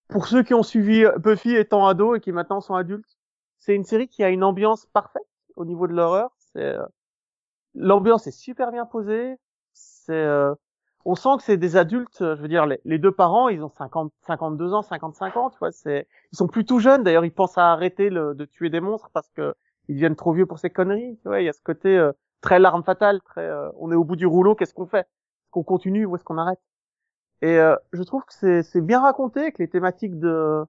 [0.08, 3.18] pour ceux qui ont suivi euh, Buffy étant ado et qui maintenant sont adultes.
[3.58, 6.30] C'est une série qui a une ambiance parfaite au niveau de l'horreur.
[6.52, 6.76] C'est
[7.74, 9.36] l'ambiance est super bien posée.
[9.72, 10.26] C'est
[11.04, 12.18] on sent que c'est des adultes.
[12.20, 15.50] Je veux dire, les, les deux parents, ils ont 50, 52 ans, 55 ans.
[15.50, 17.02] Tu vois, c'est ils sont plutôt jeunes.
[17.02, 19.54] D'ailleurs, ils pensent à arrêter le, de tuer des monstres parce que
[19.88, 21.18] ils deviennent trop vieux pour ces conneries.
[21.22, 24.04] Tu il y a ce côté euh, très larme fatale, très euh, on est au
[24.04, 25.00] bout du rouleau, qu'est-ce qu'on fait?
[25.00, 26.60] Est-ce qu'on continue ou est-ce qu'on arrête?
[27.42, 30.64] Et euh, je trouve que c'est bien raconté, que les thématiques de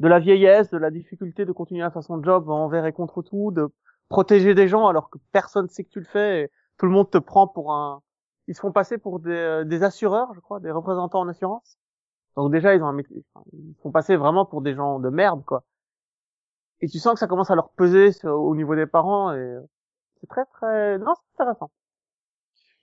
[0.00, 3.22] de la vieillesse, de la difficulté de continuer à faire son job envers et contre
[3.22, 3.68] tout, de
[4.08, 7.10] protéger des gens alors que personne sait que tu le fais, et tout le monde
[7.10, 8.02] te prend pour un
[8.48, 11.78] ils se font passer pour des, euh, des assureurs, je crois, des représentants en assurance.
[12.36, 15.08] Donc déjà ils ont un métier, ils se font passer vraiment pour des gens de
[15.10, 15.64] merde quoi
[16.80, 19.38] et tu sens que ça commence à leur peser sur- au niveau des parents et
[19.38, 19.60] euh,
[20.20, 21.70] c'est très très non c'est intéressant.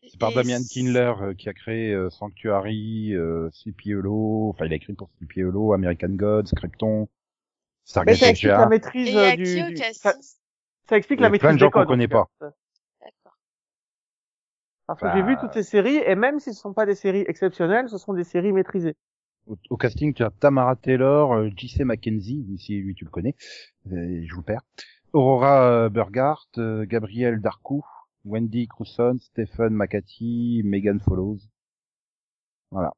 [0.04, 4.66] C'est par Et Damian Kindler euh, qui a créé euh, Sanctuary, euh, Sleepy Hollow, enfin
[4.66, 7.08] il a écrit pour Sleepy Hollow, American Gods, Krypton,
[8.06, 10.14] mais ça explique la maîtrise euh, du, du- ça,
[10.89, 12.28] ça explique la plein maîtrise de gens qu'on connaît pas.
[12.39, 13.38] D'accord.
[14.86, 16.95] parce que Bah, j'ai vu toutes ces séries et même si ce sont pas des
[16.95, 18.95] séries exceptionnelles ce sont des séries maîtrisées
[19.48, 21.84] Au, au casting, tu as Tamara Taylor, euh, J.C.
[21.84, 23.36] Mackenzie, oui, si lui tu le connais,
[23.91, 24.62] euh, je vous le perds.
[25.14, 26.50] Aurora euh, Burghardt,
[26.86, 27.84] Gabriel Darcou,
[28.26, 31.39] Wendy Crewson, Stephen McCarthy, Megan Follows.
[32.72, 32.91] Voilà.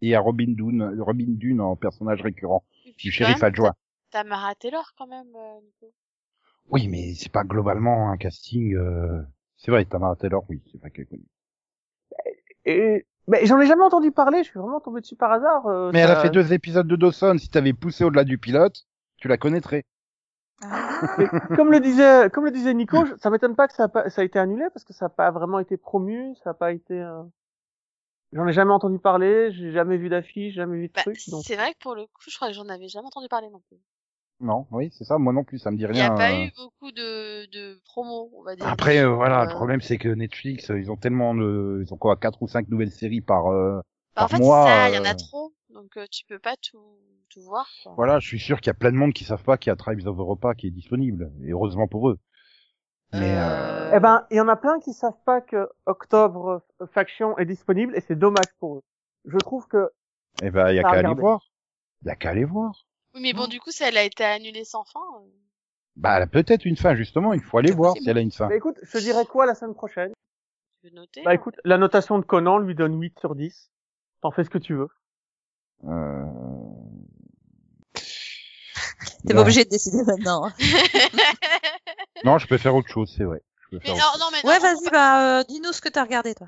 [0.00, 3.74] Et à Robin Dune, Robin Dune en personnage récurrent Et puis du shérif adjoint.
[4.10, 5.26] T'as Mara Taylor quand même,
[5.62, 5.92] Nico.
[6.70, 8.74] Oui, mais c'est pas globalement un casting.
[8.74, 9.22] euh,
[9.56, 11.22] C'est vrai, Tamara Taylor, oui, c'est pas qu'elle connaît.
[12.64, 15.92] et mais j'en ai jamais entendu parler je suis vraiment tombé dessus par hasard euh,
[15.92, 17.36] Mais elle a fait deux épisodes de Dawson.
[17.38, 19.84] Si t'avais poussé au-delà du pilote, tu la connaîtrais.
[20.62, 23.84] Ah, Mais comme le disait comme le disait Nico je- ça m'étonne pas que ça
[23.84, 26.50] a, pas, ça a été annulé parce que ça a pas vraiment été promu ça
[26.50, 27.22] a pas été euh,
[28.32, 31.42] J'en ai jamais entendu parler, j'ai jamais vu d'affiche, jamais vu de Bah, truc, donc.
[31.44, 33.60] c'est vrai que pour le coup, je crois que j'en avais jamais entendu parler non
[33.60, 33.78] plus.
[34.40, 35.16] Non, oui, c'est ça.
[35.18, 36.14] Moi non plus, ça me dit Il n'y a rien.
[36.14, 36.44] pas euh.
[36.46, 38.66] eu beaucoup de, de promos, on va dire.
[38.66, 41.92] Après, euh, voilà, le Euh, problème c'est que Netflix, euh, ils ont tellement de, ils
[41.94, 43.46] ont quoi, quatre ou cinq nouvelles séries par.
[43.46, 43.80] euh,
[44.14, 46.24] bah, en par fait, mois, c'est ça, il y en a trop, donc euh, tu
[46.26, 46.98] peux pas tout,
[47.30, 47.66] tout voir.
[47.82, 47.94] Quoi.
[47.96, 49.72] Voilà, je suis sûr qu'il y a plein de monde qui savent pas qu'il y
[49.72, 52.18] a Tribes of Europa qui est disponible, et heureusement pour eux.
[53.12, 56.62] Mais euh, Eh ben, il y en a plein qui savent pas que Octobre
[56.92, 58.82] Faction est disponible et c'est dommage pour eux.
[59.24, 59.90] Je trouve que
[60.42, 61.40] eh ben, il y a qu'à aller voir.
[62.02, 62.85] Il y a qu'à aller voir.
[63.16, 65.00] Oui, mais bon, du coup, si elle a été annulée sans fin.
[65.00, 65.26] euh,
[65.96, 67.32] Bah, elle a peut-être une fin justement.
[67.32, 68.04] Il faut aller voir possible.
[68.04, 68.46] si elle a une fin.
[68.48, 70.12] Bah, écoute, je te dirais quoi la semaine prochaine?
[70.82, 73.70] Tu veux noter Bah écoute, la notation de Conan lui donne 8 sur 10.
[74.20, 74.88] T'en fais ce que tu veux.
[75.84, 76.24] Euh...
[79.26, 80.44] T'es pas obligé de décider maintenant.
[80.46, 80.52] hein.
[82.24, 83.40] Non, je peux faire autre chose, c'est vrai.
[83.62, 85.72] Je peux mais faire non, autre non, mais non, Ouais, vas-y, va- bah, euh, dis-nous
[85.72, 86.46] ce que t'as regardé, toi.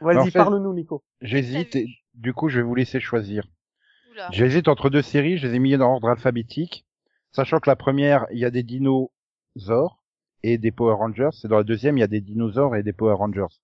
[0.00, 1.02] Vas-y, en fait- parle-nous, Nico.
[1.20, 3.44] J'hésite et du coup, je vais vous laisser choisir.
[4.12, 4.28] Oula.
[4.30, 6.84] J'hésite entre deux séries, je les ai mis dans ordre alphabétique,
[7.32, 10.02] sachant que la première, il y a des dinosaures
[10.42, 12.92] et des Power Rangers, et dans la deuxième, il y a des dinosaures et des
[12.92, 13.54] Power Rangers.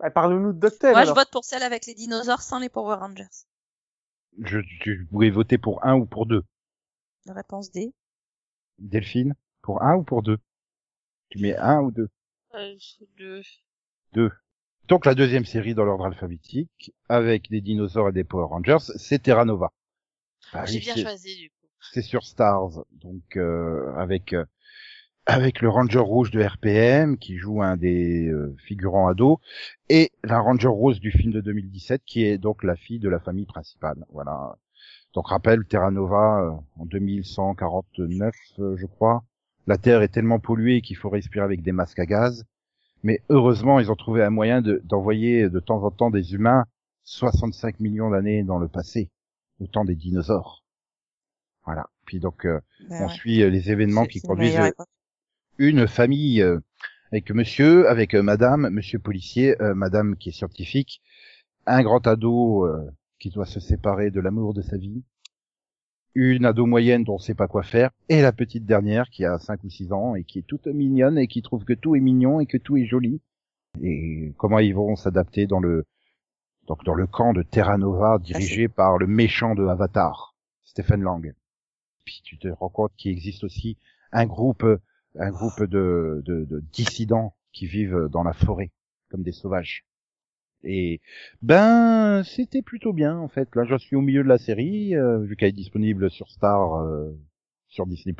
[0.00, 2.96] Bah, parle-nous de DuckTales Moi, je vote pour celle avec les dinosaures sans les Power
[2.96, 3.46] Rangers.
[4.42, 6.42] Je, je pouvais voter pour un ou pour deux.
[7.26, 7.94] La réponse D.
[8.78, 10.38] Delphine, pour un ou pour deux?
[11.28, 12.08] Tu mets un ou deux?
[12.54, 12.74] Euh,
[13.16, 13.42] deux.
[14.12, 14.32] Deux.
[14.88, 19.22] Donc la deuxième série dans l'ordre alphabétique, avec des dinosaures et des Power Rangers, c'est
[19.22, 19.70] Terra Nova.
[20.52, 21.66] Bah J'ai bien c'est- choisi, du coup.
[21.92, 24.44] c'est sur Stars, donc euh, avec euh,
[25.26, 29.38] avec le Ranger rouge de RPM qui joue un des euh, figurants ados
[29.88, 33.20] et la Ranger rose du film de 2017 qui est donc la fille de la
[33.20, 34.04] famille principale.
[34.12, 34.56] Voilà.
[35.14, 39.24] Donc rappel Terra Nova euh, en 2149 euh, je crois.
[39.66, 42.44] La Terre est tellement polluée qu'il faut respirer avec des masques à gaz.
[43.04, 46.64] Mais heureusement, ils ont trouvé un moyen de- d'envoyer de temps en temps des humains
[47.04, 49.10] 65 millions d'années dans le passé,
[49.60, 50.64] au temps des dinosaures.
[51.64, 51.86] Voilà.
[52.06, 53.14] Puis donc, euh, Ben on ouais.
[53.14, 54.70] suit euh, les événements qui conduisent euh,
[55.58, 56.60] une famille euh,
[57.12, 61.00] avec monsieur, avec euh, madame, monsieur policier, euh, madame qui est scientifique,
[61.66, 65.04] un grand ado euh, qui doit se séparer de l'amour de sa vie,
[66.14, 69.38] une ado moyenne dont on sait pas quoi faire, et la petite dernière qui a
[69.38, 72.00] 5 ou 6 ans et qui est toute mignonne et qui trouve que tout est
[72.00, 73.20] mignon et que tout est joli.
[73.82, 75.84] Et comment ils vont s'adapter dans le
[76.66, 81.34] donc dans le camp de Terra Nova dirigé par le méchant de Avatar, Stephen Lang.
[82.04, 83.76] Puis tu te rends compte qu'il existe aussi
[84.12, 84.64] un groupe
[85.16, 88.72] un groupe de, de, de dissidents qui vivent dans la forêt
[89.10, 89.84] comme des sauvages.
[90.64, 91.00] Et
[91.42, 93.54] ben c'était plutôt bien en fait.
[93.56, 96.76] Là je suis au milieu de la série euh, vu qu'elle est disponible sur Star
[96.82, 97.10] euh,
[97.68, 98.14] sur Disney+.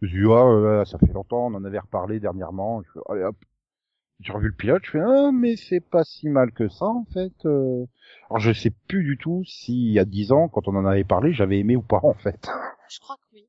[0.00, 2.82] Je me suis dit, ah, euh, ça fait longtemps, on en avait reparlé dernièrement.
[2.82, 3.36] Je fais, allez hop.
[4.20, 7.04] J'ai revu le pilote, je fais ah mais c'est pas si mal que ça en
[7.12, 7.32] fait.
[7.46, 7.84] euh.
[8.30, 11.04] Alors je sais plus du tout s'il y a dix ans, quand on en avait
[11.04, 12.48] parlé, j'avais aimé ou pas en fait.
[12.88, 13.46] Je crois que oui.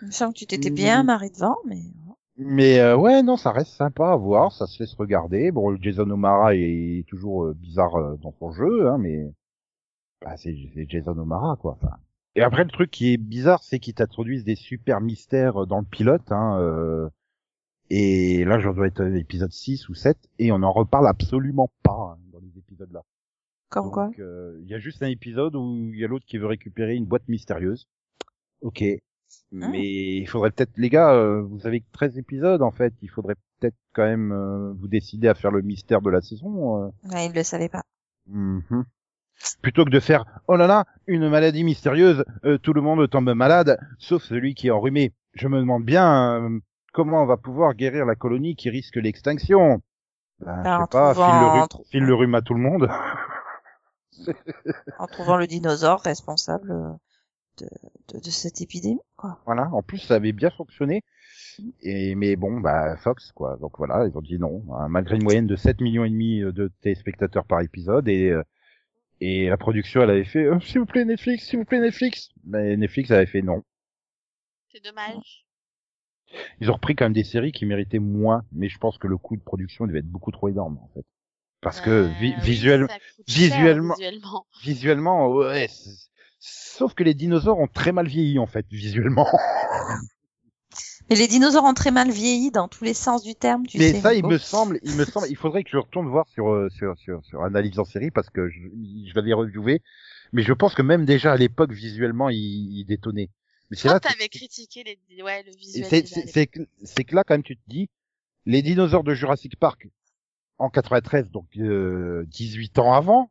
[0.00, 1.06] Il me semble que tu t'étais bien Mm.
[1.06, 1.82] marré devant, mais
[2.38, 5.50] Mais euh, ouais, non, ça reste sympa à voir, ça se laisse regarder.
[5.50, 9.32] Bon, Jason O'Mara est toujours euh, bizarre euh, dans son jeu, hein, mais
[10.22, 10.54] bah, c'est
[10.88, 11.72] Jason O'Mara, quoi.
[11.80, 11.96] Enfin.
[12.36, 15.84] Et après, le truc qui est bizarre, c'est qu'ils t'introduisent des super mystères dans le
[15.84, 16.30] pilote.
[16.30, 17.08] Hein, euh,
[17.90, 21.70] et là, je dois être à l'épisode 6 ou 7, et on n'en reparle absolument
[21.82, 23.02] pas hein, dans les épisodes là.
[23.70, 24.10] comme quoi.
[24.20, 26.94] Euh, il y a juste un épisode où il y a l'autre qui veut récupérer
[26.94, 27.88] une boîte mystérieuse.
[28.60, 28.84] Ok.
[29.50, 32.92] Mais il faudrait peut-être, les gars, euh, vous avez que 13 épisodes en fait.
[33.02, 36.84] Il faudrait peut-être quand même euh, vous décider à faire le mystère de la saison.
[36.84, 36.88] euh.
[37.10, 37.82] Ouais, il le savait pas.
[38.26, 38.84] Mhm.
[39.62, 43.32] Plutôt que de faire, oh là là, une maladie mystérieuse, euh, tout le monde tombe
[43.34, 45.12] malade, sauf celui qui est enrhumé.
[45.34, 46.58] Je me demande bien euh,
[46.92, 49.80] comment on va pouvoir guérir la colonie qui risque l'extinction?
[50.40, 52.60] Ben, Ben, je en sais pas, file le, rhume, file le rhume à tout le
[52.60, 52.88] monde.
[54.98, 56.90] En trouvant le dinosaure responsable euh,
[57.58, 57.68] de,
[58.14, 59.40] de, de cette épidémie, quoi.
[59.46, 61.02] Voilà, en plus ça avait bien fonctionné.
[61.82, 63.56] Et mais bon, bah Fox quoi.
[63.60, 66.40] Donc voilà, ils ont dit non, hein, malgré une moyenne de 7 millions et demi
[66.42, 68.42] euh, de téléspectateurs par épisode et euh,
[69.20, 72.28] et la production elle avait fait euh, s'il vous plaît Netflix, s'il vous plaît Netflix.
[72.44, 73.62] Mais Netflix avait fait non.
[74.72, 75.44] C'est dommage.
[76.60, 79.16] Ils ont repris quand même des séries qui méritaient moins, mais je pense que le
[79.16, 81.04] coût de production devait être beaucoup trop énorme en fait.
[81.60, 82.86] Parce que vi- visuel,
[83.26, 84.46] visuellement- visuellement.
[84.62, 85.66] visuellement, ouais.
[86.78, 89.26] Sauf que les dinosaures ont très mal vieilli en fait visuellement.
[91.10, 93.92] Mais les dinosaures ont très mal vieilli dans tous les sens du terme, tu mais
[93.92, 94.00] sais.
[94.00, 96.68] ça, il me semble, il me semble, il faudrait que je retourne voir sur euh,
[96.68, 99.82] sur sur, sur analyse en série parce que je, je l'avais reviewé,
[100.32, 103.30] mais je pense que même déjà à l'époque visuellement, il, il détonnait.
[103.70, 105.22] Mais c'est là, que t'avais critiqué les...
[105.22, 105.86] ouais, le visuel.
[105.86, 107.88] c'est c'est que c'est que là quand même tu te dis,
[108.44, 109.88] les dinosaures de Jurassic Park,
[110.58, 113.30] en 93, donc euh, 18 ans avant,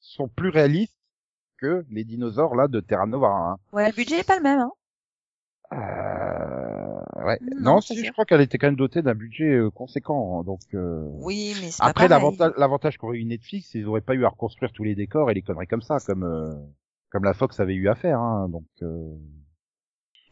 [0.00, 0.97] sont plus réalistes
[1.58, 3.28] que les dinosaures là de Terra Nova.
[3.28, 3.56] Hein.
[3.72, 4.60] Ouais, le budget est pas le même.
[4.60, 4.70] Hein.
[5.72, 7.38] Euh, ouais.
[7.60, 10.40] Non, si, je crois qu'elle était quand même dotée d'un budget euh, conséquent.
[10.40, 14.24] hein, Donc euh, Oui, mais après l'avantage, l'avantage qu'aurait eu Netflix, ils auraient pas eu
[14.24, 16.54] à reconstruire tous les décors et les conneries comme ça, comme euh,
[17.10, 18.18] comme la Fox avait eu à faire.
[18.20, 19.14] Hein, donc euh,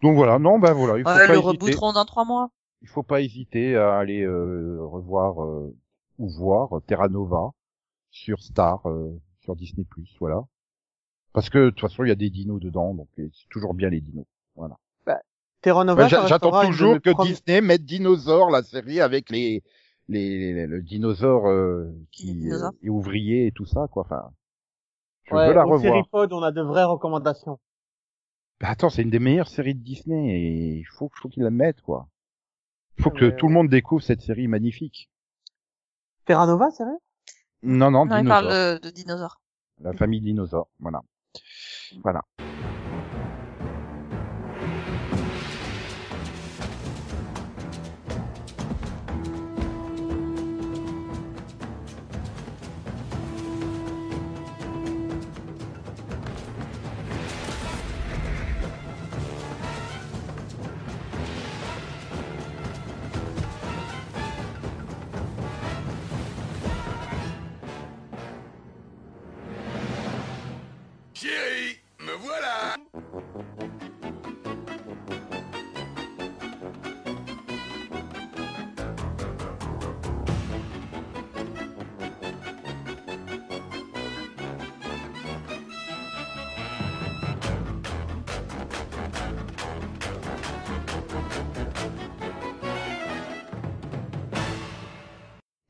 [0.02, 0.38] donc voilà.
[0.38, 0.98] Non, ben voilà.
[0.98, 2.50] Il faut Ouais, pas le rebooteront dans trois mois.
[2.82, 5.74] Il faut pas hésiter à aller euh, revoir euh,
[6.18, 7.50] ou voir Terra Nova
[8.10, 9.86] sur Star, euh, sur Disney+.
[10.20, 10.42] Voilà.
[11.36, 13.90] Parce que de toute façon, il y a des dinos dedans, donc c'est toujours bien
[13.90, 14.24] les dinos.
[15.60, 19.62] Terra Nova, Ouais, j'a- ça J'attends toujours que Disney mette Dinosaure, la série avec les
[20.08, 22.70] les, les- le dinosaure euh, qui dinosaures.
[22.72, 24.04] euh, est ouvrier et tout ça quoi.
[24.04, 24.30] Enfin,
[25.24, 25.80] je Ouais, veux la revoir.
[25.82, 27.58] Seripod, on a de vraies recommandations.
[28.60, 31.50] Bah, attends, c'est une des meilleures séries de Disney et il faut, faut qu'ils la
[31.50, 32.08] mettent quoi.
[32.96, 33.36] Il faut Ouais, que ouais.
[33.36, 35.10] tout le monde découvre cette série magnifique.
[36.24, 36.96] Terra Nova, sérieux
[37.62, 39.40] Non, non, Non, il parle de, de dinosaures.
[39.82, 41.02] La famille dinosaure, voilà.
[42.02, 42.22] Voilà.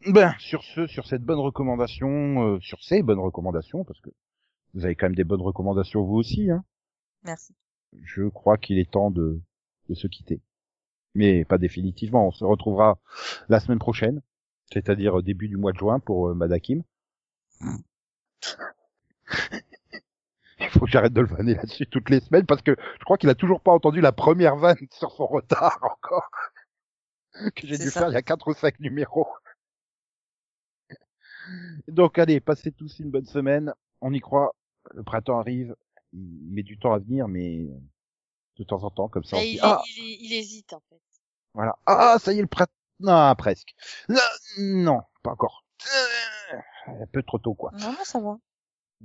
[0.07, 4.11] Ben, sur ce, sur cette bonne recommandation, euh, sur ces bonnes recommandations, parce que
[4.75, 6.65] vous avez quand même des bonnes recommandations vous aussi, hein.
[7.25, 7.55] Merci.
[8.05, 9.41] Je crois qu'il est temps de,
[9.89, 10.41] de se quitter.
[11.15, 12.29] Mais pas définitivement.
[12.29, 12.99] On se retrouvera
[13.49, 14.21] la semaine prochaine,
[14.73, 16.83] c'est-à-dire début du mois de juin pour euh, Madakim.
[20.59, 23.19] Il faut que j'arrête de le vanner là-dessus toutes les semaines parce que je crois
[23.19, 26.31] qu'il a toujours pas entendu la première vanne sur son retard encore.
[27.55, 28.01] que j'ai dû ça.
[28.01, 29.27] faire il y a quatre ou cinq numéros.
[31.89, 33.73] Donc allez, passez tous une bonne semaine.
[34.01, 34.55] On y croit.
[34.95, 35.75] Le printemps arrive.
[36.13, 37.67] Il met du temps à venir, mais
[38.59, 39.37] de temps en temps, comme ça.
[39.37, 41.01] on se il, dit, ah, il- il hésite en fait.
[41.55, 41.77] voilà.
[41.87, 42.73] Ah, ça y est, le printemps.
[43.01, 43.75] Non, presque.
[44.09, 44.17] Non,
[44.59, 45.65] non, pas encore.
[46.53, 46.57] Euh,
[47.03, 47.71] Un peu trop tôt, quoi.
[47.79, 48.39] Non, ça va.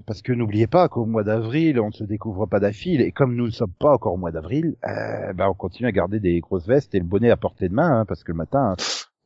[0.06, 3.36] Parce que n'oubliez pas qu'au mois d'avril, on ne se découvre pas d'affil, et comme
[3.36, 6.40] nous ne sommes pas encore au mois d'avril, euh, ben on continue à garder des
[6.40, 8.76] grosses vestes et le bonnet à portée de main, hein, parce que le matin,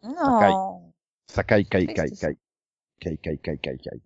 [0.02, 0.54] caille.
[0.54, 0.92] Non.
[1.28, 2.28] ça caille, caille, caille, ça.
[2.28, 2.38] caille,
[3.00, 4.02] caille, caille, caille, caille, caille,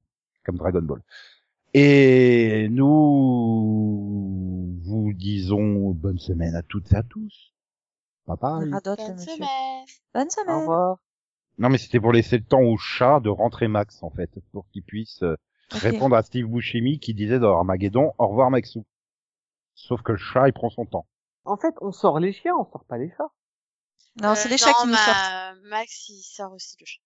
[0.45, 1.01] comme Dragon Ball.
[1.73, 7.53] Et nous vous disons bonne semaine à toutes et à tous.
[8.27, 8.65] Bye bye.
[8.65, 9.33] Le Bonne monsieur.
[9.35, 9.85] semaine.
[10.13, 10.59] Bonne Au semaine.
[10.61, 10.97] revoir.
[11.57, 14.67] Non, mais c'était pour laisser le temps au chat de rentrer Max, en fait, pour
[14.69, 15.35] qu'il puisse euh,
[15.71, 18.85] répondre à Steve Buscemi qui disait dans Armageddon, au revoir Maxou.
[19.75, 21.05] Sauf que le chat, il prend son temps.
[21.45, 23.31] En fait, on sort les chiens, on sort pas les chats.
[24.21, 25.07] Non, c'est Euh, les chats qui nous sortent.
[25.07, 27.01] ma- Max, il sort aussi le chat.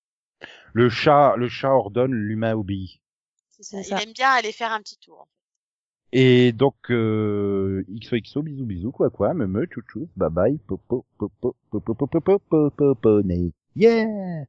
[0.74, 3.00] Le chat, le chat ordonne, l'humain obéit.
[3.50, 3.84] C'est ça.
[3.84, 5.28] C'est Il aime bien aller faire un petit tour.
[6.16, 11.56] Et donc, euh, XOXO, bisous, bisous, quoi, quoi, me me, chouchou, bye bye, popo, popo,
[11.72, 13.52] popo, popo, popo, popo, né.
[13.76, 14.46] Yeah!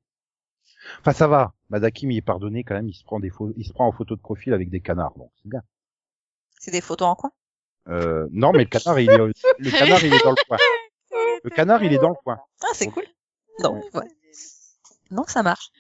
[1.01, 1.55] Enfin, ça va.
[1.71, 3.93] Madakim, il est pardonné quand même, il se prend des photos, il se prend en
[3.93, 5.63] photo de profil avec des canards, donc c'est bien.
[6.61, 7.33] C'est des photos en quoi
[7.89, 10.59] Euh, non, mais le canard, il est, le canard, il est dans le coin.
[11.45, 12.39] Le canard, il est dans le coin.
[12.63, 13.05] Ah, c'est cool.
[13.63, 14.09] Donc, ouais.
[15.15, 15.71] Donc, ça marche.